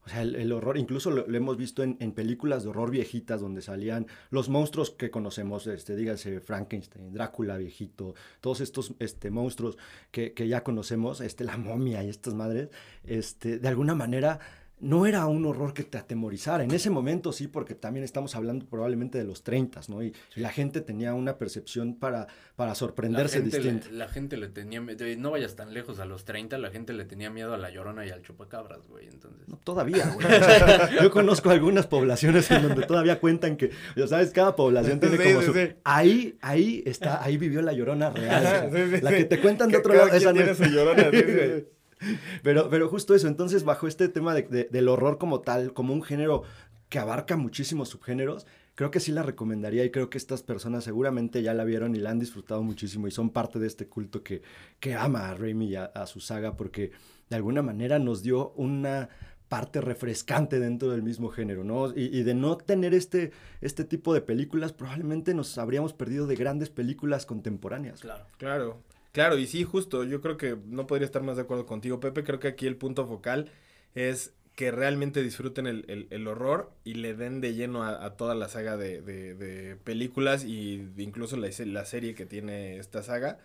O 0.08 0.10
sea, 0.10 0.22
el, 0.22 0.54
horror, 0.54 0.78
incluso 0.78 1.12
lo, 1.12 1.28
lo 1.28 1.38
hemos 1.38 1.58
visto 1.58 1.84
en, 1.84 1.98
en, 2.00 2.13
películas 2.13 2.63
de 2.63 2.70
horror 2.70 2.91
viejitas 2.91 3.41
donde 3.41 3.62
salían 3.62 4.08
los 4.30 4.48
monstruos 4.48 4.89
que 4.89 5.12
conocemos, 5.12 5.67
este, 5.67 5.98
dígase 5.98 6.39
Frankenstein, 6.39 7.12
Drácula 7.12 7.58
viejito, 7.58 8.15
todos 8.39 8.62
estos 8.62 8.93
este, 9.00 9.32
monstruos 9.32 9.78
que, 10.12 10.32
que 10.32 10.48
ya 10.48 10.63
conocemos, 10.63 11.20
este, 11.20 11.43
la 11.43 11.58
momia 11.58 12.06
y 12.06 12.10
estas 12.10 12.36
madres, 12.36 12.70
este, 13.04 13.60
de 13.60 13.67
alguna 13.67 13.96
manera 13.96 14.39
no 14.80 15.08
era 15.08 15.26
un 15.26 15.46
horror 15.46 15.74
que 15.74 15.84
te 15.84 15.98
atemorizara. 15.98 16.63
En 16.63 16.72
ese 16.72 16.90
momento 16.90 17.32
sí, 17.32 17.48
porque 17.48 17.74
también 17.74 18.04
estamos 18.04 18.36
hablando 18.36 18.66
probablemente 18.66 19.18
de 19.18 19.24
los 19.24 19.44
30, 19.44 19.82
¿no? 19.88 20.04
Y, 20.04 20.13
sí. 20.34 20.40
la 20.40 20.50
gente 20.50 20.82
tenía 20.82 21.13
una 21.16 21.38
percepción 21.38 21.96
para, 21.96 22.28
para 22.56 22.76
sorprenderse 22.76 23.40
la 23.40 23.46
distinta. 23.46 23.88
Le, 23.90 23.98
la 23.98 24.08
gente 24.08 24.38
le 24.38 24.50
tenía 24.50 24.80
no 25.18 25.32
vayas 25.32 25.56
tan 25.56 25.74
lejos 25.74 26.00
a 26.00 26.06
los 26.06 26.26
30, 26.26 26.58
la 26.60 26.70
gente 26.70 26.94
le 26.94 27.06
tenía 27.06 27.30
miedo 27.30 27.54
a 27.54 27.58
la 27.58 27.72
llorona 27.72 28.06
y 28.06 28.10
al 28.10 28.22
chupacabras, 28.22 28.88
güey, 28.88 29.08
entonces. 29.08 29.48
No, 29.48 29.58
todavía, 29.58 30.10
güey. 30.10 30.28
Yo 31.02 31.10
conozco 31.10 31.50
algunas 31.50 31.88
poblaciones 31.88 32.50
en 32.52 32.62
donde 32.68 32.86
todavía 32.86 33.20
cuentan 33.20 33.58
que, 33.58 33.72
ya 33.96 34.08
sabes, 34.08 34.32
cada 34.32 34.56
población 34.56 35.00
tiene 35.00 35.18
sí, 35.18 35.24
como 35.34 35.42
su... 35.42 35.54
Ahí, 35.84 36.38
ahí 36.42 36.84
está, 36.86 37.24
ahí 37.24 37.38
vivió 37.38 37.62
la 37.63 37.74
llorona 37.74 38.12
real. 38.12 38.70
la 39.02 39.12
que 39.12 39.26
te 39.26 39.42
cuentan 39.42 39.70
de 39.70 39.78
otro 39.78 39.94
lado, 39.94 40.10
esa 40.10 40.34
no 40.34 40.42
es. 40.42 40.60
Llorona, 40.60 41.10
Pero, 42.44 42.70
pero 42.70 42.90
justo 42.90 43.16
eso, 43.16 43.28
entonces 43.28 43.64
bajo 43.64 43.88
este 43.88 44.08
tema 44.08 44.34
de, 44.34 44.44
de, 44.44 44.64
del 44.66 44.88
horror 44.88 45.18
como 45.18 45.42
tal, 45.42 45.74
como 45.74 45.94
un 45.94 46.04
género 46.04 46.44
que 46.90 47.00
abarca 47.00 47.38
muchísimos 47.38 47.90
subgéneros, 47.90 48.46
creo 48.76 48.92
que 48.92 49.00
sí 49.00 49.12
la 49.12 49.24
recomendaría 49.24 49.84
y 49.84 49.90
creo 49.90 50.10
que 50.10 50.18
estas 50.18 50.44
personas 50.44 50.84
seguramente 50.84 51.42
ya 51.42 51.54
la 51.54 51.64
vieron 51.64 51.96
y 51.96 52.00
la 52.00 52.12
han 52.12 52.20
disfrutado 52.20 52.62
muchísimo 52.62 53.08
y 53.08 53.12
son 53.12 53.32
parte 53.32 53.58
de 53.60 53.68
este 53.68 53.88
culto 53.88 54.24
que, 54.24 54.44
que 54.80 54.94
ama 54.96 55.30
a 55.30 55.34
Raimi 55.34 55.70
y 55.70 55.76
a, 55.76 55.86
a 55.86 56.06
su 56.06 56.20
saga 56.20 56.56
porque 56.56 56.92
de 57.30 57.36
alguna 57.36 57.62
manera 57.62 58.00
nos 58.00 58.22
dio 58.22 58.52
una 58.52 59.10
parte 59.50 59.82
refrescante 59.82 60.60
dentro 60.60 60.92
del 60.92 61.04
mismo 61.04 61.30
género, 61.30 61.64
¿no? 61.64 61.90
Y, 61.90 62.10
y, 62.18 62.24
de 62.24 62.34
no 62.34 62.58
tener 62.58 62.94
este, 62.94 63.32
este 63.62 63.86
tipo 63.86 64.14
de 64.14 64.22
películas, 64.22 64.74
probablemente 64.74 65.34
nos 65.34 65.58
habríamos 65.58 65.94
perdido 65.94 66.28
de 66.28 66.36
grandes 66.36 66.70
películas 66.70 67.26
contemporáneas. 67.26 68.02
Claro. 68.02 68.26
Claro. 68.38 68.84
Claro, 69.18 69.40
y 69.40 69.48
sí, 69.48 69.64
justo, 69.64 70.04
yo 70.04 70.22
creo 70.22 70.38
que 70.38 70.56
no 70.68 70.86
podría 70.86 71.08
estar 71.08 71.24
más 71.24 71.38
de 71.38 71.42
acuerdo 71.42 71.66
contigo, 71.66 72.00
Pepe. 72.00 72.24
Creo 72.24 72.40
que 72.40 72.50
aquí 72.50 72.68
el 72.68 72.76
punto 72.76 73.08
focal 73.08 73.50
es 73.96 74.36
que 74.54 74.70
realmente 74.70 75.24
disfruten 75.24 75.66
el, 75.66 75.86
el, 75.88 76.06
el 76.12 76.28
horror 76.28 76.70
y 76.84 76.94
le 76.94 77.16
den 77.16 77.42
de 77.42 77.56
lleno 77.56 77.82
a, 77.82 78.06
a 78.06 78.16
toda 78.16 78.36
la 78.36 78.48
saga 78.48 78.78
de, 78.78 79.02
de, 79.02 79.34
de 79.34 79.76
películas 79.76 80.44
y 80.44 80.78
de 80.96 81.02
incluso 81.02 81.36
la, 81.36 81.50
la, 81.66 81.86
serie 81.86 82.14
que 82.14 82.28
tiene 82.28 82.78
esta 82.78 83.02
saga. 83.02 83.40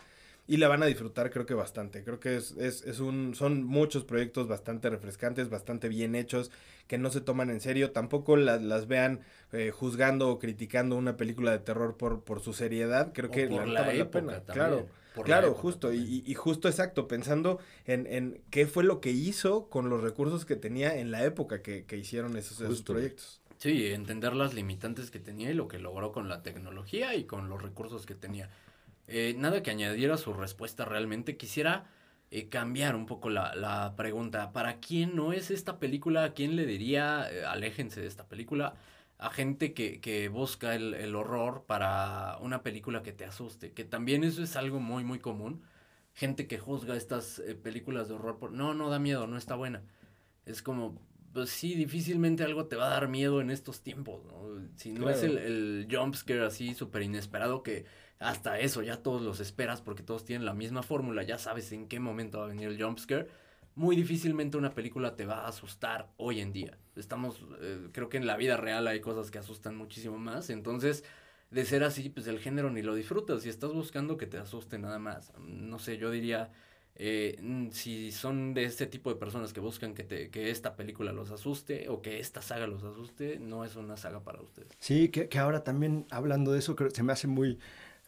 Y 0.46 0.58
la 0.58 0.68
van 0.68 0.82
a 0.82 0.86
disfrutar 0.86 1.30
creo 1.30 1.46
que 1.46 1.54
bastante. 1.54 2.04
Creo 2.04 2.20
que 2.20 2.36
es, 2.36 2.52
es, 2.58 2.82
es 2.82 3.00
un, 3.00 3.34
son 3.34 3.64
muchos 3.64 4.04
proyectos 4.04 4.48
bastante 4.48 4.90
refrescantes, 4.90 5.48
bastante 5.48 5.88
bien 5.88 6.14
hechos, 6.14 6.50
que 6.86 6.98
no 6.98 7.08
se 7.08 7.22
toman 7.22 7.48
en 7.48 7.62
serio. 7.62 7.92
Tampoco 7.92 8.36
las, 8.36 8.60
las 8.60 8.88
vean 8.88 9.20
eh, 9.52 9.70
juzgando 9.70 10.28
o 10.28 10.38
criticando 10.38 10.96
una 10.96 11.16
película 11.16 11.50
de 11.50 11.60
terror 11.60 11.96
por, 11.96 12.24
por 12.24 12.40
su 12.40 12.52
seriedad. 12.52 13.12
Creo 13.14 13.30
o 13.30 13.32
que 13.32 13.46
por 13.46 13.66
la, 13.66 13.86
la, 13.86 13.94
la 13.94 14.10
pena. 14.10 14.40
También. 14.40 14.52
Claro. 14.52 15.01
Por 15.14 15.26
claro, 15.26 15.52
justo, 15.54 15.92
y, 15.92 16.22
y, 16.26 16.34
justo 16.34 16.68
exacto, 16.68 17.06
pensando 17.06 17.58
en, 17.84 18.06
en, 18.06 18.40
qué 18.50 18.66
fue 18.66 18.82
lo 18.82 19.00
que 19.00 19.10
hizo 19.10 19.68
con 19.68 19.90
los 19.90 20.02
recursos 20.02 20.46
que 20.46 20.56
tenía 20.56 20.96
en 20.96 21.10
la 21.10 21.24
época 21.24 21.60
que, 21.60 21.84
que 21.84 21.98
hicieron 21.98 22.36
esos, 22.36 22.60
esos 22.62 22.82
proyectos. 22.82 23.42
Sí, 23.58 23.92
entender 23.92 24.34
las 24.34 24.54
limitantes 24.54 25.10
que 25.10 25.20
tenía 25.20 25.50
y 25.50 25.54
lo 25.54 25.68
que 25.68 25.78
logró 25.78 26.12
con 26.12 26.28
la 26.28 26.42
tecnología 26.42 27.14
y 27.14 27.24
con 27.24 27.48
los 27.48 27.62
recursos 27.62 28.06
que 28.06 28.14
tenía. 28.14 28.50
Eh, 29.06 29.34
nada 29.38 29.62
que 29.62 29.70
añadiera 29.70 30.14
a 30.14 30.18
su 30.18 30.32
respuesta 30.32 30.84
realmente. 30.84 31.36
Quisiera 31.36 31.84
eh, 32.30 32.48
cambiar 32.48 32.96
un 32.96 33.06
poco 33.06 33.30
la, 33.30 33.54
la, 33.54 33.94
pregunta. 33.94 34.52
¿Para 34.52 34.80
quién 34.80 35.14
no 35.14 35.32
es 35.32 35.50
esta 35.50 35.78
película? 35.78 36.24
¿A 36.24 36.32
quién 36.32 36.56
le 36.56 36.66
diría, 36.66 37.28
eh, 37.30 37.44
aléjense 37.44 38.00
de 38.00 38.06
esta 38.06 38.26
película? 38.26 38.74
A 39.22 39.30
gente 39.30 39.72
que, 39.72 40.00
que 40.00 40.28
busca 40.28 40.74
el, 40.74 40.94
el, 40.94 41.14
horror 41.14 41.64
para 41.66 42.38
una 42.40 42.62
película 42.62 43.02
que 43.02 43.12
te 43.12 43.24
asuste. 43.24 43.72
Que 43.72 43.84
también 43.84 44.24
eso 44.24 44.42
es 44.42 44.56
algo 44.56 44.80
muy, 44.80 45.04
muy 45.04 45.20
común. 45.20 45.62
Gente 46.12 46.46
que 46.46 46.58
juzga 46.58 46.96
estas 46.96 47.38
eh, 47.38 47.54
películas 47.54 48.08
de 48.08 48.14
horror 48.14 48.38
por, 48.38 48.52
no, 48.52 48.74
no 48.74 48.90
da 48.90 48.98
miedo, 48.98 49.26
no 49.26 49.36
está 49.36 49.54
buena. 49.54 49.82
Es 50.44 50.60
como, 50.60 51.00
pues 51.32 51.50
sí, 51.50 51.74
difícilmente 51.74 52.42
algo 52.42 52.66
te 52.66 52.76
va 52.76 52.86
a 52.86 52.90
dar 52.90 53.08
miedo 53.08 53.40
en 53.40 53.50
estos 53.50 53.82
tiempos, 53.82 54.24
¿no? 54.24 54.68
Si 54.76 54.92
no 54.92 55.02
claro. 55.02 55.16
es 55.16 55.22
el, 55.22 55.38
el 55.38 55.88
jumpscare 55.90 56.44
así 56.44 56.74
súper 56.74 57.02
inesperado 57.02 57.62
que 57.62 57.86
hasta 58.18 58.58
eso 58.58 58.82
ya 58.82 59.02
todos 59.02 59.22
los 59.22 59.40
esperas 59.40 59.82
porque 59.82 60.02
todos 60.02 60.24
tienen 60.24 60.44
la 60.44 60.54
misma 60.54 60.82
fórmula, 60.82 61.22
ya 61.22 61.38
sabes 61.38 61.72
en 61.72 61.88
qué 61.88 62.00
momento 62.00 62.38
va 62.38 62.44
a 62.46 62.48
venir 62.48 62.68
el 62.68 62.82
jumpscare. 62.82 63.28
Muy 63.74 63.96
difícilmente 63.96 64.56
una 64.56 64.74
película 64.74 65.16
te 65.16 65.24
va 65.24 65.44
a 65.44 65.48
asustar 65.48 66.10
hoy 66.16 66.40
en 66.40 66.52
día. 66.52 66.78
Estamos, 66.96 67.44
eh, 67.60 67.88
creo 67.92 68.08
que 68.08 68.18
en 68.18 68.26
la 68.26 68.36
vida 68.36 68.56
real 68.56 68.86
hay 68.86 69.00
cosas 69.00 69.30
que 69.30 69.38
asustan 69.38 69.76
muchísimo 69.76 70.18
más. 70.18 70.50
Entonces, 70.50 71.04
de 71.50 71.64
ser 71.64 71.84
así, 71.84 72.08
pues 72.08 72.26
el 72.26 72.38
género 72.38 72.70
ni 72.70 72.82
lo 72.82 72.94
disfrutas. 72.94 73.42
Si 73.42 73.48
estás 73.48 73.72
buscando 73.72 74.16
que 74.16 74.26
te 74.26 74.38
asuste 74.38 74.78
nada 74.78 74.98
más. 74.98 75.32
No 75.38 75.78
sé, 75.78 75.96
yo 75.96 76.10
diría, 76.10 76.50
eh, 76.96 77.68
si 77.72 78.12
son 78.12 78.52
de 78.52 78.64
este 78.64 78.86
tipo 78.86 79.10
de 79.10 79.16
personas 79.16 79.52
que 79.52 79.60
buscan 79.60 79.94
que, 79.94 80.04
te, 80.04 80.30
que 80.30 80.50
esta 80.50 80.76
película 80.76 81.12
los 81.12 81.30
asuste 81.30 81.88
o 81.88 82.02
que 82.02 82.20
esta 82.20 82.42
saga 82.42 82.66
los 82.66 82.84
asuste, 82.84 83.38
no 83.38 83.64
es 83.64 83.76
una 83.76 83.96
saga 83.96 84.22
para 84.22 84.42
ustedes. 84.42 84.68
Sí, 84.78 85.08
que, 85.08 85.28
que 85.28 85.38
ahora 85.38 85.64
también 85.64 86.06
hablando 86.10 86.52
de 86.52 86.58
eso, 86.58 86.76
se 86.92 87.02
me 87.02 87.12
hace 87.12 87.26
muy 87.26 87.58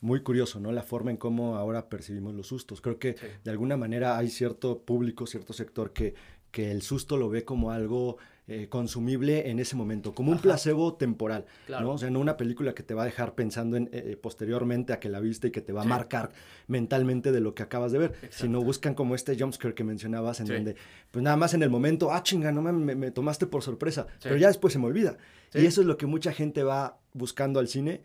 muy 0.04 0.20
curioso, 0.20 0.60
¿no? 0.60 0.70
La 0.70 0.82
forma 0.82 1.10
en 1.10 1.16
cómo 1.16 1.56
ahora 1.56 1.88
percibimos 1.88 2.34
los 2.34 2.46
sustos. 2.48 2.82
Creo 2.82 2.98
que 2.98 3.14
sí. 3.14 3.26
de 3.42 3.50
alguna 3.50 3.78
manera 3.78 4.18
hay 4.18 4.28
cierto 4.28 4.82
público, 4.82 5.26
cierto 5.26 5.54
sector 5.54 5.94
que, 5.94 6.14
que 6.50 6.70
el 6.70 6.82
susto 6.82 7.16
lo 7.16 7.30
ve 7.30 7.44
como 7.44 7.70
algo 7.70 8.18
eh, 8.46 8.68
consumible 8.68 9.48
en 9.48 9.60
ese 9.60 9.76
momento, 9.76 10.14
como 10.14 10.30
un 10.30 10.38
placebo 10.38 10.92
temporal, 10.92 11.46
claro. 11.64 11.86
¿no? 11.86 11.92
O 11.92 11.98
sea, 11.98 12.10
no 12.10 12.20
una 12.20 12.36
película 12.36 12.74
que 12.74 12.82
te 12.82 12.92
va 12.92 13.04
a 13.04 13.06
dejar 13.06 13.34
pensando 13.34 13.78
en, 13.78 13.88
eh, 13.92 14.18
posteriormente 14.20 14.92
a 14.92 15.00
que 15.00 15.08
la 15.08 15.20
viste 15.20 15.48
y 15.48 15.50
que 15.50 15.62
te 15.62 15.72
va 15.72 15.80
sí. 15.80 15.86
a 15.86 15.88
marcar 15.88 16.32
mentalmente 16.66 17.32
de 17.32 17.40
lo 17.40 17.54
que 17.54 17.62
acabas 17.62 17.90
de 17.90 18.00
ver, 18.00 18.10
Exacto. 18.10 18.36
sino 18.36 18.60
buscan 18.60 18.92
como 18.92 19.14
este 19.14 19.38
jumpscare 19.38 19.72
que 19.72 19.84
mencionabas, 19.84 20.40
en 20.40 20.48
sí. 20.48 20.52
donde, 20.52 20.76
pues 21.10 21.22
nada 21.22 21.38
más 21.38 21.54
en 21.54 21.62
el 21.62 21.70
momento, 21.70 22.12
ah, 22.12 22.22
chinga, 22.22 22.52
no 22.52 22.60
me, 22.60 22.72
me, 22.72 22.94
me 22.94 23.10
tomaste 23.10 23.46
por 23.46 23.62
sorpresa, 23.62 24.06
pero 24.22 24.36
ya 24.36 24.48
después 24.48 24.74
se 24.74 24.78
me 24.78 24.84
olvida. 24.84 25.16
Y 25.54 25.64
eso 25.64 25.80
es 25.80 25.86
lo 25.86 25.96
que 25.96 26.04
mucha 26.04 26.30
gente 26.30 26.62
va 26.62 26.98
buscando 27.14 27.58
al 27.58 27.68
cine 27.68 28.02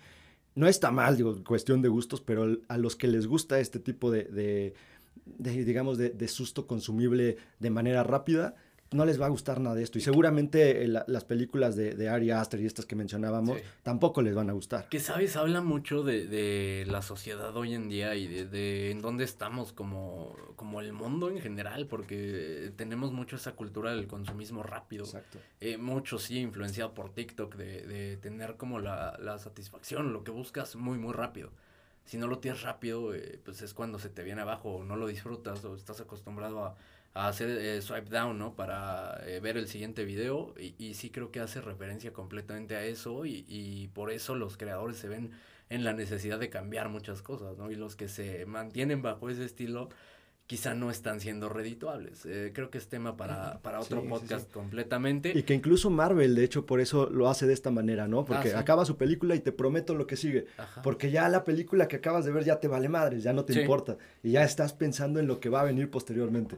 no 0.55 0.67
está 0.67 0.91
mal, 0.91 1.17
digo, 1.17 1.43
cuestión 1.43 1.81
de 1.81 1.89
gustos, 1.89 2.21
pero 2.21 2.57
a 2.67 2.77
los 2.77 2.95
que 2.95 3.07
les 3.07 3.27
gusta 3.27 3.59
este 3.59 3.79
tipo 3.79 4.11
de, 4.11 4.73
digamos, 5.37 5.97
de, 5.97 6.09
de, 6.09 6.27
susto 6.27 6.67
consumible 6.67 7.37
de 7.59 7.69
manera 7.69 8.03
rápida, 8.03 8.55
no 8.91 9.05
les 9.05 9.21
va 9.21 9.27
a 9.27 9.29
gustar 9.29 9.59
nada 9.59 9.75
de 9.75 9.83
esto. 9.83 9.97
Y 9.97 10.01
seguramente 10.01 10.87
la, 10.87 11.03
las 11.07 11.23
películas 11.23 11.75
de, 11.75 11.93
de, 11.93 12.09
Ari 12.09 12.31
Aster 12.31 12.59
y 12.59 12.65
estas 12.65 12.85
que 12.85 12.95
mencionábamos 12.95 13.57
sí. 13.57 13.63
tampoco 13.83 14.21
les 14.21 14.33
van 14.33 14.49
a 14.49 14.53
gustar. 14.53 14.89
Que, 14.89 14.99
¿sabes? 14.99 15.35
Habla 15.35 15.61
mucho 15.61 16.03
de, 16.03 16.25
de 16.25 16.85
la 16.87 17.01
sociedad 17.01 17.55
hoy 17.55 17.73
en 17.73 17.89
día 17.89 18.15
y 18.15 18.27
de, 18.27 18.45
de, 18.45 18.91
en 18.91 19.01
dónde 19.01 19.23
estamos 19.23 19.73
como, 19.73 20.35
como 20.55 20.81
el 20.81 20.93
mundo 20.93 21.29
en 21.29 21.39
general, 21.39 21.87
porque 21.87 22.73
tenemos 22.75 23.11
mucho 23.11 23.35
esa 23.35 23.53
cultura 23.53 23.91
del 23.93 24.07
consumismo 24.07 24.63
rápido. 24.63 25.05
Exacto. 25.05 25.37
Eh, 25.59 25.77
mucho, 25.77 26.17
sí, 26.17 26.39
influenciado 26.39 26.93
por 26.93 27.13
TikTok, 27.13 27.55
de, 27.55 27.85
de 27.85 28.17
tener 28.17 28.55
como 28.55 28.79
la, 28.79 29.17
la 29.21 29.37
satisfacción, 29.37 30.13
lo 30.13 30.23
que 30.23 30.31
buscas 30.31 30.75
muy, 30.75 30.97
muy 30.97 31.13
rápido 31.13 31.51
si 32.09 32.17
no 32.17 32.25
lo 32.25 32.39
tienes 32.39 32.63
rápido, 32.63 33.13
eh, 33.13 33.39
pues 33.45 33.61
es 33.61 33.75
cuando 33.75 33.99
se 33.99 34.09
te 34.09 34.23
viene 34.23 34.41
abajo, 34.41 34.77
o 34.77 34.83
no 34.83 34.95
lo 34.95 35.05
disfrutas, 35.05 35.63
o 35.63 35.75
estás 35.75 36.01
acostumbrado 36.01 36.65
a, 36.65 36.75
a 37.13 37.27
hacer 37.27 37.49
eh, 37.49 37.81
swipe 37.81 38.09
down, 38.09 38.37
¿no? 38.37 38.55
Para 38.55 39.19
eh, 39.25 39.39
ver 39.39 39.57
el 39.57 39.67
siguiente 39.67 40.05
video, 40.05 40.53
y, 40.59 40.75
y, 40.77 40.93
sí 40.93 41.09
creo 41.09 41.31
que 41.31 41.39
hace 41.39 41.61
referencia 41.61 42.13
completamente 42.13 42.75
a 42.75 42.83
eso, 42.83 43.25
y, 43.25 43.45
y, 43.47 43.87
por 43.89 44.11
eso 44.11 44.35
los 44.35 44.57
creadores 44.57 44.97
se 44.97 45.07
ven 45.07 45.31
en 45.69 45.83
la 45.83 45.93
necesidad 45.93 46.39
de 46.39 46.49
cambiar 46.49 46.89
muchas 46.89 47.21
cosas, 47.21 47.57
¿no? 47.57 47.71
Y 47.71 47.75
los 47.75 47.95
que 47.95 48.07
se 48.07 48.45
mantienen 48.45 49.01
bajo 49.01 49.29
ese 49.29 49.45
estilo, 49.45 49.89
quizá 50.49 50.73
no 50.73 50.89
están 50.89 51.19
siendo 51.19 51.47
redituables. 51.47 52.25
Eh, 52.25 52.51
creo 52.55 52.71
que 52.71 52.79
es 52.79 52.87
tema 52.87 53.15
para, 53.15 53.59
para 53.59 53.79
otro 53.79 54.01
sí, 54.01 54.07
podcast 54.07 54.45
sí, 54.45 54.47
sí. 54.47 54.53
completamente. 54.53 55.31
Y 55.35 55.43
que 55.43 55.53
incluso 55.53 55.91
Marvel, 55.91 56.33
de 56.33 56.43
hecho, 56.43 56.65
por 56.65 56.79
eso 56.79 57.07
lo 57.07 57.29
hace 57.29 57.45
de 57.45 57.53
esta 57.53 57.69
manera, 57.69 58.07
¿no? 58.07 58.25
Porque 58.25 58.53
ah, 58.55 58.59
acaba 58.59 58.83
su 58.83 58.97
película 58.97 59.35
y 59.35 59.41
te 59.41 59.51
prometo 59.51 59.93
lo 59.93 60.07
que 60.07 60.15
sigue. 60.15 60.47
Ajá. 60.57 60.81
Porque 60.81 61.11
ya 61.11 61.29
la 61.29 61.43
película 61.43 61.87
que 61.87 61.97
acabas 61.97 62.25
de 62.25 62.31
ver 62.31 62.45
ya 62.45 62.59
te 62.59 62.67
vale 62.67 62.89
madres, 62.89 63.21
ya 63.21 63.31
no 63.31 63.45
te 63.45 63.61
importa. 63.61 63.97
Y 64.23 64.31
ya 64.31 64.43
estás 64.43 64.73
pensando 64.73 65.19
en 65.19 65.27
lo 65.27 65.39
que 65.39 65.49
va 65.49 65.61
a 65.61 65.65
venir 65.65 65.91
posteriormente. 65.91 66.57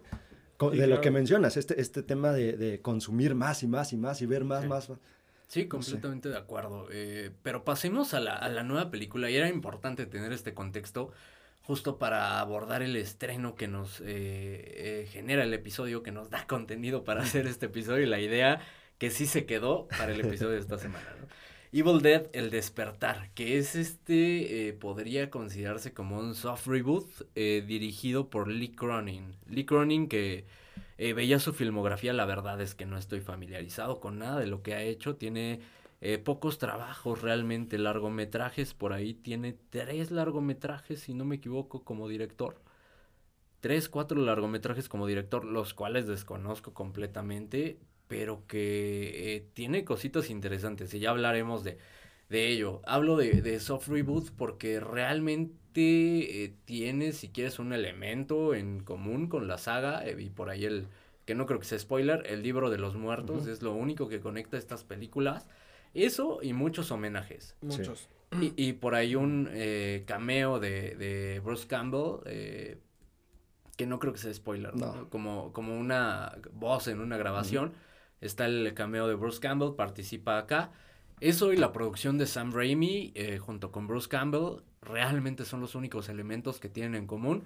De 0.69 0.77
claro. 0.77 0.95
lo 0.95 1.01
que 1.01 1.11
mencionas, 1.11 1.57
este, 1.57 1.79
este 1.81 2.03
tema 2.03 2.31
de, 2.31 2.53
de, 2.53 2.81
consumir 2.81 3.35
más 3.35 3.63
y 3.63 3.67
más 3.67 3.93
y 3.93 3.97
más 3.97 4.21
y 4.21 4.25
ver 4.25 4.43
más, 4.43 4.65
más, 4.65 4.89
más. 4.89 4.99
Sí, 5.47 5.67
completamente 5.67 6.29
no 6.29 6.33
sé. 6.33 6.39
de 6.39 6.43
acuerdo. 6.43 6.87
Eh, 6.91 7.31
pero 7.43 7.65
pasemos 7.65 8.13
a 8.13 8.19
la, 8.19 8.35
a 8.35 8.47
la 8.49 8.63
nueva 8.63 8.89
película 8.89 9.29
y 9.29 9.35
era 9.35 9.49
importante 9.49 10.05
tener 10.05 10.31
este 10.31 10.53
contexto 10.53 11.11
justo 11.63 11.97
para 11.97 12.39
abordar 12.39 12.81
el 12.81 12.95
estreno 12.95 13.55
que 13.55 13.67
nos 13.67 14.01
eh, 14.01 14.03
eh, 14.05 15.07
genera 15.11 15.43
el 15.43 15.53
episodio, 15.53 16.03
que 16.03 16.11
nos 16.11 16.29
da 16.29 16.47
contenido 16.47 17.03
para 17.03 17.21
hacer 17.21 17.47
este 17.47 17.67
episodio 17.67 18.03
y 18.03 18.07
la 18.07 18.19
idea 18.19 18.61
que 18.97 19.09
sí 19.09 19.25
se 19.25 19.45
quedó 19.45 19.87
para 19.97 20.13
el 20.13 20.21
episodio 20.21 20.51
de 20.51 20.59
esta 20.59 20.77
semana. 20.77 21.05
¿no? 21.19 21.27
Evil 21.73 22.01
Dead, 22.01 22.27
El 22.33 22.49
Despertar, 22.49 23.29
que 23.33 23.57
es 23.57 23.75
este, 23.75 24.67
eh, 24.67 24.73
podría 24.73 25.29
considerarse 25.29 25.93
como 25.93 26.19
un 26.19 26.35
soft 26.35 26.67
reboot 26.67 27.07
eh, 27.35 27.63
dirigido 27.65 28.29
por 28.29 28.49
Lee 28.49 28.75
Cronin. 28.75 29.37
Lee 29.47 29.65
Cronin 29.65 30.09
que 30.09 30.45
eh, 30.97 31.13
veía 31.13 31.39
su 31.39 31.53
filmografía, 31.53 32.11
la 32.11 32.25
verdad 32.25 32.59
es 32.59 32.75
que 32.75 32.85
no 32.85 32.97
estoy 32.97 33.21
familiarizado 33.21 34.01
con 34.01 34.19
nada 34.19 34.37
de 34.37 34.47
lo 34.47 34.63
que 34.63 34.73
ha 34.73 34.81
hecho, 34.83 35.15
tiene 35.15 35.61
pocos 36.25 36.57
trabajos 36.57 37.21
realmente, 37.21 37.77
largometrajes, 37.77 38.73
por 38.73 38.91
ahí 38.91 39.13
tiene 39.13 39.55
tres 39.69 40.09
largometrajes, 40.09 40.99
si 40.99 41.13
no 41.13 41.25
me 41.25 41.35
equivoco, 41.35 41.83
como 41.83 42.09
director. 42.09 42.59
Tres, 43.59 43.87
cuatro 43.87 44.19
largometrajes 44.19 44.89
como 44.89 45.05
director, 45.05 45.45
los 45.45 45.75
cuales 45.75 46.07
desconozco 46.07 46.73
completamente, 46.73 47.77
pero 48.11 48.45
que 48.45 49.35
eh, 49.35 49.45
tiene 49.53 49.85
cositas 49.85 50.29
interesantes 50.29 50.93
y 50.93 50.99
ya 50.99 51.11
hablaremos 51.11 51.63
de, 51.63 51.77
de 52.27 52.49
ello. 52.49 52.81
Hablo 52.85 53.15
de, 53.15 53.41
de 53.41 53.57
soft 53.61 53.87
reboot 53.87 54.31
porque 54.31 54.81
realmente 54.81 56.43
eh, 56.43 56.53
tiene, 56.65 57.13
si 57.13 57.29
quieres, 57.29 57.57
un 57.57 57.71
elemento 57.71 58.53
en 58.53 58.81
común 58.81 59.27
con 59.29 59.47
la 59.47 59.57
saga 59.57 60.05
eh, 60.05 60.17
y 60.19 60.29
por 60.29 60.49
ahí 60.49 60.65
el, 60.65 60.87
que 61.25 61.35
no 61.35 61.45
creo 61.45 61.61
que 61.61 61.65
sea 61.65 61.79
spoiler, 61.79 62.23
el 62.25 62.43
libro 62.43 62.69
de 62.69 62.79
los 62.79 62.95
muertos 62.97 63.43
uh 63.43 63.47
-huh. 63.47 63.53
es 63.53 63.61
lo 63.61 63.73
único 63.73 64.09
que 64.09 64.19
conecta 64.19 64.57
estas 64.57 64.83
películas. 64.83 65.47
Eso 65.93 66.39
y 66.43 66.51
muchos 66.51 66.91
homenajes. 66.91 67.55
Muchos. 67.61 68.09
Sí. 68.33 68.53
Y, 68.57 68.67
y, 68.67 68.73
por 68.73 68.93
ahí 68.93 69.15
un 69.15 69.47
eh, 69.53 70.03
cameo 70.05 70.59
de, 70.59 70.95
de, 70.97 71.39
Bruce 71.39 71.65
Campbell, 71.65 72.19
eh, 72.25 72.77
que 73.77 73.85
no 73.85 73.99
creo 73.99 74.11
que 74.11 74.19
sea 74.19 74.33
spoiler, 74.33 74.75
no. 74.75 74.95
¿no? 74.95 75.09
Como, 75.09 75.53
como 75.53 75.79
una 75.79 76.37
voz 76.51 76.89
en 76.89 76.99
una 76.99 77.15
grabación. 77.15 77.69
Uh 77.69 77.71
-huh 77.71 77.90
está 78.21 78.45
el 78.45 78.73
cameo 78.73 79.07
de 79.07 79.15
Bruce 79.15 79.39
Campbell, 79.39 79.75
participa 79.75 80.37
acá. 80.37 80.71
Eso 81.19 81.53
y 81.53 81.57
la 81.57 81.71
producción 81.71 82.17
de 82.17 82.25
Sam 82.25 82.51
Raimi 82.51 83.11
eh, 83.15 83.37
junto 83.37 83.71
con 83.71 83.87
Bruce 83.87 84.07
Campbell 84.07 84.63
realmente 84.81 85.45
son 85.45 85.61
los 85.61 85.75
únicos 85.75 86.09
elementos 86.09 86.59
que 86.59 86.69
tienen 86.69 86.95
en 86.95 87.07
común. 87.07 87.43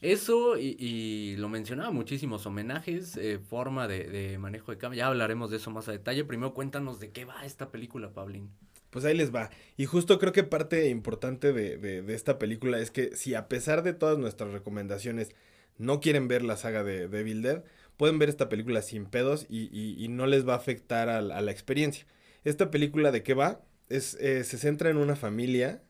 Eso 0.00 0.56
y, 0.58 1.36
lo 1.38 1.48
mencionaba, 1.48 1.90
muchísimos 1.90 2.46
homenajes, 2.46 3.16
eh, 3.16 3.38
forma 3.38 3.88
de, 3.88 4.04
de, 4.04 4.38
manejo 4.38 4.70
de 4.70 4.78
cámara. 4.78 4.96
Ya 4.96 5.06
hablaremos 5.08 5.50
de 5.50 5.56
eso 5.56 5.70
más 5.70 5.88
a 5.88 5.92
detalle. 5.92 6.24
Primero 6.24 6.54
cuéntanos 6.54 7.00
de 7.00 7.10
qué 7.10 7.24
va 7.24 7.44
esta 7.44 7.70
película, 7.70 8.12
Pablín. 8.12 8.50
Pues 8.90 9.04
ahí 9.04 9.16
les 9.16 9.34
va. 9.34 9.50
Y 9.76 9.84
justo 9.84 10.18
creo 10.18 10.32
que 10.32 10.44
parte 10.44 10.88
importante 10.88 11.52
de, 11.52 11.76
de, 11.76 12.14
esta 12.14 12.38
película 12.38 12.78
es 12.78 12.90
que 12.90 13.14
si 13.16 13.34
a 13.34 13.48
pesar 13.48 13.82
de 13.82 13.92
todas 13.92 14.18
nuestras 14.18 14.50
recomendaciones 14.50 15.34
no 15.76 16.00
quieren 16.00 16.26
ver 16.26 16.42
la 16.42 16.56
saga 16.56 16.82
de, 16.84 17.06
Bill 17.06 17.42
Dead, 17.42 17.64
pueden 17.98 18.18
ver 18.18 18.30
esta 18.30 18.48
película 18.48 18.80
sin 18.80 19.04
pedos 19.04 19.44
y, 19.50 20.06
no 20.08 20.26
les 20.26 20.48
va 20.48 20.54
a 20.54 20.56
afectar 20.56 21.10
a, 21.10 21.20
la 21.20 21.50
experiencia. 21.50 22.06
Esta 22.44 22.70
película 22.70 23.10
de 23.10 23.22
qué 23.22 23.34
va? 23.34 23.60
Eh, 23.90 24.00
se 24.00 24.58
centra 24.58 24.88
en 24.88 24.96
una 24.96 25.16
familia 25.16 25.82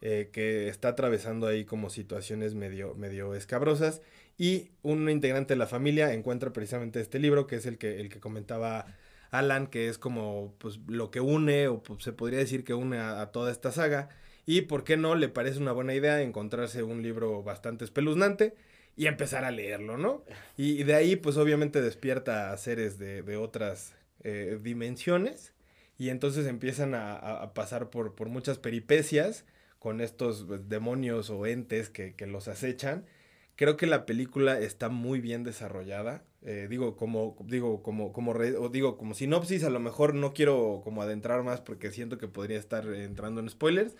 eh, 0.00 0.30
que 0.32 0.68
está 0.68 0.88
atravesando 0.88 1.46
ahí 1.46 1.64
como 1.64 1.90
situaciones 1.90 2.54
medio, 2.54 2.94
medio 2.94 3.34
escabrosas 3.34 4.02
y 4.36 4.70
un 4.82 5.08
integrante 5.08 5.54
de 5.54 5.58
la 5.58 5.66
familia 5.66 6.12
encuentra 6.12 6.52
precisamente 6.52 7.00
este 7.00 7.18
libro 7.18 7.46
que 7.46 7.56
es 7.56 7.66
el 7.66 7.78
que, 7.78 8.00
el 8.00 8.08
que 8.08 8.20
comentaba 8.20 8.86
Alan, 9.30 9.66
que 9.68 9.88
es 9.88 9.98
como 9.98 10.54
pues, 10.58 10.80
lo 10.88 11.10
que 11.10 11.20
une 11.20 11.68
o 11.68 11.82
pues, 11.82 12.02
se 12.02 12.12
podría 12.12 12.40
decir 12.40 12.64
que 12.64 12.74
une 12.74 12.98
a, 12.98 13.20
a 13.20 13.32
toda 13.32 13.52
esta 13.52 13.70
saga 13.72 14.08
y 14.46 14.62
por 14.62 14.84
qué 14.84 14.96
no 14.96 15.14
le 15.14 15.28
parece 15.28 15.58
una 15.58 15.72
buena 15.72 15.94
idea 15.94 16.20
encontrarse 16.20 16.82
un 16.82 17.02
libro 17.02 17.42
bastante 17.42 17.84
espeluznante 17.84 18.54
y 18.98 19.06
empezar 19.06 19.44
a 19.44 19.52
leerlo, 19.52 19.96
¿no? 19.96 20.24
Y 20.56 20.82
de 20.82 20.96
ahí, 20.96 21.14
pues 21.14 21.36
obviamente 21.36 21.80
despierta 21.80 22.52
a 22.52 22.56
seres 22.56 22.98
de, 22.98 23.22
de 23.22 23.36
otras 23.36 23.94
eh, 24.24 24.58
dimensiones 24.60 25.54
y 25.98 26.08
entonces 26.08 26.48
empiezan 26.48 26.96
a, 26.96 27.14
a 27.14 27.54
pasar 27.54 27.90
por, 27.90 28.16
por, 28.16 28.28
muchas 28.28 28.58
peripecias 28.58 29.44
con 29.78 30.00
estos 30.00 30.44
pues, 30.48 30.68
demonios 30.68 31.30
o 31.30 31.46
entes 31.46 31.90
que, 31.90 32.16
que, 32.16 32.26
los 32.26 32.48
acechan. 32.48 33.06
Creo 33.54 33.76
que 33.76 33.86
la 33.86 34.04
película 34.04 34.58
está 34.58 34.88
muy 34.88 35.20
bien 35.20 35.44
desarrollada. 35.44 36.24
Eh, 36.42 36.66
digo, 36.68 36.96
como, 36.96 37.36
digo, 37.46 37.84
como, 37.84 38.12
como, 38.12 38.32
o 38.32 38.68
digo, 38.68 38.98
como 38.98 39.14
sinopsis, 39.14 39.62
a 39.62 39.70
lo 39.70 39.78
mejor 39.78 40.14
no 40.14 40.32
quiero 40.32 40.80
como 40.82 41.02
adentrar 41.02 41.44
más 41.44 41.60
porque 41.60 41.92
siento 41.92 42.18
que 42.18 42.26
podría 42.26 42.58
estar 42.58 42.84
entrando 42.86 43.40
en 43.40 43.48
spoilers, 43.48 43.94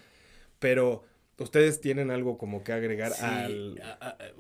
pero 0.59 1.05
ustedes 1.39 1.81
tienen 1.81 2.11
algo 2.11 2.39
como 2.39 2.65
que 2.65 2.73
agregar 2.73 3.13
al... 3.21 3.81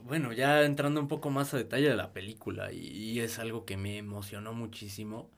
bueno, 0.04 0.32
ya 0.32 0.64
entrando 0.64 1.00
un 1.00 1.08
poco 1.08 1.30
más 1.30 1.54
a 1.54 1.56
detalle 1.56 1.88
de 1.88 1.96
la 1.96 2.12
película, 2.12 2.72
y, 2.72 3.20
es 3.20 3.38
algo 3.38 3.64
que 3.64 3.76
me 3.76 3.98
emocionó 3.98 4.52
muchísimo, 4.52 5.30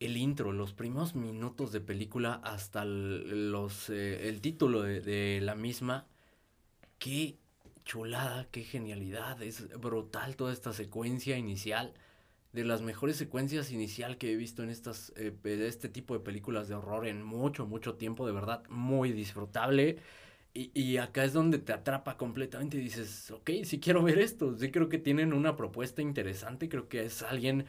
el 0.00 0.16
intro, 0.16 0.52
los 0.52 0.72
primeros 0.72 1.14
minutos 1.14 1.72
de 1.72 1.80
película 1.80 2.40
hasta 2.44 2.82
el, 2.82 3.50
los, 3.50 3.90
eh, 3.90 4.28
el 4.28 4.40
título 4.40 4.82
de, 4.82 5.00
de 5.00 5.40
la 5.40 5.54
misma, 5.54 6.06
qué 6.98 7.36
chulada, 7.84 8.46
qué 8.50 8.62
genialidad, 8.62 9.42
es 9.42 9.68
brutal 9.78 10.36
toda 10.36 10.52
esta 10.52 10.72
secuencia 10.72 11.36
inicial, 11.36 11.94
de 12.52 12.64
las 12.64 12.82
mejores 12.82 13.16
secuencias 13.16 13.70
inicial 13.70 14.18
que 14.18 14.32
he 14.32 14.36
visto 14.36 14.62
en 14.62 14.70
estas, 14.70 15.12
eh, 15.16 15.32
este 15.44 15.88
tipo 15.88 16.14
de 16.14 16.20
películas 16.20 16.68
de 16.68 16.74
horror 16.74 17.06
en 17.06 17.22
mucho, 17.22 17.66
mucho 17.66 17.94
tiempo, 17.94 18.26
de 18.26 18.32
verdad, 18.32 18.62
muy 18.68 19.12
disfrutable. 19.12 19.98
Y, 20.58 20.72
y, 20.74 20.96
acá 20.96 21.22
es 21.22 21.32
donde 21.32 21.58
te 21.58 21.72
atrapa 21.72 22.16
completamente 22.16 22.78
y 22.78 22.80
dices, 22.80 23.30
ok, 23.30 23.50
sí 23.62 23.78
quiero 23.78 24.02
ver 24.02 24.18
esto, 24.18 24.56
sí 24.58 24.72
creo 24.72 24.88
que 24.88 24.98
tienen 24.98 25.32
una 25.32 25.54
propuesta 25.56 26.02
interesante, 26.02 26.68
creo 26.68 26.88
que 26.88 27.04
es 27.04 27.22
alguien 27.22 27.66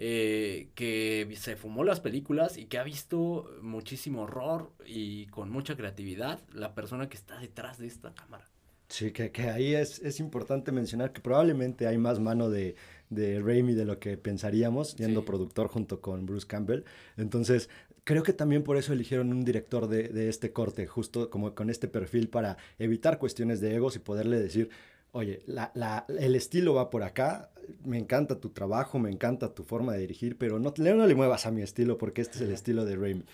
eh, 0.00 0.70
que 0.74 1.32
se 1.36 1.54
fumó 1.54 1.84
las 1.84 2.00
películas 2.00 2.58
y 2.58 2.64
que 2.64 2.78
ha 2.78 2.82
visto 2.82 3.48
muchísimo 3.62 4.22
horror 4.22 4.72
y 4.84 5.26
con 5.26 5.50
mucha 5.50 5.76
creatividad 5.76 6.40
la 6.52 6.74
persona 6.74 7.08
que 7.08 7.16
está 7.16 7.38
detrás 7.38 7.78
de 7.78 7.86
esta 7.86 8.12
cámara. 8.12 8.44
Sí, 8.88 9.12
que, 9.12 9.30
que 9.30 9.48
ahí 9.48 9.74
es, 9.76 10.00
es, 10.00 10.18
importante 10.18 10.72
mencionar 10.72 11.12
que 11.12 11.20
probablemente 11.20 11.86
hay 11.86 11.96
más 11.96 12.18
mano 12.18 12.50
de, 12.50 12.74
de 13.08 13.40
Raimi 13.40 13.74
de 13.74 13.84
lo 13.84 14.00
que 14.00 14.18
pensaríamos, 14.18 14.90
siendo 14.90 15.24
productor 15.24 15.68
junto 15.68 16.00
con 16.00 16.26
Bruce 16.26 16.46
Campbell. 16.48 16.82
Entonces, 17.16 17.70
creo 18.04 18.22
que 18.22 18.32
también 18.32 18.62
por 18.62 18.76
eso 18.76 18.92
eligieron 18.92 19.30
un 19.32 19.44
director 19.44 19.88
de, 19.88 20.08
de, 20.08 20.28
este 20.28 20.52
corte, 20.52 20.86
justo 20.86 21.30
como 21.30 21.54
con 21.54 21.70
este 21.70 21.88
perfil 21.88 22.28
para 22.28 22.56
evitar 22.78 23.18
cuestiones 23.18 23.60
de 23.60 23.74
egos 23.74 23.96
y 23.96 24.00
poderle 24.00 24.40
decir, 24.40 24.70
oye, 25.12 25.42
la, 25.46 25.70
la, 25.74 26.06
el 26.08 26.34
estilo 26.34 26.74
va 26.74 26.90
por 26.90 27.02
acá, 27.02 27.50
me 27.84 27.98
encanta 27.98 28.40
tu 28.40 28.50
trabajo, 28.50 28.98
me 28.98 29.10
encanta 29.10 29.54
tu 29.54 29.62
forma 29.62 29.92
de 29.92 30.00
dirigir, 30.00 30.36
pero 30.36 30.58
no, 30.58 30.74
no 30.76 31.06
le 31.06 31.14
muevas 31.14 31.46
a 31.46 31.50
mi 31.50 31.62
estilo 31.62 31.98
porque 31.98 32.22
este 32.22 32.36
es 32.36 32.42
el 32.42 32.52
estilo 32.52 32.84
de 32.84 32.96
Raimi. 32.96 33.24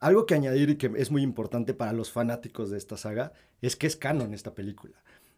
Algo 0.00 0.26
que 0.26 0.34
añadir 0.34 0.70
y 0.70 0.76
que 0.76 0.90
es 0.96 1.12
muy 1.12 1.22
importante 1.22 1.74
para 1.74 1.92
los 1.92 2.10
fanáticos 2.10 2.70
de 2.70 2.78
esta 2.78 2.96
saga 2.96 3.32
es 3.60 3.76
que 3.76 3.86
es 3.86 3.96
canon 3.96 4.34
esta 4.34 4.52
película. 4.52 4.94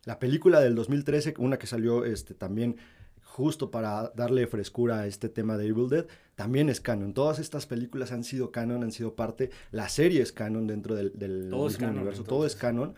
La 0.06 0.18
película 0.18 0.60
del 0.60 0.74
2013, 0.74 1.34
una 1.38 1.58
que 1.58 1.66
salió 1.66 2.04
este, 2.04 2.34
también 2.34 2.76
justo 3.22 3.70
para 3.70 4.10
darle 4.14 4.46
frescura 4.46 5.00
a 5.00 5.06
este 5.06 5.28
tema 5.28 5.58
de 5.58 5.66
Evil 5.66 5.88
Dead, 5.88 6.06
también 6.34 6.68
es 6.68 6.80
canon. 6.80 7.14
Todas 7.14 7.38
estas 7.38 7.66
películas 7.66 8.12
han 8.12 8.24
sido 8.24 8.50
canon, 8.50 8.82
han 8.82 8.92
sido 8.92 9.14
parte. 9.14 9.50
La 9.70 9.88
serie 9.88 10.22
es 10.22 10.32
canon 10.32 10.66
dentro 10.66 10.94
del, 10.94 11.12
del 11.14 11.44
mismo 11.44 11.88
universo. 11.88 12.24
Todo 12.24 12.46
es 12.46 12.56
canon. 12.56 12.94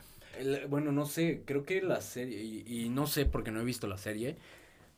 bueno, 0.68 0.92
no 0.92 1.06
sé, 1.06 1.42
creo 1.44 1.64
que 1.64 1.82
la 1.82 2.00
serie, 2.00 2.42
y, 2.42 2.88
no 2.88 3.06
sé 3.06 3.26
porque 3.26 3.50
no 3.50 3.60
he 3.60 3.64
visto 3.64 3.86
la 3.86 3.98
serie, 3.98 4.36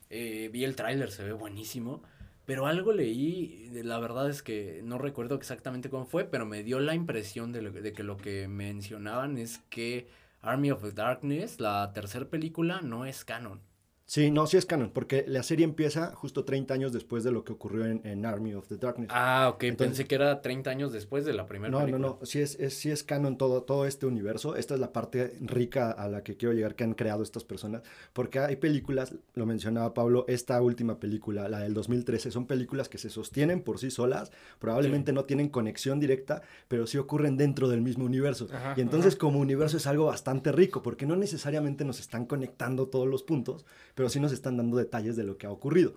eh, 0.09 0.49
vi 0.51 0.63
el 0.63 0.75
tráiler, 0.75 1.11
se 1.11 1.23
ve 1.23 1.33
buenísimo. 1.33 2.01
Pero 2.45 2.65
algo 2.65 2.93
leí, 2.93 3.69
la 3.83 3.99
verdad 3.99 4.27
es 4.27 4.41
que 4.41 4.81
no 4.83 4.97
recuerdo 4.97 5.35
exactamente 5.35 5.89
cómo 5.91 6.05
fue, 6.05 6.23
pero 6.23 6.47
me 6.47 6.63
dio 6.63 6.79
la 6.79 6.95
impresión 6.95 7.51
de, 7.51 7.69
de 7.69 7.93
que 7.93 8.01
lo 8.01 8.17
que 8.17 8.47
mencionaban 8.47 9.37
es 9.37 9.59
que 9.69 10.07
Army 10.41 10.71
of 10.71 10.81
the 10.81 10.91
Darkness, 10.91 11.59
la 11.59 11.91
tercera 11.93 12.25
película, 12.25 12.81
no 12.81 13.05
es 13.05 13.23
canon. 13.23 13.61
Sí, 14.09 14.31
no, 14.31 14.47
sí 14.47 14.57
es 14.57 14.65
canon, 14.65 14.89
porque 14.89 15.23
la 15.27 15.43
serie 15.43 15.63
empieza 15.63 16.15
justo 16.15 16.43
30 16.43 16.73
años 16.73 16.91
después 16.91 17.23
de 17.23 17.31
lo 17.31 17.43
que 17.43 17.53
ocurrió 17.53 17.85
en, 17.85 18.25
Army 18.25 18.55
of 18.55 18.67
the 18.67 18.77
Darkness. 18.77 19.09
Ah, 19.13 19.51
ok, 19.53 19.65
pensé 19.77 20.07
que 20.07 20.15
era 20.15 20.41
30 20.41 20.67
años 20.67 20.91
después 20.91 21.25
de 21.25 21.33
la 21.33 21.45
primera 21.45 21.69
no, 21.69 21.77
película. 21.77 21.99
No, 21.99 22.07
no, 22.13 22.17
no, 22.19 22.25
sí 22.25 22.39
es, 22.41 22.57
sí 22.73 22.89
es 22.89 23.03
canon 23.03 23.37
todo, 23.37 23.61
todo 23.61 23.85
este 23.85 24.07
universo. 24.07 24.55
Esta 24.55 24.73
es 24.73 24.79
la 24.79 24.91
parte 24.93 25.37
rica 25.41 25.91
a 25.91 26.07
la 26.07 26.23
que 26.23 26.37
quiero 26.37 26.55
llegar 26.55 26.73
que 26.73 26.85
han 26.85 26.95
creado 26.95 27.21
estas 27.21 27.43
personas, 27.43 27.83
porque 28.11 28.39
hay 28.39 28.55
películas, 28.55 29.13
lo 29.35 29.45
mencionaba 29.45 29.93
Pablo, 29.93 30.25
esta 30.27 30.59
última 30.59 30.99
película, 30.99 31.47
la 31.47 31.59
del 31.59 31.75
2013, 31.75 32.31
son 32.31 32.47
películas 32.47 32.89
que 32.89 32.97
se 32.97 33.11
sostienen 33.11 33.61
por 33.61 33.77
sí 33.77 33.91
solas, 33.91 34.31
probablemente 34.57 35.13
no 35.13 35.25
tienen 35.25 35.49
conexión 35.49 35.99
directa, 35.99 36.41
pero 36.67 36.87
sí 36.87 36.97
ocurren 36.97 37.37
dentro 37.37 37.69
del 37.69 37.81
mismo 37.81 38.05
universo. 38.05 38.47
y 38.75 38.81
entonces 38.81 39.15
como 39.15 39.37
universo 39.37 39.77
es 39.77 39.85
algo 39.85 40.05
bastante 40.05 40.51
rico, 40.51 40.81
porque 40.81 41.05
no 41.05 41.15
necesariamente 41.15 41.85
nos 41.85 41.99
están 41.99 42.25
conectando 42.25 42.87
todos 42.87 43.07
los 43.07 43.21
puntos, 43.21 43.67
pero 43.99 44.07
sí 44.07 44.21
nos 44.21 44.31
están 44.31 44.55
dando 44.55 44.77
detalles 44.77 45.17
de 45.17 45.25
lo 45.25 45.37
que 45.37 45.45
ha 45.45 45.51
ocurrido. 45.51 45.91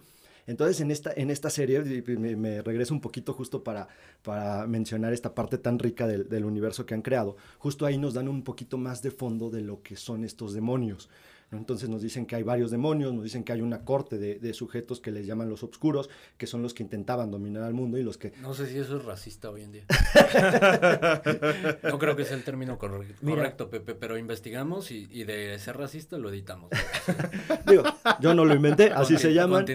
Entonces, 0.49 0.81
en 0.81 0.91
esta, 0.91 1.13
en 1.15 1.31
esta 1.31 1.51
serie, 1.51 1.85
me, 2.19 2.61
regreso 2.61 2.93
un 2.93 3.01
poquito 3.01 3.33
justo 3.33 3.63
para, 3.63 3.87
para 4.25 4.67
mencionar 4.67 5.13
esta 5.13 5.37
parte 5.37 5.57
tan 5.57 5.79
rica 5.79 6.09
del, 6.09 6.29
del, 6.29 6.45
universo 6.45 6.85
que 6.85 6.95
han 6.95 7.03
creado. 7.03 7.37
Justo 7.59 7.87
ahí 7.87 7.99
nos 7.99 8.15
dan 8.15 8.27
un 8.27 8.43
poquito 8.43 8.77
más 8.77 9.03
de 9.03 9.13
fondo 9.13 9.51
de 9.51 9.61
lo 9.61 9.83
que 9.83 9.95
son 9.95 10.25
estos 10.25 10.53
demonios. 10.53 11.11
Entonces 11.53 11.89
nos 11.89 12.03
dicen 12.03 12.27
que 12.27 12.37
hay 12.37 12.43
varios 12.43 12.71
demonios, 12.71 13.13
nos 13.13 13.25
dicen 13.25 13.45
que 13.45 13.53
hay 13.53 13.61
una 13.61 13.85
corte 13.85 14.19
de, 14.19 14.55
sujetos 14.55 15.01
que 15.01 15.11
les 15.11 15.27
llaman 15.27 15.49
los 15.49 15.63
obscuros, 15.63 16.09
que 16.37 16.47
son 16.47 16.63
los 16.63 16.75
que 16.75 16.83
intentaban 16.83 17.31
dominar 17.31 17.63
al 17.65 17.75
mundo 17.75 17.99
y 17.99 18.03
los 18.03 18.19
que... 18.19 18.33
No 18.41 18.55
sé 18.55 18.67
si 18.67 18.79
eso 18.79 18.97
es 18.97 19.05
racista 19.05 19.51
hoy 19.51 19.63
en 19.63 19.73
día. 19.73 19.85
no 21.83 21.99
creo 21.99 22.17
que 22.17 22.25
sea 22.25 22.37
el 22.37 22.45
término 22.45 22.79
correcto, 22.79 23.71
Pepe, 23.71 23.95
pero 23.95 24.19
investigamos 24.19 24.91
y, 24.91 25.25
de 25.25 25.59
ser 25.59 25.77
racista 25.77 26.19
lo 26.19 26.31
editamos. 26.31 26.71
Digo, 27.67 27.85
yo 28.21 28.35
no 28.35 28.45
lo 28.45 28.55
inventé, 28.55 28.91
así 28.91 29.17
se 29.17 29.33
llaman. 29.33 29.67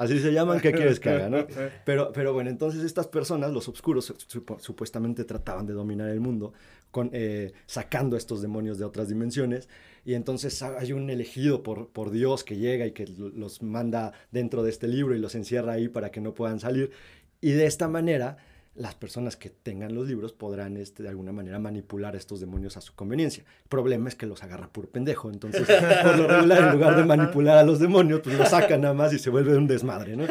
Así 0.00 0.18
se 0.18 0.32
llaman, 0.32 0.60
¿qué 0.60 0.72
quieres 0.72 0.98
que 0.98 1.10
haga? 1.10 1.28
¿no? 1.28 1.46
Pero, 1.84 2.10
pero 2.12 2.32
bueno, 2.32 2.48
entonces 2.48 2.84
estas 2.84 3.06
personas, 3.06 3.52
los 3.52 3.68
obscuros, 3.68 4.14
supuestamente 4.58 5.24
trataban 5.24 5.66
de 5.66 5.74
dominar 5.74 6.08
el 6.08 6.20
mundo, 6.20 6.54
eh, 7.12 7.52
sacando 7.66 8.16
estos 8.16 8.42
demonios 8.42 8.78
de 8.78 8.84
otras 8.84 9.08
dimensiones 9.08 9.68
y 10.04 10.14
entonces 10.14 10.62
hay 10.62 10.92
un 10.92 11.10
elegido 11.10 11.62
por, 11.62 11.88
por 11.88 12.10
Dios 12.10 12.42
que 12.44 12.56
llega 12.56 12.86
y 12.86 12.92
que 12.92 13.06
los 13.06 13.62
manda 13.62 14.12
dentro 14.30 14.62
de 14.62 14.70
este 14.70 14.88
libro 14.88 15.14
y 15.14 15.18
los 15.18 15.34
encierra 15.34 15.74
ahí 15.74 15.88
para 15.88 16.10
que 16.10 16.20
no 16.20 16.34
puedan 16.34 16.58
salir. 16.58 16.90
Y 17.40 17.52
de 17.52 17.66
esta 17.66 17.88
manera 17.88 18.38
las 18.80 18.94
personas 18.94 19.36
que 19.36 19.50
tengan 19.50 19.94
los 19.94 20.08
libros 20.08 20.32
podrán 20.32 20.78
este, 20.78 21.02
de 21.02 21.10
alguna 21.10 21.32
manera 21.32 21.58
manipular 21.58 22.14
a 22.14 22.16
estos 22.16 22.40
demonios 22.40 22.78
a 22.78 22.80
su 22.80 22.94
conveniencia. 22.94 23.44
El 23.62 23.68
problema 23.68 24.08
es 24.08 24.14
que 24.14 24.24
los 24.24 24.42
agarra 24.42 24.72
por 24.72 24.88
pendejo, 24.88 25.30
entonces 25.30 25.68
por 26.02 26.16
lo 26.16 26.26
regular 26.26 26.62
en 26.62 26.72
lugar 26.72 26.96
de 26.96 27.04
manipular 27.04 27.58
a 27.58 27.62
los 27.62 27.78
demonios, 27.78 28.20
pues 28.24 28.38
los 28.38 28.48
sacan 28.48 28.80
nada 28.80 28.94
más 28.94 29.12
y 29.12 29.18
se 29.18 29.28
vuelve 29.28 29.54
un 29.54 29.66
desmadre, 29.66 30.16
¿no? 30.16 30.24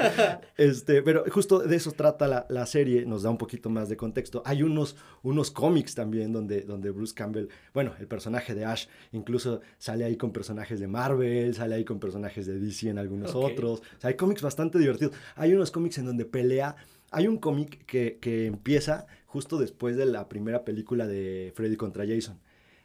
Este, 0.58 1.04
pero 1.04 1.26
justo 1.30 1.60
de 1.60 1.76
eso 1.76 1.92
trata 1.92 2.28
la, 2.28 2.48
la, 2.50 2.66
serie, 2.66 3.06
nos 3.06 3.22
da 3.22 3.30
un 3.30 3.38
poquito 3.38 3.70
más 3.70 3.88
de 3.88 3.96
contexto. 3.96 4.42
Hay 4.46 4.64
unos, 4.64 4.96
unos 5.22 5.52
cómics 5.52 5.94
también 5.94 6.34
donde, 6.34 6.62
donde 6.62 6.90
Bruce 6.90 7.14
Campbell, 7.14 7.50
bueno, 7.74 7.94
el 8.00 8.08
personaje 8.08 8.56
de 8.56 8.66
Ash 8.66 8.88
incluso 9.12 9.62
sale 9.78 10.06
ahí 10.06 10.18
con 10.18 10.32
personajes 10.32 10.80
de 10.80 10.88
Marvel, 10.88 11.54
sale 11.54 11.76
ahí 11.76 11.86
con 11.86 12.00
personajes 12.00 12.48
de 12.48 12.60
DC 12.60 12.90
en 12.90 12.98
algunos 12.98 13.36
otros. 13.36 13.80
O 13.80 14.02
sea, 14.02 14.10
hay 14.10 14.16
cómics 14.16 14.42
bastante 14.42 14.80
divertidos. 14.80 15.14
Hay 15.36 15.54
unos 15.54 15.70
cómics 15.70 16.00
en 16.00 16.08
donde 16.08 16.26
pelea 16.26 16.76
hay 17.12 17.28
un 17.28 17.38
cómic 17.38 17.86
que, 17.86 18.18
que, 18.20 18.46
empieza 18.46 19.08
justo 19.26 19.58
después 19.58 19.98
de 19.98 20.06
la 20.06 20.30
primera 20.30 20.64
película 20.66 21.08
de 21.08 21.52
Freddy 21.56 21.76
contra 21.76 22.06
Jason. 22.08 22.40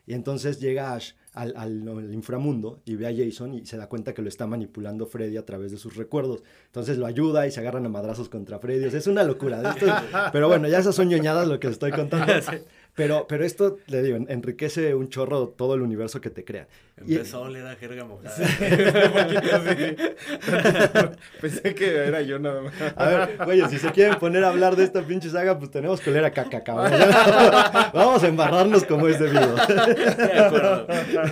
Y 0.06 0.12
entonces 0.12 0.60
llega 0.60 0.92
Ash 0.92 1.12
al, 1.32 1.54
al, 1.56 2.12
inframundo 2.12 2.80
y 2.84 2.94
ve 2.94 3.06
a 3.06 3.14
Jason 3.16 3.54
y 3.54 3.66
se 3.66 3.76
da 3.76 3.88
cuenta 3.88 4.12
que 4.12 4.20
lo 4.20 4.28
está 4.28 4.46
manipulando 4.46 5.06
Freddy 5.06 5.36
a 5.38 5.46
través 5.46 5.72
de 5.72 5.78
sus 5.78 5.96
recuerdos. 5.96 6.42
Entonces 6.66 6.98
lo 6.98 7.06
ayuda 7.06 7.46
y 7.46 7.50
se 7.50 7.60
agarran 7.60 7.86
a 7.86 7.88
madrazos 7.88 8.28
contra 8.28 8.58
Freddy. 8.58 8.84
es 8.84 9.06
una 9.06 9.24
locura. 9.24 9.74
pero 10.32 10.48
bueno, 10.48 10.68
ya 10.68 10.78
esas 10.78 10.94
son 10.94 11.08
ñoñadas 11.08 11.48
lo 11.48 11.58
que 11.58 11.68
estoy 11.68 11.90
contando. 11.90 12.32
Pero, 12.94 13.26
pero 13.28 13.44
esto, 13.44 13.78
le 13.88 14.02
digo, 14.02 14.16
enriquece 14.28 14.94
un 14.94 15.08
chorro 15.08 15.48
todo 15.48 15.74
el 15.74 15.82
universo 15.82 16.20
que 16.20 16.30
te 16.30 16.44
crea. 16.44 16.68
Empezó 16.96 17.38
a 17.38 17.40
oler 17.40 17.66
a 17.66 17.74
jerga 17.74 18.04
mojada. 18.04 18.36
Pensé 21.40 21.74
que 21.74 21.96
era 21.96 22.22
yo 22.22 22.38
nada 22.38 22.62
más. 22.62 22.72
A 22.94 23.08
ver, 23.08 23.36
güey, 23.44 23.68
si 23.68 23.78
se 23.78 23.90
quieren 23.90 24.16
poner 24.20 24.44
a 24.44 24.50
hablar 24.50 24.76
de 24.76 24.84
esta 24.84 25.04
pinche 25.04 25.28
saga, 25.28 25.58
pues 25.58 25.72
tenemos 25.72 26.00
que 26.00 26.10
oler 26.10 26.24
a 26.24 26.30
caca, 26.30 26.62
cabrón. 26.62 26.92
Vamos 27.92 28.22
a 28.22 28.28
embarrarnos 28.28 28.84
como 28.84 29.08
es 29.08 29.18
debido. 29.18 29.56
De 29.56 30.38
acuerdo. 30.38 30.86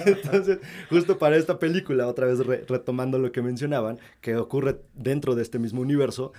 Entonces, 0.05 0.59
justo 0.91 1.17
para 1.17 1.37
esta 1.37 1.61
película, 1.61 2.09
otra 2.09 2.27
vez 2.27 2.41
retomando 2.67 3.21
lo 3.21 3.31
que 3.31 3.41
mencionaban, 3.41 4.01
que 4.21 4.35
ocurre 4.37 4.81
dentro 4.95 5.37
de 5.37 5.43
este 5.43 5.61
mismo 5.61 5.81
universo, 5.81 6.33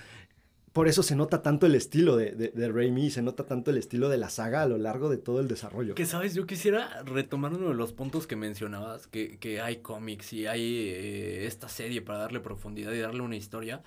por 0.74 0.88
eso 0.88 1.04
se 1.04 1.14
nota 1.14 1.40
tanto 1.40 1.66
el 1.66 1.76
estilo 1.76 2.16
de, 2.16 2.32
de, 2.32 2.68
Raimi, 2.68 3.08
se 3.08 3.22
nota 3.22 3.46
tanto 3.46 3.70
el 3.70 3.78
estilo 3.78 4.08
de 4.08 4.18
la 4.18 4.28
saga 4.28 4.62
a 4.62 4.66
lo 4.66 4.76
largo 4.76 5.08
de 5.08 5.18
todo 5.18 5.38
el 5.38 5.46
desarrollo. 5.46 5.94
Que 5.94 6.04
sabes, 6.04 6.34
yo 6.34 6.48
quisiera 6.48 7.00
retomar 7.04 7.54
uno 7.54 7.68
de 7.68 7.74
los 7.74 7.92
puntos 7.92 8.26
que 8.26 8.34
mencionabas, 8.34 9.06
que, 9.06 9.38
que 9.38 9.60
hay 9.60 9.76
cómics 9.76 10.32
y 10.32 10.48
hay 10.48 10.88
eh, 10.88 11.46
esta 11.46 11.68
serie 11.68 12.02
para 12.02 12.18
darle 12.18 12.40
profundidad 12.40 12.90
y 12.90 12.98
darle 12.98 13.22
una 13.22 13.36
historia. 13.36 13.84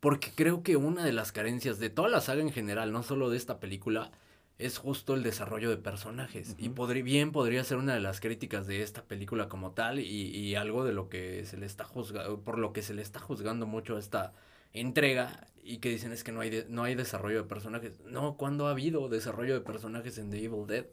Porque 0.00 0.32
creo 0.34 0.62
que 0.62 0.76
una 0.76 1.04
de 1.04 1.12
las 1.12 1.30
carencias 1.30 1.78
de 1.78 1.90
toda 1.90 2.08
la 2.08 2.22
saga 2.22 2.40
en 2.40 2.52
general, 2.52 2.90
no 2.90 3.02
solo 3.02 3.28
de 3.28 3.36
esta 3.36 3.60
película, 3.60 4.10
es 4.56 4.78
justo 4.78 5.12
el 5.12 5.22
desarrollo 5.22 5.68
de 5.68 5.76
personajes. 5.76 6.56
Y 6.56 6.70
podría, 6.70 7.02
bien 7.02 7.32
podría 7.32 7.62
ser 7.64 7.76
una 7.76 7.92
de 7.92 8.00
las 8.00 8.20
críticas 8.20 8.66
de 8.66 8.82
esta 8.82 9.02
película 9.02 9.50
como 9.50 9.72
tal 9.72 9.98
y, 9.98 10.04
y, 10.04 10.54
algo 10.54 10.86
de 10.86 10.94
lo 10.94 11.10
que 11.10 11.44
se 11.44 11.58
le 11.58 11.66
está 11.66 11.84
juzgando, 11.84 12.40
por 12.40 12.58
lo 12.58 12.72
que 12.72 12.80
se 12.80 12.94
le 12.94 13.02
está 13.02 13.20
juzgando 13.20 13.66
mucho 13.66 13.96
a 13.96 13.98
esta 13.98 14.32
entrega 14.72 15.46
y 15.62 15.78
que 15.78 15.90
dicen 15.90 16.12
es 16.12 16.24
que 16.24 16.32
no 16.32 16.40
hay, 16.40 16.64
no 16.68 16.84
hay 16.84 16.94
desarrollo 16.94 17.42
de 17.42 17.48
personajes. 17.48 18.00
No, 18.06 18.36
¿cuándo 18.36 18.66
ha 18.66 18.70
habido 18.70 19.08
desarrollo 19.08 19.54
de 19.54 19.60
personajes 19.60 20.16
en 20.18 20.30
The 20.30 20.44
Evil 20.44 20.66
Dead? 20.66 20.86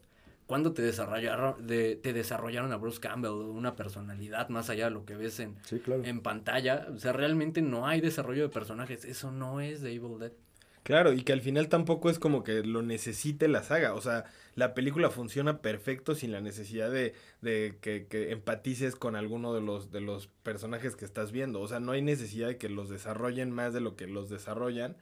¿Cuándo 0.46 0.72
te 0.72 0.82
desarrollaron, 0.82 1.66
de, 1.66 1.96
te 1.96 2.12
desarrollaron 2.12 2.72
a 2.72 2.76
Bruce 2.76 3.00
Campbell 3.00 3.32
una 3.32 3.74
personalidad 3.74 4.48
más 4.48 4.70
allá 4.70 4.84
de 4.84 4.90
lo 4.92 5.04
que 5.04 5.16
ves 5.16 5.40
en, 5.40 5.56
en 6.04 6.20
pantalla? 6.20 6.86
O 6.94 6.98
sea, 6.98 7.12
realmente 7.12 7.62
no 7.62 7.86
hay 7.86 8.00
desarrollo 8.00 8.42
de 8.42 8.48
personajes. 8.50 9.04
Eso 9.04 9.32
no 9.32 9.60
es 9.60 9.80
The 9.82 9.92
Evil 9.92 10.18
Dead. 10.20 10.32
Claro, 10.86 11.12
y 11.12 11.22
que 11.22 11.32
al 11.32 11.40
final 11.40 11.68
tampoco 11.68 12.10
es 12.10 12.20
como 12.20 12.44
que 12.44 12.62
lo 12.62 12.80
necesite 12.80 13.48
la 13.48 13.64
saga. 13.64 13.92
O 13.94 14.00
sea, 14.00 14.24
la 14.54 14.72
película 14.72 15.10
funciona 15.10 15.60
perfecto 15.60 16.14
sin 16.14 16.30
la 16.30 16.40
necesidad 16.40 16.92
de, 16.92 17.12
de 17.40 17.76
que, 17.80 18.06
que, 18.06 18.30
empatices 18.30 18.94
con 18.94 19.16
alguno 19.16 19.52
de 19.52 19.62
los, 19.62 19.90
de 19.90 20.00
los 20.00 20.28
personajes 20.44 20.94
que 20.94 21.04
estás 21.04 21.32
viendo. 21.32 21.60
O 21.60 21.66
sea, 21.66 21.80
no 21.80 21.90
hay 21.90 22.02
necesidad 22.02 22.46
de 22.46 22.56
que 22.56 22.68
los 22.68 22.88
desarrollen 22.88 23.50
más 23.50 23.74
de 23.74 23.80
lo 23.80 23.96
que 23.96 24.06
los 24.06 24.30
desarrollan 24.30 24.96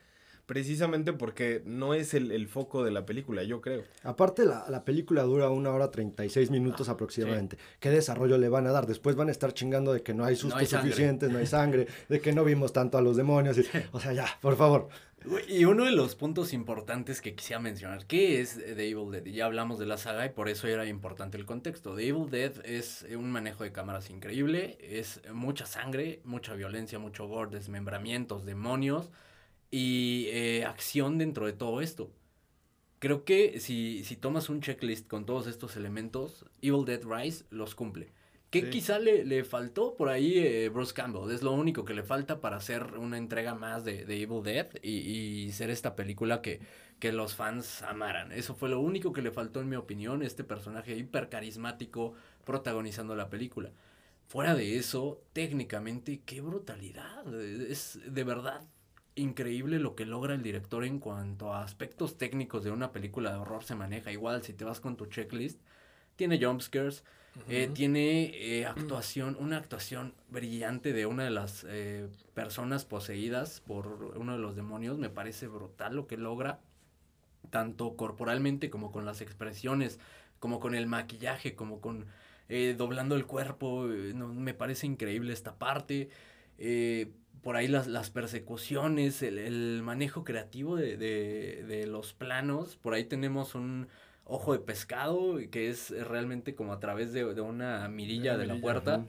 precisamente 0.47 1.13
porque 1.13 1.63
no 1.65 1.95
es 1.95 2.15
el, 2.15 2.49
foco 2.49 2.85
de 2.85 2.91
la 2.91 3.07
película, 3.07 3.43
yo 3.43 3.61
creo. 3.61 3.85
Aparte, 4.03 4.45
la, 4.45 4.67
la 4.69 4.85
película 4.85 5.23
dura 5.23 5.49
una 5.51 5.71
hora 5.71 5.91
36 5.91 6.51
minutos 6.51 6.89
ah, 6.89 6.93
aproximadamente. 6.93 7.57
¿Qué 7.81 7.91
desarrollo 7.91 8.39
le 8.39 8.49
van 8.49 8.67
a 8.67 8.73
dar? 8.73 8.87
Después 8.87 9.17
van 9.17 9.29
a 9.29 9.33
estar 9.33 9.53
chingando 9.53 9.93
de 9.93 10.03
que 10.03 10.15
no 10.15 10.25
hay 10.25 10.37
sustos 10.37 10.69
suficientes, 10.69 11.31
no 11.31 11.39
hay 11.39 11.47
sangre, 11.47 11.87
de 12.09 12.21
que 12.21 12.33
no 12.33 12.45
vimos 12.45 12.73
tanto 12.73 12.99
a 12.99 13.03
los 13.03 13.17
demonios. 13.17 13.59
o 13.93 14.01
sea, 14.01 14.13
ya, 14.13 14.27
por 14.41 14.57
favor. 14.57 14.89
Y 15.49 15.65
uno 15.65 15.85
de 15.85 15.93
los 15.93 16.15
puntos 16.17 16.53
importantes 16.53 17.23
que 17.23 17.35
quisiera 17.35 17.59
mencionar, 17.59 18.07
¿qué 18.07 18.43
es 18.43 18.57
The 18.57 18.91
Evil 18.91 19.11
Dead? 19.11 19.25
Ya 19.25 19.47
hablamos 19.47 19.79
de 19.79 19.87
la 19.87 19.97
saga 19.97 20.27
y 20.27 20.29
por 20.29 20.51
eso 20.51 20.69
era 20.69 20.85
importante 20.87 21.39
el 21.39 21.47
contexto. 21.47 21.95
The 21.95 22.09
Evil 22.09 22.31
Dead 22.31 22.53
es 22.67 23.07
un 23.11 23.31
manejo 23.31 23.65
de 23.65 23.73
cámaras 23.73 24.11
increíble, 24.11 24.77
es 24.83 25.23
mucha 25.33 25.65
sangre, 25.65 26.21
mucha 26.25 26.55
violencia, 26.55 26.99
mucho 26.99 27.27
gore, 27.27 27.51
desmembramientos, 27.51 28.45
demonios 28.45 29.11
y 29.71 30.27
eh, 30.29 30.67
acción 30.67 31.17
dentro 31.17 31.47
de 31.47 31.55
todo 31.55 31.81
esto. 31.81 32.11
Creo 32.99 33.25
que 33.25 33.61
si, 33.61 34.05
si 34.05 34.17
tomas 34.17 34.51
un 34.51 34.61
checklist 34.61 35.09
con 35.09 35.25
todos 35.25 35.47
estos 35.47 35.77
elementos, 35.77 36.45
Evil 36.61 36.85
Dead 36.85 37.03
Rise 37.03 37.47
los 37.49 37.75
cumple. 37.75 38.13
Que 38.63 38.71
quizá 38.71 38.99
le, 38.99 39.25
le, 39.25 39.45
faltó 39.45 39.97
por 39.97 40.09
ahí 40.09 40.39
eh, 40.39 40.69
Bruce 40.69 40.95
Campbell. 40.95 41.31
Es 41.31 41.43
lo 41.43 41.53
único 41.53 41.85
que 41.85 41.95
le 41.95 42.03
falta 42.03 42.41
para 42.41 42.57
hacer 42.57 42.95
una 42.99 43.19
entrega 43.19 43.55
más 43.55 43.85
de, 43.85 44.05
de 44.05 44.23
Evil 44.23 44.43
Dead 44.43 44.69
y, 44.83 44.91
y, 44.91 45.53
ser 45.53 45.71
esta 45.71 45.97
película 45.97 46.41
que, 46.41 46.61
que 46.99 47.13
los 47.13 47.35
fans 47.35 47.83
amaran. 47.83 48.33
Eso 48.33 48.55
fue 48.55 48.69
lo 48.69 48.81
único 48.81 49.13
que 49.13 49.23
le 49.23 49.31
faltó, 49.31 49.61
en 49.61 49.69
mi 49.69 49.77
opinión, 49.77 50.23
este 50.23 50.45
personaje 50.45 50.97
hiper 50.97 51.29
carismático 51.29 52.15
protagonizando 52.45 53.15
la 53.15 53.29
película. 53.29 53.73
Fuera 54.27 54.55
de 54.55 54.79
eso, 54.79 55.23
técnicamente, 55.33 56.23
qué 56.25 56.41
brutalidad. 56.41 57.33
Es 57.35 58.01
de 58.07 58.25
verdad 58.25 58.63
increíble 59.17 59.79
lo 59.79 59.95
que 59.95 60.07
logra 60.07 60.35
el 60.35 60.43
director 60.43 60.85
en 60.85 60.99
cuanto 60.99 61.53
a 61.53 61.63
aspectos 61.63 62.19
técnicos 62.19 62.65
de 62.65 62.71
una 62.71 62.93
película 62.93 63.33
de 63.33 63.39
horror 63.39 63.65
se 63.65 63.75
maneja. 63.75 64.13
Igual 64.13 64.43
si 64.43 64.53
te 64.53 64.65
vas 64.65 64.81
con 64.81 64.97
tu 64.97 65.07
checklist, 65.07 65.61
tiene 66.17 66.43
jumpscares, 66.43 67.05
eh, 67.49 67.69
tiene 67.73 68.31
eh, 68.35 68.67
actuación, 68.67 69.37
una 69.41 69.57
actuación 69.57 70.15
brillante 70.31 70.93
de 70.93 71.07
una 71.07 71.25
de 71.25 71.31
las 71.31 71.67
eh, 71.69 72.09
personas 72.33 72.85
poseídas 72.85 73.61
por 73.61 74.13
uno 74.17 74.33
de 74.33 74.39
los 74.39 74.55
demonios. 74.55 74.99
Me 74.99 75.11
parece 75.11 75.49
brutal 75.49 75.97
lo 75.97 76.07
que 76.07 76.17
logra, 76.17 76.61
tanto 77.51 77.97
corporalmente 77.97 78.71
como 78.71 78.93
con 78.93 79.05
las 79.05 79.21
expresiones, 79.21 79.99
como 80.39 80.61
con 80.61 80.75
el 80.75 80.87
maquillaje, 80.87 81.55
como 81.55 81.81
con 81.81 82.07
doblando 82.77 83.17
el 83.17 83.27
cuerpo. 83.27 83.85
me 83.85 84.55
parece 84.55 84.87
increíble 84.87 85.33
esta 85.33 85.57
parte 85.59 86.11
por 87.45 87.57
ahí 87.57 87.69
las, 87.69 87.87
las 87.87 88.11
persecuciones, 88.11 89.23
el, 89.23 89.83
manejo 89.83 90.25
creativo 90.25 90.77
de, 90.77 90.97
de, 90.97 91.87
los 91.87 92.15
planos. 92.15 92.77
Por 92.77 92.95
ahí 92.95 93.05
tenemos 93.05 93.55
un 93.55 93.87
ojo 94.25 94.53
de 94.53 94.59
pescado 94.59 95.39
que 95.51 95.69
es 95.69 95.91
realmente 95.91 96.55
como 96.55 96.73
a 96.73 96.81
través 96.81 97.13
de, 97.13 97.25
una 97.25 97.89
mirilla 97.89 98.37
de 98.37 98.47
la 98.47 98.61
puerta. 98.61 99.07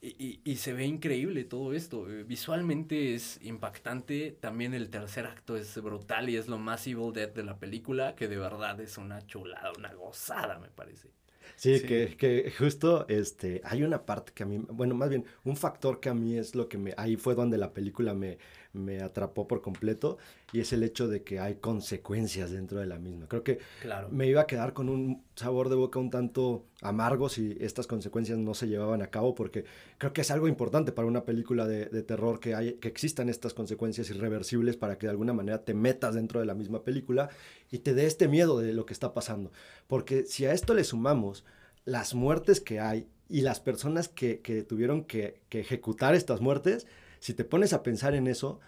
Y, 0.00 0.40
y, 0.44 0.56
se 0.56 0.72
ve 0.74 0.86
increíble 0.86 1.42
todo 1.42 1.74
esto. 1.74 2.08
Eh, 2.08 2.22
visualmente 2.22 3.14
es 3.14 3.40
impactante. 3.42 4.30
También 4.30 4.72
el 4.72 4.90
tercer 4.90 5.26
acto 5.26 5.56
es 5.56 5.76
brutal 5.82 6.28
y 6.28 6.36
es 6.36 6.46
lo 6.46 6.56
más 6.56 6.86
Evil 6.86 7.12
Dead 7.12 7.30
de 7.30 7.42
la 7.42 7.58
película, 7.58 8.14
que 8.14 8.28
de 8.28 8.36
verdad 8.36 8.80
es 8.80 8.96
una 8.96 9.26
chulada, 9.26 9.72
una 9.76 9.92
gozada, 9.94 10.60
me 10.60 10.68
parece. 10.68 11.08
Sí, 11.56 11.80
Que, 11.80 12.16
que, 12.16 12.52
justo 12.56 13.06
este, 13.08 13.60
hay 13.64 13.82
una 13.82 14.04
parte 14.04 14.32
que 14.34 14.42
a 14.42 14.46
mí, 14.46 14.58
bueno, 14.70 14.94
más 14.94 15.08
bien, 15.08 15.24
un 15.44 15.56
factor 15.56 16.00
que 16.00 16.08
a 16.08 16.14
mí 16.14 16.36
es 16.36 16.54
lo 16.54 16.68
que 16.68 16.78
me, 16.78 16.94
ahí 16.96 17.16
fue 17.16 17.34
donde 17.34 17.58
la 17.58 17.72
película 17.72 18.14
me, 18.14 18.38
me 18.72 19.00
atrapó 19.00 19.46
por 19.46 19.60
completo 19.60 20.18
y 20.52 20.60
es 20.60 20.72
el 20.72 20.82
hecho 20.82 21.08
de 21.08 21.22
que 21.22 21.40
hay 21.40 21.56
consecuencias 21.56 22.50
dentro 22.50 22.78
de 22.80 22.86
la 22.86 22.98
misma. 22.98 23.26
Creo 23.28 23.42
que 23.42 23.58
claro. 23.80 24.08
me 24.10 24.26
iba 24.26 24.42
a 24.42 24.46
quedar 24.46 24.72
con 24.72 24.88
un 24.88 25.24
sabor 25.38 25.68
de 25.68 25.76
boca 25.76 25.98
un 25.98 26.10
tanto 26.10 26.66
amargo 26.82 27.28
si 27.28 27.56
estas 27.60 27.86
consecuencias 27.86 28.38
no 28.38 28.54
se 28.54 28.68
llevaban 28.68 29.00
a 29.02 29.06
cabo 29.06 29.34
porque 29.34 29.64
creo 29.96 30.12
que 30.12 30.20
es 30.20 30.30
algo 30.30 30.48
importante 30.48 30.92
para 30.92 31.08
una 31.08 31.24
película 31.24 31.66
de, 31.66 31.86
terror 32.02 32.40
que, 32.40 32.54
hay, 32.54 32.74
que 32.74 32.88
existan 32.88 33.28
estas 33.28 33.54
consecuencias 33.54 34.10
irreversibles 34.10 34.76
para 34.76 34.98
que 34.98 35.06
de 35.06 35.12
alguna 35.12 35.32
manera 35.32 35.64
te 35.64 35.74
metas 35.74 36.14
dentro 36.14 36.40
de 36.40 36.46
la 36.46 36.54
misma 36.54 36.82
película 36.82 37.30
y 37.70 37.78
te 37.78 37.94
dé 37.94 38.06
este 38.06 38.28
miedo 38.28 38.58
de 38.58 38.72
lo 38.72 38.84
que 38.84 38.92
está 38.92 39.14
pasando. 39.14 39.52
Porque 39.86 40.24
si 40.26 40.44
a 40.44 40.52
esto 40.52 40.74
le 40.74 40.84
sumamos 40.84 41.44
las 41.84 42.14
muertes 42.14 42.60
que 42.60 42.80
hay 42.80 43.08
y 43.28 43.40
las 43.40 43.60
personas 43.60 44.08
que, 44.08 44.40
que 44.40 44.62
tuvieron 44.62 45.04
que, 45.04 45.40
que 45.48 45.60
ejecutar 45.60 46.14
estas 46.14 46.40
muertes, 46.40 46.86
si 47.20 47.32
te 47.34 47.44
pones 47.44 47.72
a 47.72 47.82
pensar 47.82 48.14
en 48.14 48.26
eso, 48.26 48.60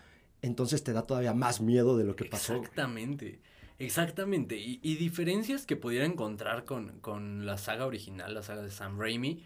entonces 0.42 0.82
te 0.82 0.92
da 0.92 1.06
todavía 1.06 1.34
más 1.34 1.60
miedo 1.60 1.96
de 1.96 2.04
lo 2.04 2.16
que 2.16 2.24
pasó. 2.24 2.54
Exactamente. 2.54 3.40
Exactamente. 3.80 4.56
Y, 4.58 4.96
diferencias 4.96 5.64
que 5.64 5.74
pudiera 5.74 6.04
encontrar 6.04 6.66
con, 6.66 7.00
con, 7.00 7.46
la 7.46 7.56
saga 7.56 7.86
original, 7.86 8.34
la 8.34 8.42
saga 8.42 8.62
de 8.62 8.70
Sam 8.70 8.98
Raimi, 9.00 9.42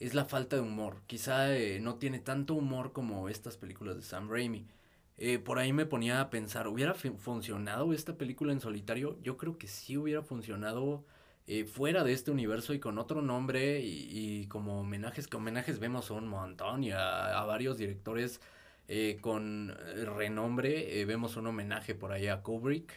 es 0.00 0.14
la 0.14 0.24
falta 0.24 0.56
de 0.56 0.62
humor. 0.62 1.02
Quizá 1.06 1.56
eh, 1.56 1.78
no 1.80 1.94
tiene 1.96 2.18
tanto 2.18 2.54
humor 2.54 2.92
como 2.92 3.28
estas 3.28 3.56
películas 3.56 3.96
de 3.96 4.02
Sam 4.02 4.28
Raimi. 4.28 4.66
Eh, 5.16 5.38
por 5.38 5.60
ahí 5.60 5.72
me 5.72 5.86
ponía 5.86 6.20
a 6.20 6.28
pensar, 6.28 6.66
¿hubiera 6.66 6.94
funcionado 6.94 7.92
esta 7.92 8.16
película 8.18 8.52
en 8.52 8.60
solitario? 8.60 9.16
Yo 9.22 9.36
creo 9.36 9.58
que 9.58 9.68
sí 9.68 9.96
hubiera 9.96 10.22
funcionado 10.22 11.04
eh, 11.46 11.64
fuera 11.64 12.02
de 12.04 12.12
este 12.12 12.32
universo 12.32 12.74
y 12.74 12.80
con 12.80 12.98
otro 12.98 13.22
nombre 13.22 13.80
y, 13.80 14.46
como 14.48 14.80
homenajes, 14.80 15.28
que 15.28 15.36
homenajes 15.36 15.78
vemos 15.78 16.10
un 16.10 16.26
montón 16.28 16.84
y 16.84 16.90
a, 16.92 17.44
varios 17.46 17.78
directores 17.78 18.40
eh, 18.88 19.18
con 19.20 19.74
renombre. 20.16 21.00
Eh, 21.00 21.04
vemos 21.04 21.36
un 21.36 21.46
homenaje 21.46 21.94
por 21.94 22.10
ahí 22.10 22.26
a 22.26 22.42
Kubrick, 22.42 22.92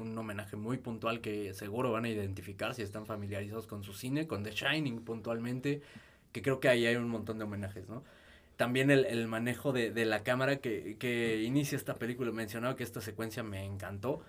un 0.00 0.16
homenaje 0.16 0.56
muy 0.56 0.78
puntual 0.78 1.20
que 1.20 1.54
seguro 1.54 1.90
van 1.90 2.04
a 2.04 2.10
identificar 2.10 2.74
si 2.74 2.82
están 2.82 3.06
familiarizados 3.06 3.66
con 3.66 3.82
su 3.82 3.94
cine, 3.94 4.26
con 4.26 4.42
The 4.42 4.52
Shining 4.52 5.00
puntualmente, 5.00 5.80
que 6.32 6.42
creo 6.42 6.60
que 6.60 6.68
ahí 6.68 6.86
hay 6.86 6.96
un 6.96 7.08
montón 7.08 7.38
de 7.38 7.44
homenajes, 7.44 7.88
¿no? 7.88 8.04
También 8.56 8.90
el, 8.90 9.04
el 9.06 9.26
manejo 9.26 9.72
de, 9.72 9.90
de, 9.90 10.04
la 10.04 10.22
cámara 10.22 10.58
que, 10.58 10.96
que 10.98 11.42
inicia 11.42 11.74
esta 11.74 11.94
película, 11.94 12.30
mencionaba 12.30 12.76
que 12.76 12.84
esta 12.84 13.00
secuencia 13.00 13.42
me 13.42 13.64
encantó 13.64 14.22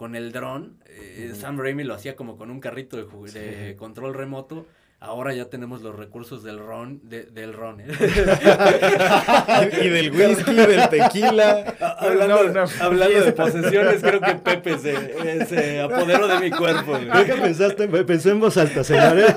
con 0.00 0.14
el 0.14 0.32
dron. 0.32 0.78
Eh, 0.86 1.32
Sam 1.34 1.58
Raimi 1.58 1.84
lo 1.84 1.94
hacía 1.94 2.16
como 2.16 2.36
con 2.36 2.50
un 2.50 2.58
carrito 2.60 2.96
de, 2.96 3.30
de 3.30 3.76
control 3.76 4.14
remoto. 4.14 4.66
Ahora 5.02 5.32
ya 5.32 5.46
tenemos 5.46 5.80
los 5.80 5.96
recursos 5.96 6.42
del 6.42 6.58
ron, 6.58 7.00
del 7.08 7.54
ron. 7.54 7.80
¿eh? 7.80 7.86
y 9.82 9.88
del 9.88 10.10
whisky, 10.10 10.52
del 10.52 10.90
tequila. 10.90 11.74
Hablando, 11.98 13.24
de 13.24 13.32
posesiones, 13.32 14.02
creo 14.02 14.20
que 14.20 14.34
Pepe 14.34 14.78
se, 14.78 15.46
se 15.46 15.80
apoderó 15.80 16.28
de 16.28 16.40
mi 16.40 16.50
cuerpo. 16.50 16.98
Creo 17.12 17.24
que 17.24 17.32
pensaste, 17.32 17.88
pensé 17.88 18.32
en 18.32 18.40
voz 18.40 18.58
alta, 18.58 18.84
señor. 18.84 19.18
¿eh? 19.20 19.34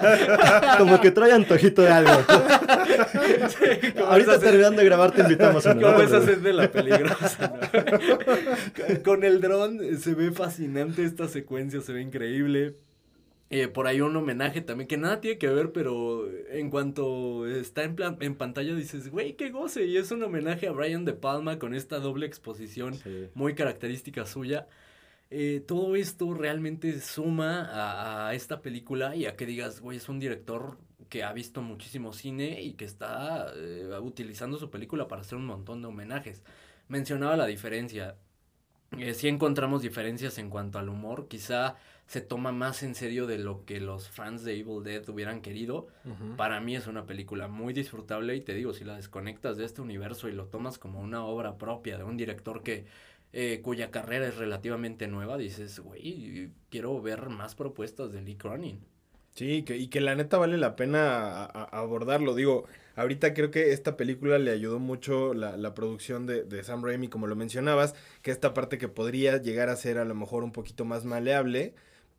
Como 0.78 1.00
que 1.00 1.12
trae 1.12 1.32
antojito 1.32 1.82
de 1.82 1.92
algo. 1.92 2.12
Ahorita 4.06 4.40
terminando 4.40 4.82
de 4.82 4.86
grabar 4.86 5.12
te 5.12 5.22
invitamos 5.22 5.66
a 5.66 5.76
Como 5.76 6.02
esa 6.02 6.26
sed 6.26 6.40
de 6.40 6.52
la 6.52 6.70
peligrosa. 6.70 7.54
Con 9.06 9.24
el 9.24 9.40
dron 9.40 9.80
se 9.98 10.14
ve 10.14 10.34
fascinante 10.34 11.06
esta 11.06 11.30
secuencia, 11.30 11.80
se 11.80 11.94
ve 11.94 12.02
increíble. 12.02 12.76
Eh, 13.56 13.68
por 13.68 13.86
ahí 13.86 14.02
un 14.02 14.16
homenaje 14.16 14.62
también 14.62 14.88
que 14.88 14.98
nada 14.98 15.22
tiene 15.22 15.38
que 15.38 15.48
ver, 15.48 15.72
pero 15.72 16.28
en 16.50 16.72
cuanto 16.72 17.46
está 17.48 17.84
en, 17.84 17.96
plan, 17.96 18.18
en 18.20 18.36
pantalla 18.36 18.74
dices, 18.74 19.10
güey, 19.10 19.36
qué 19.36 19.52
goce. 19.52 19.86
Y 19.86 19.98
es 19.98 20.12
un 20.12 20.24
homenaje 20.24 20.68
a 20.68 20.72
Brian 20.72 21.06
De 21.06 21.14
Palma 21.14 21.60
con 21.60 21.76
esta 21.76 22.00
doble 22.00 22.26
exposición 22.26 22.96
muy 23.36 23.54
característica 23.54 24.26
suya. 24.26 24.68
Eh, 25.30 25.64
todo 25.68 25.96
esto 25.96 26.34
realmente 26.34 27.00
suma 27.00 28.28
a, 28.28 28.34
esta 28.34 28.62
película 28.62 29.16
y 29.16 29.26
a 29.28 29.36
que 29.36 29.46
digas, 29.46 29.82
güey, 29.82 29.98
es 29.98 30.10
un 30.10 30.20
director 30.20 30.78
que 31.10 31.24
ha 31.24 31.34
visto 31.34 31.62
muchísimo 31.62 32.14
cine 32.14 32.62
y 32.62 32.74
que 32.74 32.86
está 32.86 33.54
eh, 33.56 33.88
utilizando 34.02 34.58
su 34.58 34.72
película 34.72 35.08
para 35.08 35.22
hacer 35.22 35.38
un 35.38 35.46
montón 35.46 35.82
de 35.82 35.88
homenajes 35.90 36.44
mencionaba 36.88 37.38
la 37.38 37.46
diferencia. 37.46 38.16
Eh, 38.98 39.14
sí 39.14 39.28
encontramos 39.28 39.82
diferencias 39.82 40.38
en 40.38 40.50
cuanto 40.50 40.80
al 40.80 40.90
humor. 40.90 41.28
Quizá 41.28 41.76
se 42.08 42.22
toma 42.22 42.52
más 42.52 42.84
en 42.84 42.96
serio 42.96 43.28
de 43.28 43.38
lo 43.38 43.66
que 43.66 43.80
los 43.80 44.10
fans 44.10 44.44
de 44.44 44.60
Evil 44.60 44.84
Dead 44.84 45.08
hubieran 45.10 45.42
querido. 45.42 45.88
Para 46.38 46.60
mí 46.60 46.76
es 46.76 46.88
una 46.88 47.06
película 47.06 47.48
muy 47.48 47.74
disfrutable 47.74 48.36
y 48.36 48.42
te 48.42 48.54
digo, 48.54 48.74
si 48.74 48.84
la 48.84 48.96
desconectas 48.96 49.58
de 49.58 49.66
este 49.66 49.82
universo 49.82 50.28
y 50.28 50.34
lo 50.34 50.46
tomas 50.46 50.78
como 50.78 51.00
una 51.00 51.26
obra 51.26 51.58
propia 51.58 51.98
de 51.98 52.04
un 52.04 52.18
director 52.18 52.62
que 52.62 52.86
eh, 53.32 53.62
cuya 53.64 53.90
carrera 53.90 54.28
es 54.28 54.38
relativamente 54.38 55.08
nueva, 55.08 55.38
dices, 55.38 55.80
güey, 55.80 56.52
quiero 56.70 57.02
ver 57.02 57.30
más 57.30 57.56
propuestas 57.56 58.12
de 58.12 58.22
Lee 58.22 58.36
Cronin. 58.36 58.86
Sí, 59.34 59.64
que, 59.64 59.78
y 59.78 59.88
que 59.88 60.00
la 60.00 60.14
neta 60.14 60.38
vale 60.38 60.58
la 60.58 60.76
pena 60.76 61.46
abordarlo. 61.46 62.36
Digo, 62.36 62.66
ahorita 62.96 63.34
creo 63.34 63.50
que 63.50 63.72
esta 63.72 63.98
película 63.98 64.38
le 64.38 64.52
ayudó 64.52 64.78
mucho 64.78 65.34
la, 65.34 65.58
la 65.58 65.74
producción 65.74 66.28
de, 66.28 66.44
de, 66.44 66.64
Sam 66.64 66.84
Raimi, 66.84 67.08
como 67.08 67.26
lo 67.26 67.36
mencionabas, 67.36 67.96
que 68.22 68.30
esta 68.30 68.54
parte 68.54 68.78
que 68.78 68.88
podría 68.88 69.38
llegar 69.38 69.70
a 69.70 69.76
ser 69.76 69.98
a 69.98 70.06
lo 70.06 70.14
mejor 70.14 70.44
un 70.44 70.52
poquito 70.52 70.86
más 70.86 71.04
maleable 71.04 71.74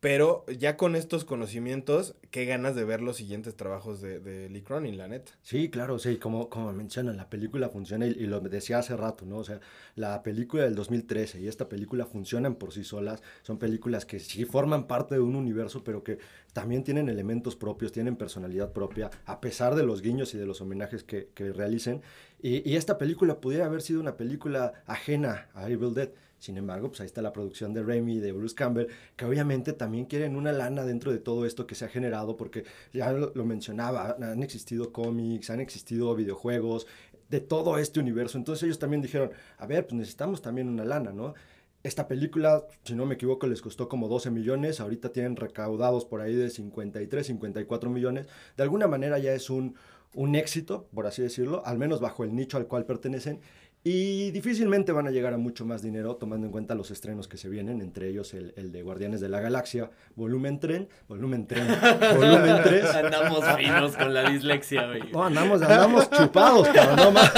pero 0.05 0.45
ya 0.59 0.77
con 0.77 0.95
estos 0.95 1.25
conocimientos, 1.25 2.13
qué 2.29 2.45
ganas 2.45 2.75
de 2.75 2.83
ver 2.83 3.01
los 3.01 3.17
siguientes 3.17 3.55
trabajos 3.55 4.01
de, 4.01 4.19
de 4.19 4.51
Lee 4.51 4.61
Cronin, 4.61 4.99
la 4.99 5.07
neta. 5.07 5.31
Sí, 5.41 5.71
claro, 5.71 5.97
sí, 5.97 6.17
como, 6.17 6.47
como 6.47 6.71
mencionan, 6.73 7.17
la 7.17 7.27
película 7.27 7.69
funciona 7.69 8.05
y, 8.05 8.13
lo 8.13 8.39
decía 8.39 8.77
hace 8.77 8.95
rato, 8.95 9.25
¿no? 9.25 9.37
O 9.37 9.43
sea, 9.43 9.61
la 9.95 10.21
película 10.21 10.61
del 10.61 10.75
2013 10.75 11.41
y 11.41 11.47
esta 11.47 11.69
película 11.69 12.05
funcionan 12.05 12.53
por 12.53 12.71
sí 12.71 12.83
solas, 12.83 13.23
son 13.41 13.57
películas 13.57 14.05
que 14.05 14.19
sí 14.19 14.45
forman 14.45 14.85
parte 14.85 15.15
de 15.15 15.21
un 15.21 15.35
universo, 15.35 15.83
pero 15.83 16.03
que 16.03 16.19
también 16.53 16.83
tienen 16.83 17.09
elementos 17.09 17.55
propios, 17.55 17.91
tienen 17.91 18.15
personalidad 18.15 18.73
propia, 18.73 19.09
a 19.25 19.41
pesar 19.41 19.73
de 19.73 19.81
los 19.81 20.03
guiños 20.03 20.35
y 20.35 20.37
de 20.37 20.45
los 20.45 20.61
homenajes 20.61 21.03
que, 21.03 21.29
que 21.33 21.51
realicen. 21.51 22.03
Y, 22.39 22.69
y 22.69 22.75
esta 22.75 22.99
película 22.99 23.41
pudiera 23.41 23.65
haber 23.65 23.81
sido 23.81 24.01
una 24.01 24.17
película 24.17 24.83
ajena 24.85 25.49
a 25.55 25.67
Evil 25.67 25.95
Dead 25.95 26.11
sin 26.45 26.57
embargo, 26.57 26.89
pues 26.89 27.01
ahí 27.01 27.07
está 27.07 27.23
la 27.23 27.33
producción 27.33 27.73
de 27.73 27.81
Remy, 27.81 28.19
de 28.19 28.31
Bruce 28.31 28.53
Campbell, 28.53 28.87
que 29.15 29.25
obviamente 29.25 29.73
también 29.73 30.05
quieren 30.05 30.35
una 30.35 30.51
lana 30.51 30.83
dentro 30.83 31.11
de 31.11 31.17
todo 31.17 31.43
esto 31.45 31.65
que 31.65 31.73
se 31.73 31.85
ha 31.85 31.87
generado, 31.87 32.37
porque 32.37 32.65
ya 32.93 33.11
lo, 33.11 33.45
mencionaba, 33.45 34.15
han 34.21 34.43
existido 34.43 34.93
cómics, 34.93 35.49
han 35.49 35.59
existido 35.59 36.15
videojuegos, 36.15 36.85
de 37.29 37.39
todo 37.39 37.79
este 37.79 37.99
universo. 37.99 38.37
Entonces 38.37 38.61
ellos 38.63 38.77
también 38.77 39.01
dijeron, 39.01 39.31
a 39.57 39.65
ver, 39.65 39.87
pues 39.87 39.95
necesitamos 39.95 40.43
también 40.43 40.69
una 40.69 40.85
lana, 40.85 41.11
¿no? 41.11 41.33
Esta 41.81 42.07
película, 42.07 42.63
si 42.83 42.93
no 42.93 43.07
me 43.07 43.15
equivoco, 43.15 43.47
les 43.47 43.61
costó 43.63 43.89
como 43.89 44.07
12 44.07 44.29
millones, 44.29 44.79
ahorita 44.79 45.09
tienen 45.11 45.35
recaudados 45.35 46.05
por 46.05 46.21
ahí 46.21 46.35
de 46.35 46.51
53, 46.51 47.25
54 47.25 47.89
millones. 47.89 48.27
De 48.55 48.61
alguna 48.61 48.87
manera 48.87 49.17
ya 49.17 49.33
es 49.33 49.49
un, 49.49 49.75
un 50.13 50.35
éxito, 50.35 50.87
por 50.93 51.07
así 51.07 51.21
decirlo, 51.21 51.63
al 51.65 51.77
menos 51.77 52.01
bajo 52.01 52.23
el 52.23 52.35
nicho 52.35 52.57
al 52.57 52.67
cual 52.67 52.85
pertenecen. 52.85 53.39
Y 53.87 54.31
difícilmente 54.31 54.91
van 54.93 55.05
a 55.05 55.11
llegar 55.11 55.35
a 55.35 55.37
mucho 55.37 55.63
más 55.63 55.83
dinero 55.83 56.15
tomando 56.15 56.47
en 56.47 56.51
cuenta 56.51 56.73
los 56.73 56.89
estrenos 56.89 57.27
que 57.27 57.37
se 57.37 57.49
vienen, 57.49 57.81
entre 57.81 58.09
ellos 58.09 58.33
el, 58.33 58.51
el 58.57 58.71
de 58.71 58.81
Guardianes 58.81 59.21
de 59.21 59.29
la 59.29 59.39
Galaxia, 59.39 59.91
volumen 60.15 60.59
tren, 60.59 60.89
volumen 61.07 61.45
tren, 61.45 61.67
volumen 62.15 62.61
3. 62.63 62.83
Andamos 62.95 63.45
finos 63.55 63.95
con 63.95 64.11
la 64.11 64.27
dislexia, 64.27 64.87
güey. 64.87 65.11
No, 65.11 65.25
andamos, 65.25 65.61
andamos 65.61 66.09
chupados, 66.09 66.67
cabrón, 66.69 66.95
no 66.95 67.11
más. 67.11 67.31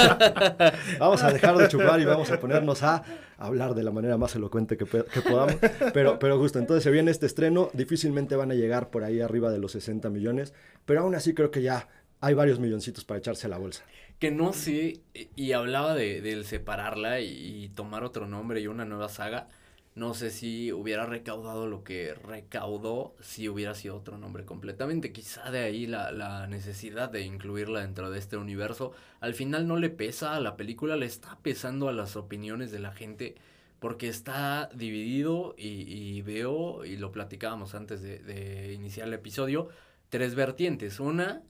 Vamos 0.98 1.22
a 1.22 1.32
dejar 1.32 1.54
de 1.58 1.68
chupar 1.68 2.00
y 2.00 2.06
vamos 2.06 2.30
a 2.30 2.40
ponernos 2.40 2.82
a 2.82 3.04
hablar 3.36 3.74
de 3.74 3.82
la 3.82 3.90
manera 3.90 4.16
más 4.16 4.34
elocuente 4.34 4.78
que, 4.78 4.86
que 4.86 5.20
podamos. 5.20 5.56
Pero, 5.92 6.18
pero 6.18 6.38
justo, 6.38 6.58
entonces 6.58 6.82
se 6.82 6.90
viene 6.90 7.10
este 7.10 7.26
estreno, 7.26 7.68
difícilmente 7.74 8.36
van 8.36 8.52
a 8.52 8.54
llegar 8.54 8.88
por 8.88 9.04
ahí 9.04 9.20
arriba 9.20 9.50
de 9.50 9.58
los 9.58 9.72
60 9.72 10.08
millones, 10.08 10.54
pero 10.86 11.02
aún 11.02 11.14
así 11.14 11.34
creo 11.34 11.50
que 11.50 11.60
ya 11.60 11.88
hay 12.22 12.32
varios 12.32 12.58
milloncitos 12.58 13.04
para 13.04 13.18
echarse 13.18 13.46
a 13.48 13.50
la 13.50 13.58
bolsa 13.58 13.84
que 14.18 14.30
no 14.30 14.52
sé, 14.52 15.00
y 15.36 15.52
hablaba 15.52 15.94
de, 15.94 16.20
del 16.20 16.44
separarla 16.44 17.20
y, 17.20 17.68
tomar 17.74 18.02
otro 18.04 18.26
nombre 18.26 18.60
y 18.60 18.66
una 18.66 18.84
nueva 18.84 19.08
saga. 19.08 19.48
No 19.94 20.14
sé 20.14 20.30
si 20.30 20.72
hubiera 20.72 21.06
recaudado 21.06 21.66
lo 21.66 21.82
que 21.84 22.14
recaudó 22.14 23.14
si 23.20 23.48
hubiera 23.48 23.74
sido 23.74 23.96
otro 23.96 24.18
nombre 24.18 24.44
completamente. 24.44 25.12
Quizá 25.12 25.50
de 25.50 25.60
ahí 25.60 25.86
la, 25.86 26.12
la 26.12 26.46
necesidad 26.46 27.10
de 27.10 27.22
incluirla 27.22 27.80
dentro 27.80 28.10
de 28.10 28.18
este 28.18 28.36
universo. 28.36 28.92
Al 29.20 29.34
final 29.34 29.66
no 29.66 29.76
le 29.76 29.90
pesa 29.90 30.36
a 30.36 30.40
la 30.40 30.56
película, 30.56 30.96
le 30.96 31.06
está 31.06 31.38
pesando 31.42 31.88
a 31.88 31.92
las 31.92 32.16
opiniones 32.16 32.70
de 32.70 32.78
la 32.80 32.92
gente 32.92 33.36
porque 33.80 34.08
está 34.08 34.68
dividido 34.74 35.54
y, 35.56 35.68
y 35.68 36.22
veo, 36.22 36.84
y 36.84 36.96
lo 36.96 37.12
platicábamos 37.12 37.74
antes 37.74 38.02
de, 38.02 38.18
de 38.20 38.72
iniciar 38.72 39.08
el 39.08 39.14
episodio, 39.14 39.68
tres 40.10 40.34
vertientes. 40.34 41.00
Una 41.00 41.42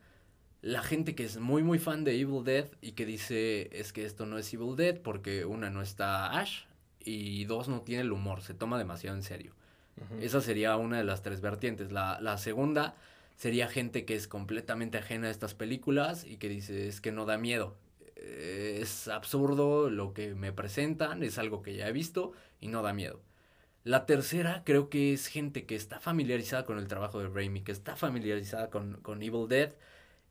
la 0.69 0.83
gente 0.83 1.15
que 1.15 1.25
es 1.25 1.39
muy 1.39 1.63
muy 1.63 1.79
fan 1.79 2.05
de 2.05 2.21
Evil 2.21 2.45
Dead 2.45 2.67
y 2.83 2.93
que 2.93 3.07
dice 3.07 3.71
es 3.73 3.95
que 3.95 4.05
esto 4.05 4.27
no 4.27 4.37
es 4.37 4.53
Evil 4.53 4.77
Dead 4.77 5.01
porque 5.01 5.47
una 5.47 5.71
no 5.71 5.81
está 5.81 6.39
Ash 6.39 6.65
y 7.03 7.47
dos 7.47 7.69
no 7.69 7.81
tiene 7.81 8.03
el 8.03 8.13
humor, 8.13 8.43
se 8.43 8.53
toma 8.53 8.77
demasiado 8.77 9.17
en 9.17 9.23
serio. 9.23 9.55
Esa 10.21 10.41
sería 10.41 10.77
una 10.77 10.99
de 10.99 11.05
las 11.05 11.23
tres 11.23 11.41
vertientes. 11.41 11.91
La, 11.91 12.21
la, 12.21 12.39
segunda 12.39 12.95
sería 13.37 13.67
gente 13.67 14.05
que 14.05 14.15
es 14.15 14.29
completamente 14.29 14.99
ajena 14.99 15.27
a 15.27 15.31
estas 15.31 15.55
películas 15.55 16.25
y 16.25 16.37
que 16.37 16.49
dice 16.49 16.87
es 16.87 17.01
que 17.01 17.11
no 17.11 17.25
da 17.25 17.39
miedo. 17.39 17.75
Es 18.15 19.09
absurdo 19.09 19.91
lo 19.91 20.13
que 20.13 20.35
me 20.35 20.53
presentan, 20.53 21.23
es 21.23 21.39
algo 21.39 21.63
que 21.63 21.75
ya 21.75 21.89
he 21.89 21.93
visto 21.93 22.33
y 22.61 22.69
no 22.69 22.83
da 22.83 22.93
miedo. 22.93 23.23
La 23.85 24.05
tercera 24.05 24.63
creo 24.65 24.91
que 24.91 25.15
es 25.15 25.29
gente 25.29 25.65
que 25.65 25.75
está 25.75 25.99
familiarizada 25.99 26.65
con 26.65 26.79
el 26.79 26.89
trabajo 26.89 27.21
de 27.21 27.29
Raimi, 27.29 27.63
que 27.63 27.73
está 27.73 27.97
familiarizada 27.97 28.69
con, 28.69 29.01
con 29.01 29.23
Evil 29.23 29.49
Dead 29.49 29.73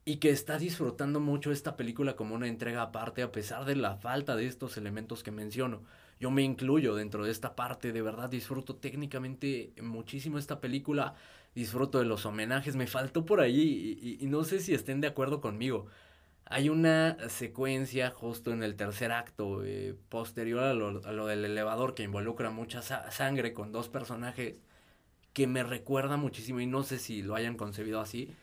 y 0.07 0.19
que 0.19 0.29
está 0.29 0.57
disfrutando 0.57 1.19
mucho 1.19 1.51
esta 1.51 1.75
película 1.75 2.15
como 2.15 2.33
una 2.33 2.47
entrega 2.47 2.81
aparte 2.81 3.21
a 3.23 3.33
pesar 3.33 3.65
de 3.65 3.75
la 3.75 3.97
falta 3.97 4.37
de 4.37 4.47
estos 4.47 4.77
elementos 4.77 5.21
que 5.21 5.31
menciono. 5.31 5.83
Yo 6.17 6.31
me 6.31 6.43
incluyo 6.43 6.95
dentro 6.95 7.25
de 7.25 7.31
esta 7.31 7.57
parte, 7.57 7.91
de 7.91 8.01
verdad 8.01 8.29
disfruto 8.29 8.77
técnicamente 8.77 9.73
muchísimo 9.81 10.37
esta 10.37 10.61
película, 10.61 11.15
disfruto 11.55 11.99
de 11.99 12.05
los 12.05 12.25
homenajes, 12.25 12.77
me 12.77 12.87
faltó 12.87 13.25
por 13.25 13.41
ahí 13.41 14.17
y, 14.21 14.25
no 14.27 14.45
sé 14.45 14.61
si 14.61 14.73
estén 14.73 15.01
de 15.01 15.07
acuerdo 15.07 15.41
conmigo. 15.41 15.87
Hay 16.45 16.69
una 16.69 17.17
secuencia 17.27 18.09
justo 18.11 18.53
en 18.53 18.63
el 18.63 18.77
tercer 18.77 19.11
acto, 19.11 19.65
eh, 19.65 19.93
posterior 20.07 20.63
a 20.63 20.73
lo, 20.73 21.05
a 21.05 21.11
lo, 21.11 21.27
del 21.27 21.43
elevador, 21.43 21.95
que 21.95 22.03
involucra 22.03 22.49
mucha 22.49 22.81
sangre 22.81 23.51
con 23.51 23.73
dos 23.73 23.89
personajes, 23.89 24.55
que 25.33 25.47
me 25.47 25.63
recuerda 25.63 26.15
muchísimo 26.15 26.61
y 26.61 26.65
no 26.65 26.83
sé 26.83 26.97
si 26.97 27.23
lo 27.23 27.35
hayan 27.35 27.57
concebido 27.57 27.99
así, 27.99 28.33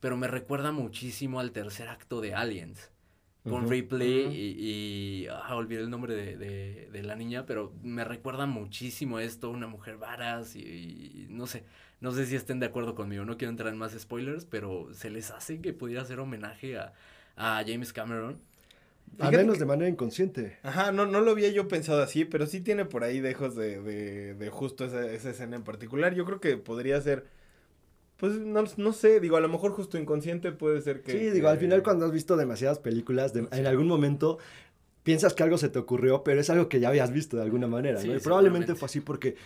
pero 0.00 0.16
me 0.16 0.28
recuerda 0.28 0.72
muchísimo 0.72 1.40
al 1.40 1.52
tercer 1.52 1.88
acto 1.88 2.20
de 2.20 2.34
Aliens. 2.34 2.90
Con 3.48 3.68
Ripley 3.68 4.26
y, 4.34 5.28
ah, 5.28 5.54
olvidé 5.54 5.80
el 5.80 5.88
nombre 5.88 6.16
de, 6.16 6.36
de, 6.90 7.02
la 7.04 7.14
niña, 7.14 7.46
pero 7.46 7.72
me 7.80 8.02
recuerda 8.02 8.44
muchísimo 8.46 9.20
esto, 9.20 9.50
una 9.50 9.68
mujer 9.68 9.98
varas 9.98 10.56
y, 10.56 11.28
no 11.30 11.46
sé, 11.46 11.62
no 12.00 12.10
sé 12.10 12.26
si 12.26 12.34
estén 12.34 12.58
de 12.58 12.66
acuerdo 12.66 12.96
conmigo, 12.96 13.24
no 13.24 13.36
quiero 13.36 13.50
entrar 13.50 13.72
en 13.72 13.78
más 13.78 13.96
spoilers, 13.96 14.44
pero 14.46 14.88
se 14.92 15.10
les 15.10 15.30
hace 15.30 15.60
que 15.60 15.72
pudiera 15.72 16.02
hacer 16.02 16.18
homenaje 16.18 16.76
a, 16.76 16.92
a 17.36 17.62
James 17.64 17.92
Cameron. 17.92 18.40
Al 19.20 19.36
menos 19.36 19.60
de 19.60 19.64
manera 19.64 19.88
inconsciente. 19.88 20.58
Ajá, 20.64 20.90
no, 20.90 21.06
no 21.06 21.20
lo 21.20 21.30
había 21.30 21.48
yo 21.50 21.68
pensado 21.68 22.02
así, 22.02 22.24
pero 22.24 22.46
sí 22.46 22.60
tiene 22.60 22.84
por 22.84 23.04
ahí 23.04 23.20
dejos 23.20 23.54
de, 23.54 23.80
de, 23.80 24.34
de 24.34 24.50
justo 24.50 24.84
esa, 24.84 25.06
esa 25.06 25.30
escena 25.30 25.54
en 25.54 25.62
particular. 25.62 26.14
Yo 26.14 26.24
creo 26.24 26.40
que 26.40 26.56
podría 26.56 27.00
ser 27.00 27.26
pues 28.16 28.32
no, 28.38 28.64
no, 28.76 28.92
sé, 28.92 29.20
digo, 29.20 29.36
a 29.36 29.40
lo 29.40 29.48
mejor 29.48 29.72
justo 29.72 29.98
inconsciente 29.98 30.52
puede 30.52 30.80
ser 30.80 31.02
que... 31.02 31.12
Sí, 31.12 31.30
digo, 31.30 31.48
al 31.48 31.58
final 31.58 31.82
cuando 31.82 32.06
has 32.06 32.12
visto 32.12 32.36
demasiadas 32.36 32.78
películas, 32.78 33.34
en 33.36 33.66
algún 33.66 33.86
momento 33.86 34.38
piensas 35.02 35.34
que 35.34 35.42
algo 35.42 35.58
se 35.58 35.68
te 35.68 35.78
ocurrió, 35.78 36.24
pero 36.24 36.40
es 36.40 36.50
algo 36.50 36.68
que 36.68 36.80
ya 36.80 36.88
habías 36.88 37.12
visto 37.12 37.36
de 37.36 37.44
alguna 37.44 37.68
manera, 37.68 38.02
¿no? 38.02 38.16
Y 38.16 38.18
probablemente 38.18 38.74
fue 38.74 38.86
así 38.86 39.00
porque 39.00 39.36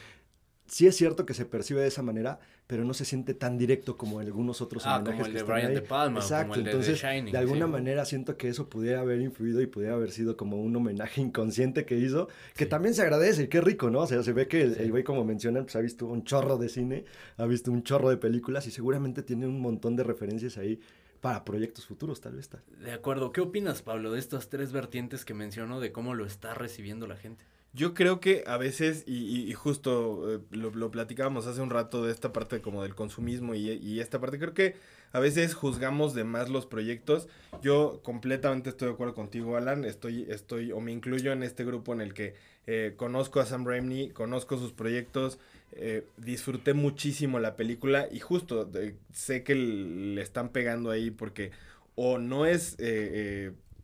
sí 0.71 0.87
es 0.87 0.97
cierto 0.97 1.27
que 1.27 1.35
se 1.35 1.45
percibe 1.45 1.81
de 1.81 1.89
esa 1.89 2.03
manera, 2.03 2.39
pero 2.69 2.85
no 2.85 2.95
se 2.95 3.05
siente 3.05 3.35
tan 3.35 3.59
directo 3.59 3.97
como 3.97 4.21
en 4.21 4.29
algunos 4.29 4.61
otros 4.61 4.85
ah, 4.87 5.03
como 5.05 5.27
el 5.27 5.33
de 5.33 5.43
Brian 5.43 5.75
De 5.75 5.83
Palma, 5.83 6.21
Exacto, 6.21 6.53
como 6.53 6.61
el 6.61 6.67
entonces, 6.69 7.03
de, 7.03 7.09
The 7.09 7.15
Shining, 7.15 7.33
de 7.33 7.39
alguna 7.39 7.67
manera 7.67 8.05
siento 8.05 8.37
que 8.37 8.49
eso 8.49 8.69
pudiera 8.69 9.01
haber 9.01 9.21
influido 9.21 9.61
y 9.61 9.67
pudiera 9.67 9.95
haber 9.95 10.13
sido 10.13 10.37
como 10.37 10.63
un 10.63 10.75
homenaje 10.77 11.21
inconsciente 11.21 11.85
que 11.85 11.97
hizo, 11.99 12.29
que 12.55 12.67
también 12.67 12.95
se 12.95 13.03
agradece, 13.03 13.43
y 13.43 13.49
qué 13.49 13.61
rico, 13.61 13.91
¿no? 13.91 14.01
O 14.01 14.07
sea, 14.07 14.23
se 14.23 14.33
ve 14.33 14.47
que 14.47 14.63
el 14.63 14.91
güey, 14.93 15.03
como 15.03 15.25
mencionan, 15.25 15.65
pues 15.65 15.75
ha 15.75 15.81
visto 15.81 16.07
un 16.07 16.23
chorro 16.23 16.57
de 16.57 16.69
cine, 16.69 17.05
ha 17.37 17.47
visto 17.47 17.73
un 17.73 17.83
chorro 17.83 18.09
de 18.09 18.17
películas 18.17 18.69
y 18.69 18.71
seguramente 18.71 19.25
tiene 19.25 19.47
un 19.47 19.61
montón 19.61 19.97
de 19.97 20.05
referencias 20.05 20.57
ahí 20.57 20.79
para 21.21 21.45
proyectos 21.45 21.87
futuros, 21.87 22.21
tal 22.21 22.37
vez. 22.37 22.49
De 22.83 22.93
acuerdo. 22.93 23.33
¿Qué 23.33 23.41
opinas, 23.41 23.83
Pablo, 23.83 24.13
de 24.13 24.21
estas 24.21 24.49
tres 24.49 24.73
vertientes 24.73 25.25
que 25.25 25.35
mencionó, 25.35 25.81
de 25.81 25.93
cómo 25.93 26.15
lo 26.15 26.25
está 26.25 26.55
recibiendo 26.55 27.07
la 27.07 27.17
gente? 27.17 27.45
Yo 27.73 27.95
creo 27.95 28.19
que 28.19 28.43
a 28.49 28.57
veces, 28.57 29.05
y, 29.07 29.49
y, 29.49 29.53
justo 29.53 30.35
eh, 30.35 30.41
lo, 30.51 30.71
lo, 30.71 30.91
platicábamos 30.91 31.47
hace 31.47 31.61
un 31.61 31.71
rato 31.71 32.05
de 32.05 32.11
esta 32.11 32.33
parte 32.33 32.61
como 32.61 32.83
del 32.83 32.97
consumismo 32.97 33.55
y, 33.55 33.71
y, 33.71 34.01
esta 34.01 34.21
parte, 34.21 34.41
creo 34.41 34.55
que 34.55 34.75
a 35.13 35.21
veces 35.21 35.55
juzgamos 35.55 36.13
de 36.13 36.25
más 36.25 36.49
los 36.49 36.67
proyectos. 36.67 37.29
Yo 37.63 38.01
completamente 38.03 38.71
estoy 38.71 38.89
de 38.89 38.95
acuerdo 38.95 39.15
contigo, 39.15 39.57
Alan. 39.57 39.85
Estoy, 39.85 40.27
estoy, 40.29 40.73
o 40.73 40.81
me 40.81 40.91
incluyo 40.91 41.33
en 41.33 41.45
este 41.45 41.65
grupo 41.65 41.93
en 41.93 42.01
el 42.01 42.13
que 42.13 42.35
eh, 42.67 42.95
conozco 42.97 43.39
a 43.39 43.47
Sam 43.47 43.65
Raimi, 43.65 44.11
conozco 44.11 44.59
sus 44.59 44.73
proyectos, 44.73 45.39
eh, 45.73 46.05
disfruté 46.17 46.75
muchísimo 46.75 47.39
la 47.39 47.55
película 47.55 48.09
y 48.11 48.19
justo 48.19 48.69
sé 49.13 49.45
que 49.45 49.55
le 49.55 50.21
están 50.23 50.49
pegando 50.49 50.91
ahí 50.91 51.13
porque 51.13 51.53
o 51.95 52.19
no 52.19 52.47
es 52.47 52.77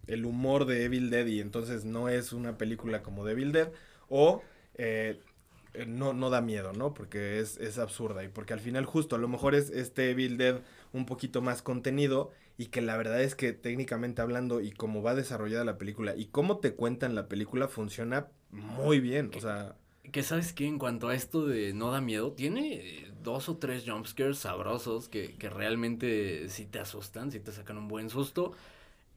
el 0.07 0.25
humor 0.25 0.67
de 0.67 0.85
Evil 0.85 1.11
Dead 1.11 1.27
y 1.27 1.41
entonces 1.41 1.85
no 1.85 2.09
es 2.09 2.33
una 2.33 2.59
película 2.59 3.03
como 3.03 3.25
de 3.25 3.33
Evil 3.33 3.53
Dead, 3.53 3.73
o 4.09 4.43
eh, 4.75 5.21
no, 5.87 6.13
no 6.13 6.31
da 6.31 6.41
miedo, 6.41 6.73
¿no? 6.73 6.95
Porque 6.95 7.41
es, 7.41 7.59
es 7.59 7.79
absurda 7.79 8.25
y 8.25 8.29
porque 8.29 8.55
al 8.55 8.61
final 8.61 8.87
justo 8.87 9.17
a 9.17 9.19
lo 9.19 9.29
mejor 9.29 9.55
es 9.55 9.71
este 9.71 10.11
Evil 10.11 10.39
Dead 10.39 10.61
un 10.93 11.07
poquito 11.07 11.43
más 11.43 11.63
contenido 11.63 12.31
y 12.59 12.67
que 12.67 12.81
la 12.81 12.97
verdad 12.97 13.21
es 13.21 13.35
que 13.35 13.53
técnicamente 13.53 14.23
hablando 14.23 14.61
y 14.61 14.71
cómo 14.73 15.03
va 15.03 15.15
desarrollada 15.15 15.65
la 15.65 15.79
película 15.79 16.17
y 16.17 16.27
cómo 16.27 16.59
te 16.59 16.75
cuentan 16.75 17.15
la 17.15 17.29
película 17.29 17.69
funciona 17.69 18.29
muy 18.51 19.01
bien, 19.01 19.31
o 19.37 19.41
sea... 19.41 19.77
Que 20.13 20.23
sabes 20.23 20.53
que 20.53 20.67
en 20.67 20.79
cuanto 20.79 21.09
a 21.09 21.15
esto 21.15 21.47
de 21.47 21.75
no 21.75 21.91
da 21.91 22.01
miedo, 22.01 22.33
tiene 22.33 23.13
dos 23.23 23.49
o 23.49 23.57
tres 23.57 23.85
jumpscares 23.85 24.39
sabrosos 24.39 25.09
que, 25.09 25.35
que 25.35 25.51
realmente 25.51 26.49
sí 26.49 26.65
te 26.65 26.79
asustan, 26.79 27.33
sí 27.33 27.41
te 27.41 27.51
sacan 27.51 27.77
un 27.77 27.89
buen 27.89 28.09
susto. 28.09 28.53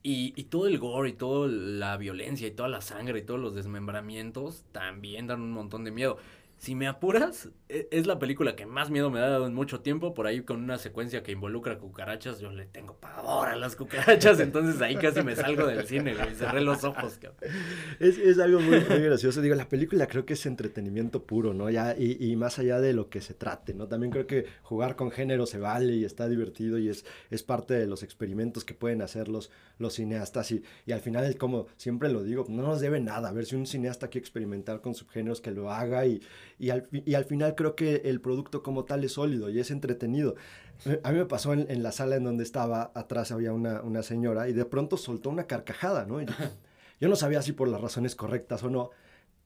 Y, 0.02 0.32
y, 0.34 0.44
todo 0.44 0.66
el 0.66 0.78
gore 0.78 1.10
y 1.10 1.12
toda 1.12 1.46
la 1.48 1.98
violencia 1.98 2.48
y 2.48 2.52
toda 2.52 2.70
la 2.70 2.80
sangre 2.80 3.18
y 3.18 3.22
todos 3.22 3.38
los 3.38 3.54
desmembramientos 3.54 4.64
también 4.72 5.26
dan 5.26 5.42
un 5.42 5.52
montón 5.52 5.84
de 5.84 5.90
miedo. 5.90 6.16
Si 6.60 6.74
me 6.74 6.88
apuras, 6.88 7.48
e, 7.70 7.88
es 7.90 8.06
la 8.06 8.18
película 8.18 8.54
que 8.54 8.66
más 8.66 8.90
miedo 8.90 9.10
me 9.10 9.18
ha 9.18 9.26
dado 9.26 9.46
en 9.46 9.54
mucho 9.54 9.80
tiempo. 9.80 10.12
Por 10.12 10.26
ahí 10.26 10.42
con 10.42 10.62
una 10.62 10.76
secuencia 10.76 11.22
que 11.22 11.32
involucra 11.32 11.78
cucarachas, 11.78 12.38
yo 12.38 12.50
le 12.50 12.66
tengo 12.66 12.96
pavor 13.00 13.48
a 13.48 13.56
las 13.56 13.76
cucarachas. 13.76 14.38
Entonces 14.40 14.78
ahí 14.82 14.96
casi 14.96 15.22
me 15.22 15.34
salgo 15.34 15.66
del 15.66 15.86
cine, 15.86 16.14
güey. 16.14 16.34
Cerré 16.34 16.60
los 16.60 16.84
ojos, 16.84 17.16
cabrón. 17.16 17.50
Es, 17.98 18.18
es 18.18 18.38
algo 18.38 18.60
muy, 18.60 18.78
muy, 18.80 19.00
gracioso. 19.00 19.40
Digo, 19.40 19.54
la 19.54 19.70
película 19.70 20.06
creo 20.06 20.26
que 20.26 20.34
es 20.34 20.44
entretenimiento 20.44 21.24
puro, 21.24 21.54
¿no? 21.54 21.70
Ya, 21.70 21.96
y, 21.98 22.18
y, 22.20 22.36
más 22.36 22.58
allá 22.58 22.78
de 22.78 22.92
lo 22.92 23.08
que 23.08 23.22
se 23.22 23.32
trate, 23.32 23.72
¿no? 23.72 23.88
También 23.88 24.12
creo 24.12 24.26
que 24.26 24.44
jugar 24.60 24.96
con 24.96 25.10
género 25.10 25.46
se 25.46 25.58
vale 25.58 25.94
y 25.94 26.04
está 26.04 26.28
divertido 26.28 26.78
y 26.78 26.90
es, 26.90 27.06
es 27.30 27.42
parte 27.42 27.72
de 27.72 27.86
los 27.86 28.02
experimentos 28.02 28.66
que 28.66 28.74
pueden 28.74 29.00
hacer 29.00 29.28
los, 29.28 29.50
los 29.78 29.94
cineastas. 29.94 30.52
Y, 30.52 30.62
y 30.84 30.92
al 30.92 31.00
final, 31.00 31.34
como 31.38 31.68
siempre 31.78 32.10
lo 32.10 32.22
digo, 32.22 32.44
no 32.50 32.64
nos 32.64 32.82
debe 32.82 33.00
nada. 33.00 33.30
A 33.30 33.32
ver 33.32 33.46
si 33.46 33.56
un 33.56 33.64
cineasta 33.66 34.08
quiere 34.08 34.24
experimentar 34.24 34.82
con 34.82 34.94
subgéneros, 34.94 35.40
que 35.40 35.52
lo 35.52 35.72
haga 35.72 36.04
y 36.04 36.20
y 36.60 36.70
al, 36.70 36.88
y 36.92 37.14
al 37.14 37.24
final 37.24 37.54
creo 37.54 37.74
que 37.74 38.02
el 38.04 38.20
producto 38.20 38.62
como 38.62 38.84
tal 38.84 39.02
es 39.02 39.12
sólido 39.12 39.48
y 39.48 39.58
es 39.58 39.70
entretenido. 39.70 40.36
Eh, 40.84 41.00
a 41.02 41.10
mí 41.10 41.18
me 41.18 41.24
pasó 41.24 41.54
en, 41.54 41.66
en 41.70 41.82
la 41.82 41.90
sala 41.90 42.16
en 42.16 42.24
donde 42.24 42.44
estaba, 42.44 42.92
atrás 42.94 43.32
había 43.32 43.52
una, 43.52 43.80
una, 43.80 44.02
señora 44.02 44.48
y 44.48 44.52
de 44.52 44.66
pronto 44.66 44.98
soltó 44.98 45.30
una 45.30 45.44
carcajada, 45.44 46.04
¿no? 46.04 46.20
Yo, 46.20 46.34
yo, 47.00 47.08
no 47.08 47.16
sabía 47.16 47.40
si 47.40 47.52
por 47.52 47.68
las 47.68 47.80
razones 47.80 48.14
correctas 48.14 48.62
o 48.62 48.68
no, 48.68 48.90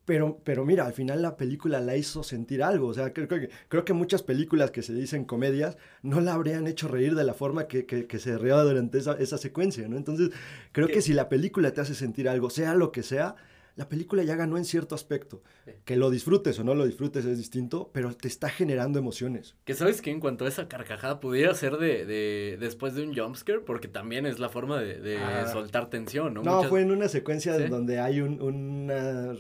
pero, 0.04 0.40
pero 0.44 0.64
mira, 0.64 0.86
al 0.86 0.92
final 0.92 1.22
la 1.22 1.36
película 1.36 1.80
la 1.80 1.96
hizo 1.96 2.22
sentir 2.22 2.62
algo. 2.62 2.88
O 2.88 2.94
sea, 2.94 3.12
creo, 3.12 3.28
creo, 3.28 3.42
que, 3.42 3.50
creo 3.68 3.84
que 3.84 3.92
muchas 3.92 4.22
películas 4.22 4.70
que 4.70 4.82
se 4.82 4.92
dicen 4.92 5.24
comedias 5.24 5.78
no 6.02 6.20
la 6.20 6.34
habrían 6.34 6.66
hecho 6.66 6.88
reír 6.88 7.14
de 7.14 7.24
la 7.24 7.32
forma 7.32 7.68
que, 7.68 7.86
que, 7.86 8.06
que 8.06 8.18
se 8.18 8.36
rió 8.36 8.62
durante 8.64 8.98
esa, 8.98 9.14
esa, 9.14 9.38
secuencia, 9.38 9.88
¿no? 9.88 9.96
Entonces, 9.96 10.30
creo 10.72 10.88
que 10.88 11.00
si 11.00 11.14
la 11.14 11.28
película 11.28 11.72
te 11.72 11.80
hace 11.80 11.94
sentir 11.94 12.28
algo, 12.28 12.50
sea 12.50 12.74
lo 12.74 12.92
que 12.92 13.02
sea, 13.02 13.36
la 13.76 13.88
película 13.88 14.22
ya 14.22 14.36
ganó 14.36 14.56
en 14.56 14.64
cierto 14.64 14.94
aspecto. 14.94 15.42
Sí. 15.64 15.72
Que 15.84 15.96
lo 15.96 16.10
disfrutes 16.10 16.58
o 16.58 16.64
no 16.64 16.74
lo 16.74 16.86
disfrutes 16.86 17.24
es 17.24 17.38
distinto, 17.38 17.90
pero 17.92 18.14
te 18.14 18.28
está 18.28 18.48
generando 18.48 18.98
emociones. 18.98 19.56
Que 19.64 19.74
sabes 19.74 20.00
que 20.00 20.10
en 20.10 20.20
cuanto 20.20 20.44
a 20.44 20.48
esa 20.48 20.68
carcajada 20.68 21.20
pudiera 21.20 21.54
ser 21.54 21.78
de, 21.78 22.04
de 22.06 22.56
después 22.60 22.94
de 22.94 23.02
un 23.02 23.14
jumpscare, 23.14 23.60
porque 23.60 23.88
también 23.88 24.26
es 24.26 24.38
la 24.38 24.48
forma 24.48 24.80
de, 24.80 25.00
de 25.00 25.18
ah. 25.18 25.48
soltar 25.52 25.90
tensión, 25.90 26.34
¿no? 26.34 26.42
No, 26.42 26.56
Muchas... 26.56 26.70
fue 26.70 26.82
en 26.82 26.92
una 26.92 27.08
secuencia 27.08 27.56
¿Sí? 27.56 27.64
donde 27.64 27.98
hay 27.98 28.20
un, 28.20 28.40
una... 28.40 29.34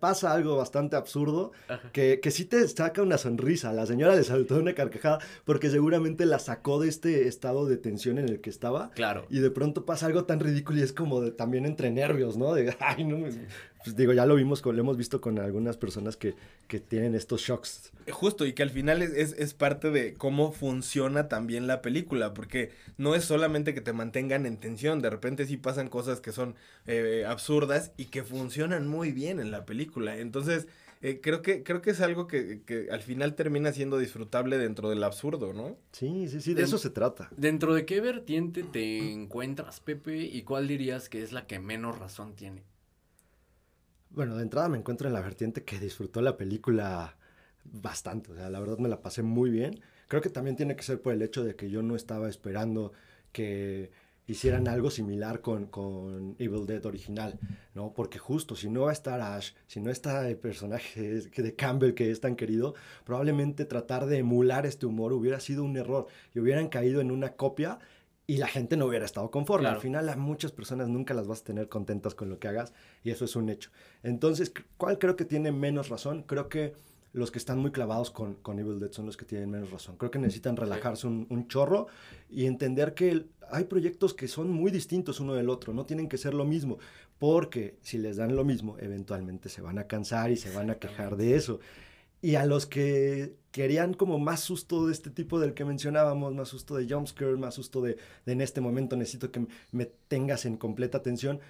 pasa 0.00 0.32
algo 0.32 0.56
bastante 0.56 0.96
absurdo 0.96 1.52
que, 1.92 2.20
que 2.20 2.30
sí 2.30 2.44
te 2.44 2.66
saca 2.68 3.02
una 3.02 3.18
sonrisa. 3.18 3.72
La 3.72 3.86
señora 3.86 4.14
le 4.14 4.24
saltó 4.24 4.56
una 4.56 4.74
carcajada 4.74 5.18
porque 5.44 5.70
seguramente 5.70 6.26
la 6.26 6.38
sacó 6.38 6.80
de 6.80 6.88
este 6.88 7.28
estado 7.28 7.66
de 7.66 7.76
tensión 7.76 8.18
en 8.18 8.28
el 8.28 8.40
que 8.40 8.50
estaba. 8.50 8.90
Claro. 8.90 9.26
Y 9.30 9.38
de 9.38 9.50
pronto 9.50 9.86
pasa 9.86 10.06
algo 10.06 10.24
tan 10.24 10.40
ridículo 10.40 10.78
y 10.78 10.82
es 10.82 10.92
como 10.92 11.20
de, 11.20 11.30
también 11.30 11.66
entre 11.66 11.90
nervios, 11.90 12.36
¿no? 12.36 12.52
De, 12.54 12.74
ay, 12.80 13.04
no, 13.04 13.26
pues 13.84 13.96
digo, 13.96 14.12
ya 14.12 14.26
lo 14.26 14.36
vimos, 14.36 14.64
lo 14.64 14.72
hemos 14.72 14.96
visto 14.96 15.20
con 15.20 15.38
algunas 15.38 15.76
personas 15.76 16.16
que, 16.16 16.34
que 16.68 16.78
tienen 16.80 17.14
estos 17.14 17.40
shocks. 17.40 17.92
Justo, 18.10 18.46
y 18.46 18.52
que 18.52 18.62
al 18.62 18.70
final 18.70 19.02
es, 19.02 19.10
es, 19.12 19.32
es, 19.32 19.54
parte 19.54 19.90
de 19.90 20.14
cómo 20.14 20.52
funciona 20.52 21.28
también 21.28 21.66
la 21.66 21.82
película, 21.82 22.32
porque 22.32 22.70
no 22.96 23.14
es 23.14 23.24
solamente 23.24 23.74
que 23.74 23.80
te 23.80 23.92
mantengan 23.92 24.46
en 24.46 24.56
tensión, 24.56 25.02
de 25.02 25.10
repente 25.10 25.46
sí 25.46 25.56
pasan 25.56 25.88
cosas 25.88 26.20
que 26.20 26.32
son 26.32 26.54
eh, 26.86 27.24
absurdas 27.26 27.92
y 27.96 28.06
que 28.06 28.22
funcionan 28.22 28.86
muy 28.86 29.12
bien 29.12 29.40
en 29.40 29.50
la 29.50 29.64
película. 29.64 30.16
Entonces, 30.16 30.68
eh, 31.00 31.20
creo, 31.20 31.42
que, 31.42 31.64
creo 31.64 31.82
que 31.82 31.90
es 31.90 32.00
algo 32.00 32.28
que, 32.28 32.62
que, 32.64 32.88
al 32.92 33.02
final 33.02 33.34
termina 33.34 33.72
siendo 33.72 33.98
disfrutable 33.98 34.58
dentro 34.58 34.88
del 34.88 35.02
absurdo, 35.02 35.52
¿no? 35.52 35.76
Sí, 35.90 36.28
sí, 36.28 36.40
sí, 36.40 36.54
de, 36.54 36.60
de 36.60 36.66
eso 36.66 36.78
se 36.78 36.90
trata. 36.90 37.28
¿Dentro 37.36 37.74
de 37.74 37.84
qué 37.84 38.00
vertiente 38.00 38.62
te 38.62 39.10
encuentras, 39.10 39.80
Pepe, 39.80 40.18
y 40.18 40.42
cuál 40.42 40.68
dirías 40.68 41.08
que 41.08 41.22
es 41.22 41.32
la 41.32 41.48
que 41.48 41.58
menos 41.58 41.98
razón 41.98 42.36
tiene? 42.36 42.62
Bueno, 44.14 44.36
de 44.36 44.42
entrada 44.42 44.68
me 44.68 44.76
encuentro 44.76 45.08
en 45.08 45.14
la 45.14 45.22
vertiente 45.22 45.64
que 45.64 45.78
disfrutó 45.80 46.20
la 46.20 46.36
película 46.36 47.16
bastante, 47.64 48.32
o 48.32 48.34
sea, 48.34 48.50
la 48.50 48.60
verdad 48.60 48.76
me 48.76 48.90
la 48.90 49.00
pasé 49.00 49.22
muy 49.22 49.48
bien. 49.48 49.80
Creo 50.06 50.20
que 50.20 50.28
también 50.28 50.54
tiene 50.54 50.76
que 50.76 50.82
ser 50.82 51.00
por 51.00 51.14
el 51.14 51.22
hecho 51.22 51.42
de 51.44 51.56
que 51.56 51.70
yo 51.70 51.82
no 51.82 51.96
estaba 51.96 52.28
esperando 52.28 52.92
que 53.32 53.90
hicieran 54.26 54.68
algo 54.68 54.90
similar 54.90 55.40
con, 55.40 55.66
con 55.66 56.36
Evil 56.38 56.66
Dead 56.66 56.84
original, 56.84 57.38
¿no? 57.74 57.94
Porque 57.94 58.18
justo, 58.18 58.54
si 58.54 58.68
no 58.68 58.82
va 58.82 58.90
a 58.90 58.92
estar 58.92 59.20
Ash, 59.22 59.52
si 59.66 59.80
no 59.80 59.90
está 59.90 60.28
el 60.28 60.36
personaje 60.36 61.22
de 61.22 61.56
Campbell 61.56 61.94
que 61.94 62.10
es 62.10 62.20
tan 62.20 62.36
querido, 62.36 62.74
probablemente 63.04 63.64
tratar 63.64 64.04
de 64.04 64.18
emular 64.18 64.66
este 64.66 64.84
humor 64.84 65.14
hubiera 65.14 65.40
sido 65.40 65.64
un 65.64 65.76
error 65.78 66.06
y 66.34 66.40
hubieran 66.40 66.68
caído 66.68 67.00
en 67.00 67.10
una 67.10 67.32
copia 67.32 67.78
y 68.32 68.38
la 68.38 68.46
gente 68.46 68.78
no 68.78 68.86
hubiera 68.86 69.04
estado 69.04 69.30
conforme. 69.30 69.64
Claro. 69.64 69.76
Al 69.76 69.82
final 69.82 70.08
a 70.08 70.16
muchas 70.16 70.52
personas 70.52 70.88
nunca 70.88 71.12
las 71.12 71.26
vas 71.26 71.42
a 71.42 71.44
tener 71.44 71.68
contentas 71.68 72.14
con 72.14 72.30
lo 72.30 72.38
que 72.38 72.48
hagas 72.48 72.72
y 73.04 73.10
eso 73.10 73.26
es 73.26 73.36
un 73.36 73.50
hecho. 73.50 73.70
Entonces, 74.02 74.54
¿cuál 74.78 74.98
creo 74.98 75.16
que 75.16 75.26
tiene 75.26 75.52
menos 75.52 75.90
razón? 75.90 76.22
Creo 76.22 76.48
que 76.48 76.72
los 77.12 77.30
que 77.30 77.38
están 77.38 77.58
muy 77.58 77.72
clavados 77.72 78.10
con, 78.10 78.36
con 78.36 78.58
Evil 78.58 78.80
Dead 78.80 78.90
son 78.90 79.04
los 79.04 79.18
que 79.18 79.26
tienen 79.26 79.50
menos 79.50 79.70
razón. 79.70 79.98
Creo 79.98 80.10
que 80.10 80.18
necesitan 80.18 80.56
relajarse 80.56 81.06
un, 81.06 81.26
un 81.28 81.46
chorro 81.46 81.88
y 82.30 82.46
entender 82.46 82.94
que 82.94 83.10
el, 83.10 83.30
hay 83.50 83.64
proyectos 83.64 84.14
que 84.14 84.26
son 84.28 84.48
muy 84.48 84.70
distintos 84.70 85.20
uno 85.20 85.34
del 85.34 85.50
otro, 85.50 85.74
no 85.74 85.84
tienen 85.84 86.08
que 86.08 86.16
ser 86.16 86.32
lo 86.32 86.46
mismo, 86.46 86.78
porque 87.18 87.76
si 87.82 87.98
les 87.98 88.16
dan 88.16 88.34
lo 88.34 88.46
mismo, 88.46 88.78
eventualmente 88.78 89.50
se 89.50 89.60
van 89.60 89.78
a 89.78 89.86
cansar 89.86 90.30
y 90.30 90.38
se 90.38 90.50
van 90.56 90.70
a 90.70 90.76
quejar 90.76 91.18
de 91.18 91.36
eso. 91.36 91.60
Y 92.22 92.36
a 92.36 92.46
los 92.46 92.66
que 92.66 93.34
querían 93.50 93.92
como 93.92 94.18
más 94.18 94.40
susto 94.40 94.86
de 94.86 94.92
este 94.92 95.10
tipo 95.10 95.38
del 95.38 95.52
que 95.52 95.64
mencionábamos, 95.64 96.34
más 96.34 96.48
susto 96.48 96.76
de 96.76 96.88
jumpscare, 96.88 97.36
más 97.36 97.54
susto 97.54 97.82
de, 97.82 97.98
de 98.24 98.32
en 98.32 98.40
este 98.40 98.60
momento 98.60 98.96
necesito 98.96 99.30
que 99.30 99.46
me 99.72 99.86
tengas 100.08 100.46
en 100.46 100.56
completa 100.56 100.98
atención, 100.98 101.40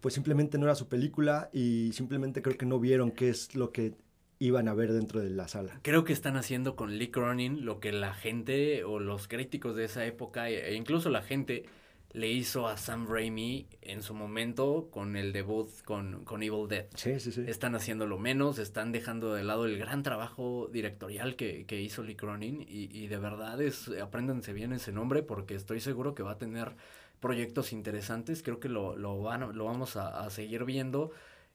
pues 0.00 0.14
simplemente 0.14 0.58
no 0.58 0.66
era 0.66 0.74
su 0.74 0.88
película 0.88 1.48
y 1.52 1.92
simplemente 1.92 2.42
creo 2.42 2.58
que 2.58 2.66
no 2.66 2.78
vieron 2.78 3.10
qué 3.10 3.30
es 3.30 3.54
lo 3.54 3.72
que 3.72 3.94
iban 4.38 4.68
a 4.68 4.74
ver 4.74 4.92
dentro 4.92 5.20
de 5.20 5.30
la 5.30 5.48
sala. 5.48 5.78
Creo 5.82 6.04
que 6.04 6.14
están 6.14 6.36
haciendo 6.36 6.74
con 6.74 6.98
Lee 6.98 7.10
Cronin 7.10 7.64
lo 7.64 7.78
que 7.78 7.92
la 7.92 8.14
gente 8.14 8.84
o 8.84 8.98
los 8.98 9.28
críticos 9.28 9.76
de 9.76 9.84
esa 9.84 10.04
época 10.06 10.48
e 10.48 10.74
incluso 10.74 11.10
la 11.10 11.22
gente 11.22 11.66
le 12.12 12.28
hizo 12.28 12.66
a 12.66 12.76
Sam 12.76 13.06
Raimi 13.08 13.68
en 13.82 14.02
su 14.02 14.14
momento 14.14 14.88
con 14.90 15.16
el 15.16 15.32
debut 15.32 15.70
con, 15.84 16.24
con 16.24 16.42
Evil 16.42 16.66
Dead. 16.68 16.86
Sí, 16.94 17.20
sí, 17.20 17.30
sí. 17.30 17.44
Están 17.46 17.74
haciéndolo 17.74 18.18
menos, 18.18 18.58
están 18.58 18.90
dejando 18.92 19.34
de 19.34 19.44
lado 19.44 19.64
el 19.66 19.78
gran 19.78 20.02
trabajo 20.02 20.68
directorial 20.72 21.36
que, 21.36 21.66
que 21.66 21.80
hizo 21.80 22.02
Lee 22.02 22.16
Cronin 22.16 22.62
y, 22.62 22.88
y, 22.92 23.06
de 23.06 23.18
verdad 23.18 23.60
es, 23.62 23.88
apréndanse 24.02 24.52
bien 24.52 24.72
ese 24.72 24.92
nombre 24.92 25.22
porque 25.22 25.54
estoy 25.54 25.80
seguro 25.80 26.14
que 26.14 26.22
va 26.22 26.32
a 26.32 26.38
tener 26.38 26.74
proyectos 27.20 27.72
interesantes, 27.72 28.42
creo 28.42 28.60
que 28.60 28.68
lo, 28.68 28.96
lo, 28.96 29.20
van, 29.22 29.56
lo 29.56 29.66
vamos 29.66 29.96
a, 29.96 30.24
a 30.24 30.30
seguir 30.30 30.64
viendo 30.64 31.12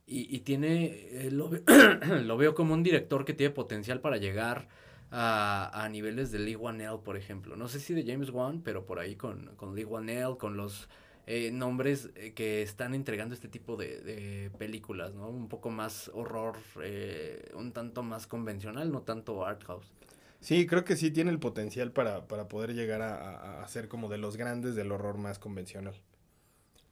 y, 0.08 0.34
y 0.34 0.41
tiene, 0.41 0.86
eh, 1.10 1.30
lo, 1.32 1.49
lo 2.24 2.38
veo 2.38 2.56
como 2.56 2.74
un 2.74 2.84
director 2.84 3.26
que 3.26 3.34
tiene 3.34 3.53
potencial 3.53 3.99
para 3.99 4.18
llegar 4.18 4.68
a, 5.12 5.84
a, 5.84 5.89
niveles 5.89 6.32
de 6.32 6.39
Lee 6.39 6.56
Wanell, 6.56 6.99
por 7.03 7.18
ejemplo. 7.18 7.56
No 7.56 7.68
sé 7.68 7.80
si 7.80 7.93
de 7.93 8.06
James 8.06 8.30
Wan, 8.30 8.62
pero 8.62 8.86
por 8.86 8.99
ahí 8.99 9.16
con, 9.16 9.51
con 9.56 9.76
Lee 9.76 9.86
Wanell, 9.86 10.38
con 10.38 10.58
los 10.58 10.89
eh, 11.28 11.51
nombres 11.51 12.10
eh, 12.16 12.34
que 12.34 12.62
están 12.62 12.93
entregando 12.93 13.34
este 13.34 13.47
tipo 13.47 13.78
de, 13.78 13.99
de, 14.01 14.51
películas, 14.58 15.14
¿no? 15.16 15.30
Un 15.30 15.47
poco 15.47 15.72
más 15.72 16.12
horror, 16.14 16.56
eh, 16.84 17.51
un 17.56 17.72
tanto 17.72 18.03
más 18.03 18.28
convencional, 18.28 18.91
no 18.91 19.01
tanto 19.01 19.45
art 19.45 19.64
house. 19.64 19.91
Sí, 20.39 20.68
creo 20.68 20.84
que 20.84 20.95
sí 20.95 21.10
tiene 21.10 21.32
el 21.32 21.39
potencial 21.39 21.91
para, 21.91 22.28
para 22.28 22.47
poder 22.47 22.76
llegar 22.76 23.01
a, 23.01 23.16
a, 23.16 23.64
a 23.64 23.68
ser 23.68 23.88
como 23.88 24.10
de 24.10 24.20
los 24.20 24.38
grandes 24.38 24.76
del 24.76 24.91
horror 24.91 25.18
más 25.18 25.39
convencional. 25.39 25.95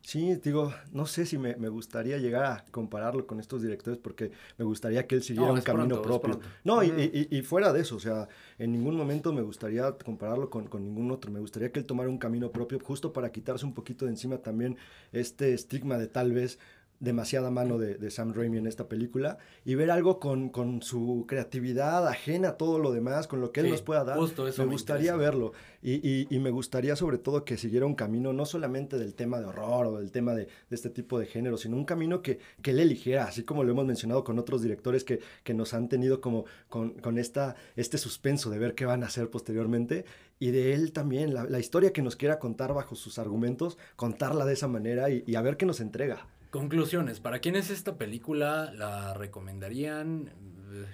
Sí, 0.03 0.35
digo, 0.35 0.73
no 0.91 1.05
sé 1.05 1.25
si 1.25 1.37
me, 1.37 1.55
me, 1.55 1.69
gustaría 1.69 2.17
llegar 2.17 2.43
a 2.43 2.65
compararlo 2.71 3.25
con 3.25 3.39
estos 3.39 3.61
directores 3.61 3.97
porque 3.97 4.31
me 4.57 4.65
gustaría 4.65 5.07
que 5.07 5.15
él 5.15 5.23
siguiera 5.23 5.47
no, 5.47 5.53
un 5.53 5.61
camino 5.61 6.01
pronto, 6.01 6.21
propio. 6.21 6.49
No, 6.65 6.83
y, 6.83 6.89
y, 6.89 7.27
y, 7.31 7.41
fuera 7.41 7.71
de 7.71 7.79
eso, 7.79 7.95
o 7.95 7.99
sea, 8.01 8.27
en 8.59 8.73
ningún 8.73 8.97
momento 8.97 9.31
me 9.31 9.41
gustaría 9.41 9.89
compararlo 9.93 10.49
con, 10.49 10.67
con, 10.67 10.83
ningún 10.83 11.09
otro. 11.09 11.31
Me 11.31 11.39
gustaría 11.39 11.71
que 11.71 11.79
él 11.79 11.85
tomara 11.85 12.09
un 12.09 12.17
camino 12.17 12.51
propio 12.51 12.81
justo 12.81 13.13
para 13.13 13.31
quitarse 13.31 13.65
un 13.65 13.73
poquito 13.73 14.03
de 14.03 14.11
encima 14.11 14.39
también 14.39 14.75
este 15.13 15.53
estigma 15.53 15.97
de 15.97 16.07
tal 16.07 16.33
vez 16.33 16.59
demasiada 17.03 17.51
mano 17.51 17.77
de, 17.77 18.09
Sam 18.09 18.33
Raimi 18.33 18.59
en 18.59 18.67
esta 18.67 18.87
película 18.87 19.37
y 19.65 19.75
ver 19.75 19.91
algo 19.91 20.19
con, 20.19 20.49
con, 20.49 20.81
su 20.81 21.25
creatividad 21.27 22.07
ajena 22.07 22.49
a 22.49 22.57
todo 22.57 22.79
lo 22.79 22.93
demás, 22.93 23.27
con 23.27 23.41
lo 23.41 23.51
que 23.51 23.59
él 23.59 23.69
nos 23.69 23.81
pueda 23.81 24.05
dar. 24.05 24.17
me, 24.17 24.65
gustaría 24.65 25.15
verlo 25.15 25.51
y, 25.81 26.33
y, 26.33 26.39
me 26.39 26.49
gustaría 26.49 26.95
sobre 26.95 27.17
todo 27.17 27.43
que 27.43 27.57
siguiera 27.57 27.85
un 27.85 27.95
camino 27.95 28.31
no 28.31 28.45
solamente 28.45 28.97
del 28.97 29.15
tema 29.15 29.39
de 29.39 29.45
horror 29.47 29.87
o 29.87 29.97
del 29.97 30.11
tema 30.11 30.33
de, 30.33 30.45
de 30.45 30.75
este 30.75 30.89
tipo 30.89 31.19
de 31.19 31.25
género, 31.25 31.57
sino 31.57 31.75
un 31.75 31.83
camino 31.83 32.21
que, 32.21 32.39
que, 32.61 32.71
él 32.71 32.79
eligiera, 32.79 33.25
así 33.25 33.43
como 33.43 33.65
lo 33.65 33.71
hemos 33.71 33.85
mencionado 33.85 34.23
con 34.23 34.39
otros 34.39 34.61
directores 34.61 35.03
que, 35.03 35.19
que 35.43 35.53
nos 35.53 35.73
han 35.73 35.89
tenido 35.89 36.21
como 36.21 36.45
con, 36.69 36.91
con, 36.93 37.17
esta, 37.17 37.55
este 37.75 37.97
suspenso 37.97 38.49
de 38.49 38.59
ver 38.59 38.75
qué 38.75 38.85
van 38.85 39.03
a 39.03 39.07
hacer 39.07 39.29
posteriormente 39.29 40.05
y 40.39 40.51
de 40.51 40.73
él 40.73 40.93
también, 40.93 41.33
la, 41.33 41.43
la 41.43 41.59
historia 41.59 41.91
que 41.91 42.01
nos 42.01 42.15
quiera 42.15 42.39
contar 42.39 42.73
bajo 42.73 42.95
sus 42.95 43.19
argumentos, 43.19 43.77
contarla 43.97 44.45
de 44.45 44.53
esa 44.53 44.69
manera 44.69 45.09
y, 45.09 45.23
y 45.27 45.35
a 45.35 45.41
ver 45.41 45.57
qué 45.57 45.65
nos 45.65 45.81
entrega. 45.81 46.27
Conclusiones, 46.53 47.19
¿para 47.19 47.39
quiénes 47.39 47.71
esta 47.71 47.97
película 47.97 48.71
la 48.75 49.15
recomendarían? 49.15 50.31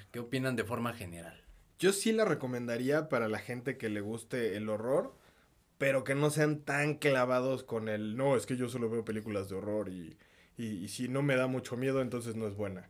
¿Qué 0.09 0.19
opinan 0.19 0.55
de 0.55 0.63
forma 0.63 0.93
general? 0.93 1.43
Yo 1.79 1.91
sí 1.91 2.13
la 2.13 2.23
recomendaría 2.23 3.09
para 3.09 3.27
la 3.27 3.39
gente 3.39 3.77
que 3.77 3.89
le 3.89 3.99
guste 3.99 4.55
el 4.55 4.69
horror, 4.69 5.17
pero 5.77 6.05
que 6.05 6.15
no 6.15 6.29
sean 6.29 6.61
tan 6.61 6.95
clavados 6.95 7.63
con 7.63 7.89
el, 7.89 8.15
no, 8.15 8.37
es 8.37 8.45
que 8.45 8.55
yo 8.55 8.69
solo 8.69 8.89
veo 8.89 9.03
películas 9.03 9.49
de 9.49 9.57
horror 9.57 9.89
y, 9.89 10.17
y, 10.55 10.87
si 10.87 11.09
no 11.09 11.23
me 11.23 11.35
da 11.35 11.47
mucho 11.47 11.75
miedo, 11.75 12.01
entonces 12.01 12.37
no 12.37 12.47
es 12.47 12.55
buena. 12.55 12.89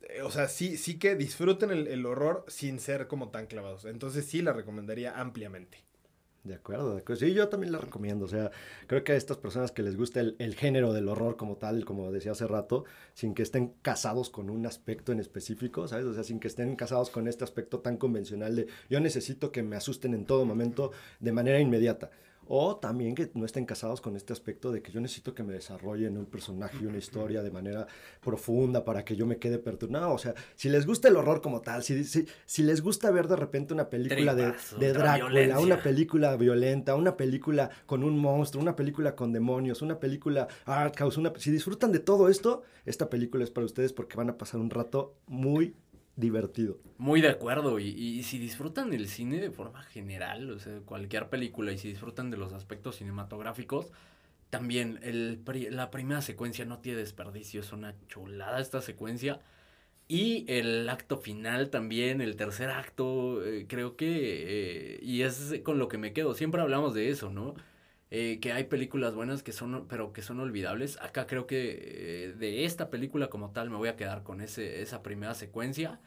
Eh, 0.00 0.22
o 0.22 0.30
sea, 0.30 0.48
sí, 0.48 0.78
sí 0.78 0.98
que 0.98 1.16
disfruten 1.16 1.70
el, 1.70 1.86
el 1.86 2.06
horror 2.06 2.46
sin 2.48 2.80
ser 2.80 3.08
como 3.08 3.28
tan 3.28 3.46
clavados. 3.46 3.84
Entonces 3.84 4.24
sí 4.24 4.40
la 4.40 4.54
recomendaría 4.54 5.20
ampliamente. 5.20 5.85
De 6.46 6.54
acuerdo, 6.54 6.94
de 6.94 7.00
acuerdo. 7.00 7.26
Sí, 7.26 7.34
yo 7.34 7.48
también 7.48 7.72
la 7.72 7.78
recomiendo. 7.78 8.24
O 8.24 8.28
sea, 8.28 8.52
creo 8.86 9.02
que 9.02 9.12
a 9.12 9.16
estas 9.16 9.36
personas 9.36 9.72
que 9.72 9.82
les 9.82 9.96
gusta 9.96 10.20
el, 10.20 10.54
género 10.54 10.92
del 10.92 11.08
horror 11.08 11.36
como 11.36 11.56
tal, 11.56 11.84
como 11.84 12.12
decía 12.12 12.32
hace 12.32 12.46
rato, 12.46 12.84
sin 13.14 13.34
que 13.34 13.42
estén 13.42 13.74
casados 13.82 14.30
con 14.30 14.48
un 14.48 14.64
aspecto 14.64 15.10
en 15.10 15.18
específico, 15.18 15.88
¿sabes? 15.88 16.06
O 16.06 16.14
sea, 16.14 16.22
sin 16.22 16.38
que 16.38 16.46
estén 16.46 16.76
casados 16.76 17.10
con 17.10 17.26
este 17.26 17.42
aspecto 17.42 17.80
tan 17.80 17.96
convencional 17.96 18.54
de 18.54 18.68
yo 18.88 19.00
necesito 19.00 19.50
que 19.50 19.64
me 19.64 19.74
asusten 19.74 20.14
en 20.14 20.24
todo 20.24 20.44
momento 20.44 20.92
de 21.18 21.32
manera 21.32 21.58
inmediata. 21.58 22.10
O 22.48 22.76
también 22.76 23.14
que 23.14 23.30
no 23.34 23.44
estén 23.44 23.64
casados 23.64 24.00
con 24.00 24.16
este 24.16 24.32
aspecto 24.32 24.72
de 24.72 24.82
que 24.82 24.92
yo 24.92 25.00
necesito 25.00 25.34
que 25.34 25.42
me 25.42 25.52
desarrollen 25.52 26.16
un 26.16 26.26
personaje 26.26 26.78
y 26.82 26.86
una 26.86 26.98
historia 26.98 27.42
de 27.42 27.50
manera 27.50 27.86
profunda 28.20 28.84
para 28.84 29.04
que 29.04 29.16
yo 29.16 29.26
me 29.26 29.38
quede 29.38 29.58
perturbado. 29.58 30.12
O 30.12 30.18
sea, 30.18 30.34
si 30.54 30.68
les 30.68 30.86
gusta 30.86 31.08
el 31.08 31.16
horror 31.16 31.40
como 31.40 31.60
tal, 31.60 31.82
si, 31.82 32.04
si, 32.04 32.26
si 32.44 32.62
les 32.62 32.80
gusta 32.80 33.10
ver 33.10 33.28
de 33.28 33.36
repente 33.36 33.74
una 33.74 33.88
película 33.88 34.34
de, 34.34 34.52
de 34.78 34.92
Drácula, 34.92 35.60
una 35.60 35.82
película 35.82 36.36
violenta, 36.36 36.94
una 36.94 37.16
película 37.16 37.70
con 37.86 38.02
un 38.02 38.18
monstruo, 38.18 38.62
una 38.62 38.76
película 38.76 39.14
con 39.14 39.32
demonios, 39.32 39.82
una 39.82 39.98
película 39.98 40.48
art 40.64 40.96
house, 40.96 41.16
una, 41.16 41.32
si 41.36 41.50
disfrutan 41.50 41.92
de 41.92 42.00
todo 42.00 42.28
esto, 42.28 42.62
esta 42.84 43.10
película 43.10 43.44
es 43.44 43.50
para 43.50 43.64
ustedes 43.64 43.92
porque 43.92 44.16
van 44.16 44.30
a 44.30 44.38
pasar 44.38 44.60
un 44.60 44.70
rato 44.70 45.14
muy 45.26 45.74
divertido. 46.16 46.78
Muy 46.98 47.20
de 47.20 47.28
acuerdo, 47.28 47.78
y, 47.78 48.22
si 48.22 48.38
disfrutan 48.38 48.90
del 48.90 49.06
cine 49.06 49.38
de 49.38 49.50
forma 49.50 49.82
general, 49.82 50.50
o 50.50 50.58
sea, 50.58 50.80
cualquier 50.80 51.28
película, 51.28 51.72
y 51.72 51.78
si 51.78 51.88
disfrutan 51.88 52.30
de 52.30 52.38
los 52.38 52.52
aspectos 52.52 52.96
cinematográficos, 52.96 53.92
también 54.50 54.98
el, 55.02 55.42
la 55.70 55.90
primera 55.90 56.22
secuencia 56.22 56.64
no 56.64 56.78
tiene 56.78 56.98
desperdicio, 56.98 57.60
es 57.60 57.72
una 57.72 57.94
chulada 58.08 58.60
esta 58.60 58.80
secuencia. 58.80 59.40
Y 60.08 60.44
el 60.48 60.88
acto 60.88 61.18
final 61.18 61.68
también, 61.68 62.20
el 62.20 62.36
tercer 62.36 62.70
acto, 62.70 63.44
eh, 63.44 63.66
creo 63.68 63.96
que, 63.96 64.96
eh, 64.96 64.98
y 65.02 65.22
es 65.22 65.54
con 65.64 65.78
lo 65.78 65.88
que 65.88 65.98
me 65.98 66.12
quedo, 66.12 66.34
siempre 66.34 66.60
hablamos 66.60 66.94
de 66.94 67.10
eso, 67.10 67.30
¿no? 67.30 67.54
Eh, 68.18 68.40
que 68.40 68.52
hay 68.52 68.64
películas 68.64 69.14
buenas 69.14 69.42
que 69.42 69.52
son, 69.52 69.86
pero 69.88 70.12
que 70.14 70.22
son 70.22 70.40
olvidables. 70.40 70.98
Acá 71.02 71.26
creo 71.26 71.46
que 71.46 72.34
de 72.38 72.64
esta 72.64 72.88
película 72.90 73.28
como 73.28 73.50
tal 73.52 73.68
me 73.68 73.76
voy 73.76 73.88
a 73.88 73.96
quedar 73.96 74.22
con 74.22 74.40
ese, 74.40 74.80
esa 74.80 75.02
primera 75.02 75.34
secuencia 75.34 76.00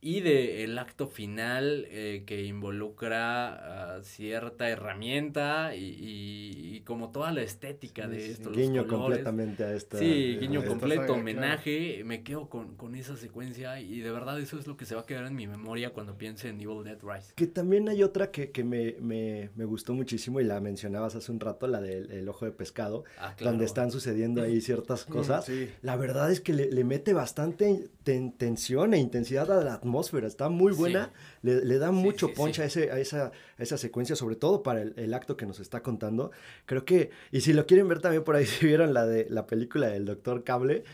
y 0.00 0.20
de 0.20 0.64
el 0.64 0.78
acto 0.78 1.06
final 1.06 1.86
eh, 1.90 2.24
que 2.26 2.44
involucra 2.44 4.00
cierta 4.02 4.68
herramienta 4.68 5.74
y, 5.74 6.82
como 6.84 7.10
toda 7.10 7.32
la 7.32 7.42
estética 7.42 8.06
de 8.06 8.30
esto. 8.30 8.50
Guiño 8.50 8.86
completamente 8.86 9.64
a 9.64 9.72
esta. 9.72 9.98
Sí, 9.98 10.38
guiño 10.40 10.64
completo, 10.64 11.14
homenaje. 11.14 12.02
Me 12.04 12.22
quedo 12.22 12.48
con, 12.48 12.76
con, 12.76 12.94
esa 12.94 13.16
secuencia 13.16 13.80
y 13.80 14.00
de 14.00 14.10
verdad 14.10 14.40
eso 14.40 14.58
es 14.58 14.66
lo 14.66 14.76
que 14.76 14.84
se 14.84 14.94
va 14.94 15.02
a 15.02 15.06
quedar 15.06 15.26
en 15.26 15.34
mi 15.34 15.46
memoria 15.46 15.90
cuando 15.90 16.16
piense 16.16 16.48
en 16.48 16.60
Evil 16.60 16.84
Dead 16.84 16.98
Rise. 17.02 17.32
Que 17.34 17.46
también 17.46 17.88
hay 17.88 18.02
otra 18.02 18.30
que, 18.30 18.50
que 18.50 18.64
me, 18.64 18.96
me, 19.00 19.50
me, 19.56 19.64
gustó 19.64 19.94
muchísimo 19.94 20.40
y 20.40 20.44
la 20.44 20.60
mencionabas 20.60 21.16
hace 21.16 21.32
un 21.32 21.40
rato, 21.40 21.66
la 21.66 21.80
del 21.80 22.28
ojo 22.28 22.44
de 22.44 22.52
pescado, 22.52 23.04
ah, 23.18 23.34
donde 23.40 23.64
están 23.64 23.90
sucediendo 23.90 24.42
ahí 24.42 24.60
ciertas 24.60 25.04
cosas. 25.06 25.50
La 25.82 25.96
verdad 25.96 26.30
es 26.30 26.40
que 26.40 26.52
le, 26.52 26.70
le 26.70 26.84
mete 26.84 27.12
bastante 27.12 27.88
tensión 28.04 28.94
e 28.94 28.98
intensidad 28.98 29.50
a 29.50 29.64
la 29.64 29.80
atmósfera, 29.86 30.26
está 30.26 30.48
muy 30.48 30.72
buena, 30.72 31.12
le, 31.42 31.78
da 31.78 31.90
mucho 31.92 32.32
punch 32.34 32.58
a, 32.58 32.64
ese, 32.64 32.90
a, 32.90 32.98
esa, 32.98 33.32
esa 33.58 33.78
secuencia, 33.78 34.16
sobre 34.16 34.36
todo 34.36 34.62
para 34.62 34.82
el, 34.82 35.14
acto 35.14 35.36
que 35.36 35.46
nos 35.46 35.60
está 35.60 35.82
contando. 35.82 36.32
Creo 36.66 36.84
que, 36.84 37.10
y 37.30 37.40
si 37.40 37.52
lo 37.52 37.66
quieren 37.66 37.88
ver 37.88 38.00
también 38.00 38.24
por 38.24 38.36
ahí, 38.36 38.46
si 38.46 38.66
vieron 38.66 38.92
la 38.92 39.06
de 39.06 39.26
la 39.30 39.46
película 39.46 39.88
del 39.88 40.04
Doctor 40.04 40.44
Cable, 40.44 40.84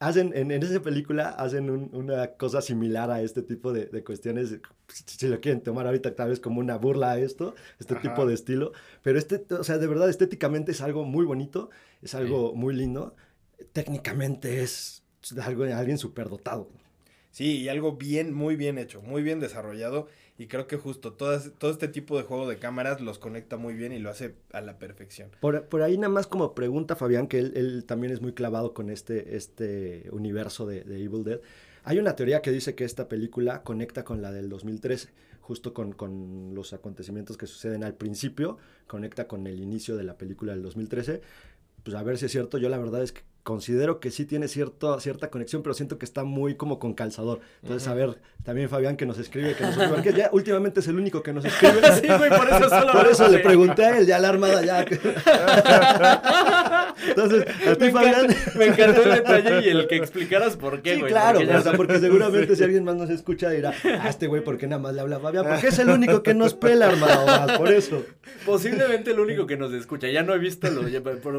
hacen, 0.00 0.32
en, 0.34 0.50
esa 0.50 0.80
película 0.80 1.30
hacen 1.30 1.70
una 1.70 2.32
cosa 2.32 2.60
similar 2.60 3.10
a 3.10 3.22
este 3.22 3.42
tipo 3.42 3.72
de, 3.72 3.88
cuestiones, 4.04 4.58
si 4.88 5.28
lo 5.28 5.40
quieren 5.40 5.62
tomar 5.62 5.86
ahorita 5.86 6.14
tal 6.14 6.30
vez 6.30 6.40
como 6.40 6.60
una 6.60 6.76
burla 6.76 7.12
a 7.12 7.18
esto, 7.18 7.54
este 7.78 7.94
tipo 7.96 8.26
de 8.26 8.34
estilo, 8.34 8.72
pero 9.02 9.18
este, 9.18 9.44
o 9.54 9.64
sea, 9.64 9.78
de 9.78 9.86
verdad, 9.86 10.10
estéticamente 10.10 10.72
es 10.72 10.80
algo 10.80 11.04
muy 11.04 11.24
bonito, 11.24 11.70
es 12.02 12.14
algo 12.14 12.54
muy 12.54 12.74
lindo, 12.74 13.14
técnicamente 13.72 14.62
es 14.62 15.04
algo, 15.42 15.64
alguien 15.64 15.98
superdotado. 15.98 16.68
Sí, 17.30 17.58
y 17.58 17.68
algo 17.68 17.92
bien, 17.92 18.32
muy 18.32 18.56
bien 18.56 18.78
hecho, 18.78 19.02
muy 19.02 19.22
bien 19.22 19.40
desarrollado. 19.40 20.08
Y 20.36 20.46
creo 20.46 20.66
que 20.66 20.78
justo 20.78 21.12
todo 21.12 21.34
este 21.70 21.88
tipo 21.88 22.16
de 22.16 22.24
juego 22.24 22.48
de 22.48 22.58
cámaras 22.58 23.02
los 23.02 23.18
conecta 23.18 23.58
muy 23.58 23.74
bien 23.74 23.92
y 23.92 23.98
lo 23.98 24.08
hace 24.08 24.36
a 24.52 24.62
la 24.62 24.78
perfección. 24.78 25.30
Por, 25.38 25.66
por 25.66 25.82
ahí 25.82 25.98
nada 25.98 26.08
más 26.08 26.26
como 26.26 26.54
pregunta 26.54 26.96
Fabián, 26.96 27.26
que 27.26 27.38
él, 27.38 27.52
él, 27.56 27.84
también 27.84 28.10
es 28.10 28.22
muy 28.22 28.32
clavado 28.32 28.72
con 28.72 28.88
este, 28.88 29.36
este 29.36 30.08
universo 30.12 30.66
de, 30.66 30.82
de, 30.82 31.04
Evil 31.04 31.24
Dead. 31.24 31.40
Hay 31.84 31.98
una 31.98 32.16
teoría 32.16 32.40
que 32.40 32.52
dice 32.52 32.74
que 32.74 32.84
esta 32.84 33.06
película 33.06 33.62
conecta 33.62 34.02
con 34.02 34.22
la 34.22 34.32
del 34.32 34.48
2013, 34.48 35.10
justo 35.42 35.74
con, 35.74 35.92
con 35.92 36.54
los 36.54 36.72
acontecimientos 36.72 37.36
que 37.36 37.46
suceden 37.46 37.84
al 37.84 37.94
principio, 37.94 38.56
conecta 38.86 39.28
con 39.28 39.46
el 39.46 39.60
inicio 39.60 39.94
de 39.94 40.04
la 40.04 40.16
película 40.16 40.52
del 40.52 40.62
2013. 40.62 41.20
Pues 41.82 41.94
a 41.94 42.02
ver 42.02 42.16
si 42.16 42.24
es 42.24 42.32
cierto, 42.32 42.56
yo 42.56 42.70
la 42.70 42.78
verdad 42.78 43.02
es 43.02 43.12
que 43.12 43.20
considero 43.42 44.00
que 44.00 44.10
sí 44.10 44.24
tiene 44.26 44.48
cierto, 44.48 44.98
cierta 45.00 45.30
conexión, 45.30 45.62
pero 45.62 45.74
siento 45.74 45.98
que 45.98 46.04
está 46.04 46.24
muy 46.24 46.54
como 46.56 46.78
con 46.78 46.94
calzador. 46.94 47.40
Entonces, 47.62 47.88
a 47.88 47.94
ver, 47.94 48.20
también 48.44 48.68
Fabián 48.68 48.96
que 48.96 49.06
nos 49.06 49.18
escribe, 49.18 49.54
que 49.54 49.64
nos 49.64 49.76
porque 49.88 50.12
ya 50.12 50.28
últimamente 50.32 50.80
es 50.80 50.88
el 50.88 50.96
único 50.96 51.22
que 51.22 51.32
nos 51.32 51.44
escribe. 51.44 51.80
sí, 52.00 52.06
güey, 52.06 52.30
por 52.30 52.48
eso 52.48 52.68
solo 52.68 52.92
Por 52.92 53.06
eso 53.06 53.28
le 53.28 53.38
pregunté 53.38 53.84
a 53.84 53.98
él, 53.98 54.06
ya 54.06 54.18
la 54.18 54.28
armada 54.28 54.64
ya. 54.64 54.84
Entonces, 57.08 57.46
a 57.66 57.74
ti, 57.76 57.90
Fabián. 57.90 58.26
me 58.56 58.66
encantó 58.66 59.02
el 59.02 59.10
detalle 59.14 59.66
y 59.66 59.70
el 59.70 59.86
que 59.86 59.96
explicaras 59.96 60.56
por 60.56 60.82
qué, 60.82 60.96
sí, 60.96 61.02
claro, 61.02 61.40
porque, 61.76 61.98
seguramente 61.98 62.56
si 62.56 62.64
alguien 62.64 62.84
más 62.84 62.96
nos 62.96 63.10
escucha 63.10 63.50
dirá, 63.50 63.72
ah, 63.84 64.08
este 64.08 64.26
güey, 64.26 64.42
¿por 64.42 64.58
qué 64.58 64.66
nada 64.66 64.80
más 64.82 64.94
le 64.94 65.00
habla 65.00 65.16
a 65.16 65.20
Fabián? 65.20 65.46
Porque 65.46 65.68
es 65.68 65.78
el 65.78 65.90
único 65.90 66.22
que 66.22 66.34
nos 66.34 66.54
pela, 66.54 66.88
armada, 66.88 67.58
por 67.58 67.72
eso. 67.72 68.04
Posiblemente 68.44 69.10
el 69.10 69.20
único 69.20 69.46
que 69.46 69.56
nos 69.56 69.72
escucha. 69.72 70.08
Ya 70.08 70.22
no 70.22 70.34
he 70.34 70.38
visto, 70.38 70.68
los, 70.70 70.90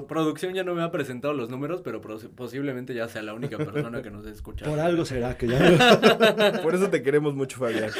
producción 0.05 0.53
ya 0.53 0.63
no 0.63 0.75
me 0.75 0.83
ha 0.83 0.91
presentado 0.91 1.33
los 1.33 1.49
números, 1.49 1.81
pero 1.83 2.01
posiblemente 2.01 2.93
ya 2.93 3.07
sea 3.07 3.21
la 3.21 3.33
única 3.33 3.57
persona 3.57 4.01
que 4.01 4.11
nos 4.11 4.25
escucha. 4.25 4.65
Por 4.65 4.79
algo 4.79 5.05
será 5.05 5.37
que 5.37 5.47
ya. 5.47 6.61
Por 6.63 6.75
eso 6.75 6.89
te 6.89 7.01
queremos 7.01 7.35
mucho, 7.35 7.57
Fabián. 7.57 7.91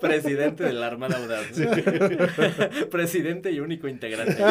Presidente 0.00 0.64
de 0.64 0.72
la 0.72 0.86
Armada 0.86 1.18
Audaz. 1.18 1.46
Presidente 2.90 3.50
y 3.50 3.60
único 3.60 3.88
integrante. 3.88 4.42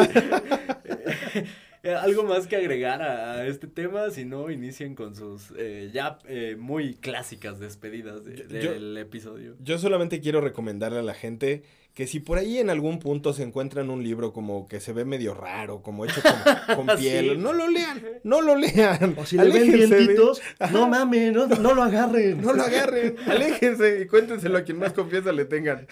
Eh, 1.82 1.94
¿Algo 1.94 2.24
más 2.24 2.46
que 2.46 2.56
agregar 2.56 3.00
a, 3.00 3.46
este 3.46 3.66
tema? 3.66 4.10
Si 4.10 4.24
no, 4.24 4.50
inicien 4.50 4.94
con 4.94 5.14
sus 5.14 5.52
eh, 5.56 5.90
ya 5.92 6.18
eh, 6.26 6.56
muy 6.58 6.94
clásicas 6.94 7.58
despedidas 7.58 8.24
del 8.24 8.96
episodio. 8.98 9.56
Yo 9.60 9.78
solamente 9.78 10.20
quiero 10.20 10.40
recomendarle 10.40 10.98
a 10.98 11.02
la 11.02 11.14
gente 11.14 11.62
que 11.94 12.06
si 12.06 12.20
por 12.20 12.38
ahí 12.38 12.58
en 12.58 12.70
algún 12.70 12.98
punto 12.98 13.32
se 13.32 13.42
encuentran 13.42 13.90
un 13.90 14.02
libro 14.02 14.32
como 14.32 14.68
que 14.68 14.80
se 14.80 14.92
ve 14.92 15.04
medio 15.04 15.34
raro, 15.34 15.82
como 15.82 16.04
hecho 16.04 16.20
con, 16.76 16.86
piel, 16.98 17.42
no 17.42 17.52
lo 17.52 17.68
lean, 17.68 18.02
no 18.22 18.40
lo 18.40 18.54
lean. 18.56 19.16
O 19.18 19.26
si 19.26 19.36
le 19.36 19.50
ven 19.50 19.72
dientitos, 19.72 20.40
no 20.72 20.88
mames, 20.88 21.32
no, 21.32 21.46
no, 21.46 21.74
lo 21.74 21.82
agarren. 21.82 22.40
No 22.40 22.52
lo 22.52 22.62
agarren, 22.62 23.16
aléjense 23.26 24.02
y 24.02 24.06
cuéntenselo 24.06 24.58
a 24.58 24.62
quien 24.62 24.78
más 24.78 24.92
confianza 24.92 25.32
le 25.32 25.44
tengan. 25.44 25.86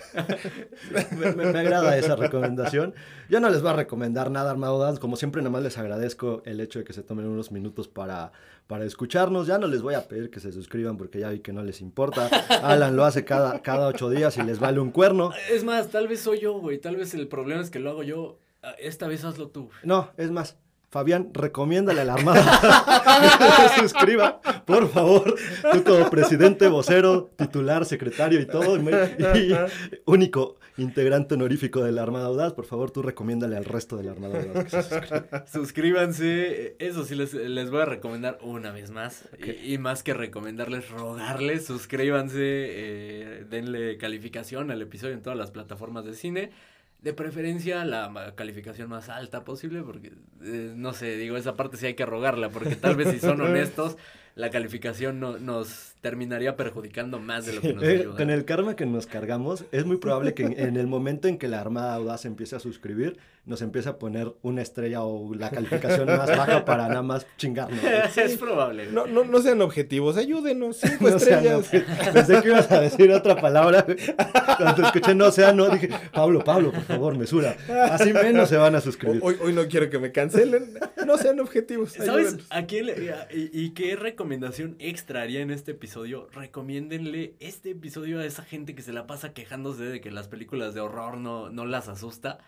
me, 1.37 1.45
agrada 1.45 1.99
esa 1.99 2.15
recomendación. 2.15 2.95
Yo 3.29 3.41
no 3.41 3.51
les 3.51 3.61
voy 3.61 3.71
a 3.71 3.75
recomendar 3.75 4.31
nada, 4.31 4.51
armados, 4.51 5.01
como 5.01 5.17
siempre 5.17 5.43
nada 5.43 5.51
más 5.51 5.63
les 5.63 5.79
agradezco 5.79 6.43
el 6.45 6.61
hecho 6.61 6.79
de 6.79 6.85
que 6.85 6.93
se 6.93 7.03
tomen 7.03 7.27
unos 7.27 7.51
minutos 7.51 7.89
para 7.89 8.33
para 8.69 8.85
escucharnos. 8.85 9.49
Ya 9.49 9.59
no 9.59 9.67
les 9.67 9.83
voy 9.83 9.95
a 9.95 10.07
pedir 10.07 10.31
que 10.31 10.39
se 10.39 10.53
suscriban 10.53 10.97
porque 10.97 11.19
ya 11.19 11.31
vi 11.31 11.41
que 11.41 11.53
no 11.53 11.65
les 11.65 11.81
importa. 11.81 12.29
Alan 12.63 12.95
lo 12.95 13.05
hace 13.05 13.25
cada, 13.25 13.61
cada 13.63 13.89
ocho 13.89 14.09
días 14.09 14.37
y 14.37 14.43
les 14.43 14.61
vale 14.61 14.79
un 14.79 14.93
cuerno. 14.93 15.33
Es 15.51 15.65
más, 15.65 15.89
tal 15.89 16.07
vez 16.07 16.21
soy 16.21 16.39
yo, 16.39 16.61
güey. 16.61 16.79
Tal 16.79 16.95
vez 16.95 17.15
el 17.15 17.27
problema 17.27 17.63
es 17.63 17.71
que 17.71 17.81
lo 17.81 17.91
hago 17.91 18.05
yo. 18.05 18.39
Ah, 18.63 18.75
esta 18.79 19.09
vez 19.09 19.25
hazlo 19.25 19.49
tú. 19.49 19.71
No, 19.83 20.13
es 20.17 20.31
más. 20.31 20.57
Fabián, 20.91 21.31
recomiéndale 21.35 22.01
a 22.01 22.05
la 22.07 22.15
Armada 22.15 22.61
que 23.57 23.69
se 23.69 23.81
suscriba, 23.81 24.41
por 24.65 24.89
favor. 24.89 25.35
Tú 25.73 25.85
como 25.85 26.09
presidente, 26.09 26.67
vocero, 26.69 27.31
titular, 27.37 27.85
secretario 27.85 28.41
y 28.41 28.47
todo, 28.47 28.79
y 28.79 29.55
único 30.07 30.57
integrante 30.79 31.35
honorífico 31.35 31.85
de 31.85 31.93
la 31.93 32.03
Armada 32.03 32.27
Audaz, 32.27 32.55
por 32.55 32.65
favor, 32.65 32.91
tú 32.91 33.03
recomiéndale 33.03 33.57
al 33.57 33.67
resto 33.67 33.99
de 33.99 34.05
la 34.05 34.13
Armada 34.13 34.41
Audaz 34.41 34.65
que 34.65 34.71
se 34.71 34.83
suscriba. 34.83 35.47
Suscríbanse, 35.53 36.77
eso 36.79 37.05
sí 37.05 37.15
les, 37.15 37.35
les 37.35 37.71
voy 37.71 37.83
a 37.83 37.85
recomendar 37.85 38.39
una 38.41 38.71
vez 38.71 38.91
más, 38.91 39.29
y, 39.39 39.75
y, 39.75 39.79
más 39.79 40.03
que 40.03 40.15
recomendarles, 40.15 40.89
rogarles, 40.89 41.67
suscríbanse, 41.67 42.39
eh, 42.41 43.47
denle 43.51 43.99
calificación 43.99 44.71
al 44.71 44.81
episodio 44.81 45.13
en 45.13 45.23
todas 45.23 45.39
las 45.39 45.51
plataformas 45.51 46.07
de 46.07 46.15
cine. 46.15 46.51
De 47.01 47.13
preferencia 47.13 47.85
la 47.85 48.35
calificación 48.35 48.89
más 48.89 49.09
alta 49.09 49.45
posible, 49.45 49.83
porque 49.83 50.13
eh, 50.43 50.73
no 50.75 50.93
sé, 50.93 51.17
digo, 51.17 51.37
esa 51.37 51.55
parte 51.55 51.77
sí 51.77 51.87
hay 51.87 51.95
que 51.95 52.07
rogarla, 52.07 52.51
porque 52.51 52.75
tal 52.75 52.97
vez 52.97 53.11
si 53.11 53.21
son 53.21 53.41
honestos, 53.43 53.97
la 54.35 54.51
calificación 54.51 55.21
no, 55.21 55.39
nos 55.39 55.95
terminaría 56.01 56.57
perjudicando 56.57 57.19
más 57.19 57.47
de 57.47 57.55
lo 57.55 57.61
que 57.61 57.73
nos 57.75 57.83
ayuda. 57.83 58.17
Con 58.17 58.31
el 58.31 58.45
karma 58.45 58.77
que 58.77 58.87
nos 58.87 59.07
cargamos, 59.07 59.65
es 59.73 59.85
muy 59.85 59.97
probable 59.97 60.35
que 60.35 60.45
en, 60.45 60.59
en, 60.59 60.77
el 60.77 60.87
momento 60.87 61.29
en 61.29 61.39
que 61.39 61.49
la 61.49 61.61
Armada 61.61 61.95
Audaz 61.95 62.25
empiece 62.25 62.57
a 62.57 62.61
suscribir, 62.61 63.19
nos 63.45 63.63
empiece 63.63 63.89
a 63.89 63.99
poner 63.99 64.33
una 64.43 64.61
estrella 64.61 65.03
o 65.03 65.35
la 65.35 65.51
calificación 65.51 66.07
más 66.07 66.29
baja 66.29 66.65
para 66.65 66.87
nada 66.87 67.03
más 67.03 67.27
chingarnos. 67.37 67.81
es 68.17 68.37
probable. 68.37 68.89
No, 68.93 69.07
no, 69.07 69.25
no 69.25 69.41
sean 69.41 69.61
objetivos, 69.63 70.17
ayúdenos, 70.17 70.77
cinco 70.83 71.09
no 71.09 71.17
estrellas. 71.17 71.69
Pensé 72.13 72.43
que 72.43 72.49
ibas 72.49 72.71
a 72.71 72.81
decir 72.81 73.11
otra 73.11 73.37
palabra. 73.41 73.87
Cuando 74.57 74.85
escuché 74.85 75.15
no 75.15 75.33
sea, 75.33 75.53
no, 75.53 75.69
dije, 75.71 75.89
Pablo, 76.13 76.45
Pablo, 76.45 76.73
por 76.73 76.83
favor, 76.83 77.17
mesura. 77.17 77.57
Así 77.91 78.13
menos 78.13 78.51
se 78.51 78.57
van 78.57 78.75
a 78.75 78.81
suscribir. 78.81 79.21
Hoy, 79.23 79.37
hoy 79.41 79.53
no 79.53 79.67
quiero 79.67 79.89
que 79.89 79.99
me 79.99 80.13
cancelen. 80.13 80.79
No 81.07 81.17
sean 81.17 81.41
objetivos. 81.41 81.93
¿Sabes 81.93 82.37
a 82.51 82.67
quién 82.67 82.87
le, 82.87 83.15
y, 83.33 83.51
y 83.53 83.71
qué 83.71 83.97
recomendación 83.97 84.77
extra 84.79 85.23
haría 85.23 85.41
en 85.41 85.51
este 85.51 85.71
episodio? 85.73 85.88
Recomiéndenle 86.33 87.35
este 87.41 87.71
episodio 87.71 88.21
a 88.21 88.25
esa 88.27 88.45
gente 88.45 88.75
que 88.75 88.83
se 88.83 88.93
la 88.93 89.07
pasa 89.07 89.33
quejándose 89.33 89.85
de 89.85 90.01
que 90.01 90.11
las 90.11 90.29
películas 90.29 90.75
de 90.75 90.81
horror 90.81 91.17
no, 91.17 91.49
no 91.49 91.65
las 91.65 91.89
asusta. 91.89 92.39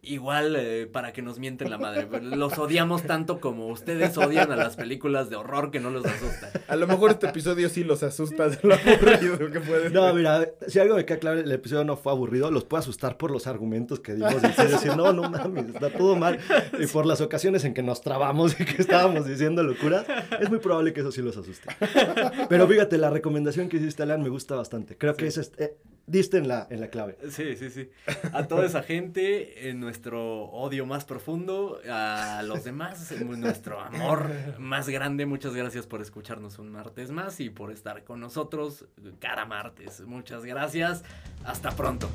Igual 0.00 0.54
eh, 0.56 0.86
para 0.86 1.12
que 1.12 1.22
nos 1.22 1.40
mienten 1.40 1.70
la 1.70 1.76
madre. 1.76 2.08
Los 2.22 2.56
odiamos 2.56 3.02
tanto 3.02 3.40
como 3.40 3.66
ustedes 3.66 4.16
odian 4.16 4.52
a 4.52 4.56
las 4.56 4.76
películas 4.76 5.28
de 5.28 5.36
horror 5.36 5.72
que 5.72 5.80
no 5.80 5.90
los 5.90 6.06
asustan. 6.06 6.50
A 6.68 6.76
lo 6.76 6.86
mejor 6.86 7.10
este 7.10 7.28
episodio 7.28 7.68
sí 7.68 7.82
los 7.82 8.02
asusta 8.04 8.48
de 8.48 8.58
lo 8.62 8.74
aburrido 8.74 9.50
que 9.50 9.60
puede 9.60 9.90
No, 9.90 10.14
mira, 10.14 10.52
si 10.68 10.78
algo 10.78 10.94
me 10.94 11.04
queda 11.04 11.18
claro, 11.18 11.40
el 11.40 11.50
episodio 11.50 11.84
no 11.84 11.96
fue 11.96 12.12
aburrido, 12.12 12.50
los 12.50 12.64
puede 12.64 12.82
asustar 12.82 13.16
por 13.16 13.32
los 13.32 13.48
argumentos 13.48 13.98
que 13.98 14.14
dimos. 14.14 14.34
Y 14.34 14.62
decir, 14.70 14.96
no, 14.96 15.12
no 15.12 15.28
mames, 15.28 15.66
está 15.74 15.90
todo 15.90 16.14
mal. 16.14 16.38
Y 16.78 16.86
por 16.86 17.04
las 17.04 17.20
ocasiones 17.20 17.64
en 17.64 17.74
que 17.74 17.82
nos 17.82 18.00
trabamos 18.00 18.58
y 18.60 18.64
que 18.64 18.80
estábamos 18.80 19.26
diciendo 19.26 19.64
locuras, 19.64 20.06
es 20.40 20.48
muy 20.48 20.58
probable 20.58 20.92
que 20.92 21.00
eso 21.00 21.10
sí 21.10 21.22
los 21.22 21.36
asuste. 21.36 21.68
Pero 22.48 22.68
fíjate, 22.68 22.98
la 22.98 23.10
recomendación 23.10 23.68
que 23.68 23.78
hiciste, 23.78 24.04
Alan, 24.04 24.22
me 24.22 24.28
gusta 24.28 24.54
bastante. 24.54 24.96
Creo 24.96 25.14
sí. 25.14 25.18
que 25.18 25.26
es 25.26 25.38
este, 25.38 25.76
diste 26.08 26.38
en 26.38 26.48
la, 26.48 26.66
en 26.70 26.80
la 26.80 26.88
clave. 26.88 27.16
Sí, 27.30 27.56
sí, 27.56 27.70
sí. 27.70 27.90
A 28.32 28.48
toda 28.48 28.66
esa 28.66 28.82
gente, 28.82 29.68
en 29.68 29.80
nuestro 29.80 30.44
odio 30.44 30.86
más 30.86 31.04
profundo, 31.04 31.80
a 31.88 32.42
los 32.44 32.64
demás, 32.64 33.12
en 33.12 33.40
nuestro 33.40 33.80
amor 33.80 34.30
más 34.58 34.88
grande, 34.88 35.26
muchas 35.26 35.54
gracias 35.54 35.86
por 35.86 36.00
escucharnos 36.00 36.58
un 36.58 36.70
martes 36.70 37.10
más 37.10 37.40
y 37.40 37.50
por 37.50 37.70
estar 37.70 38.04
con 38.04 38.20
nosotros 38.20 38.86
cada 39.20 39.44
martes. 39.44 40.00
Muchas 40.00 40.44
gracias. 40.44 41.04
Hasta 41.44 41.70
pronto. 41.70 42.08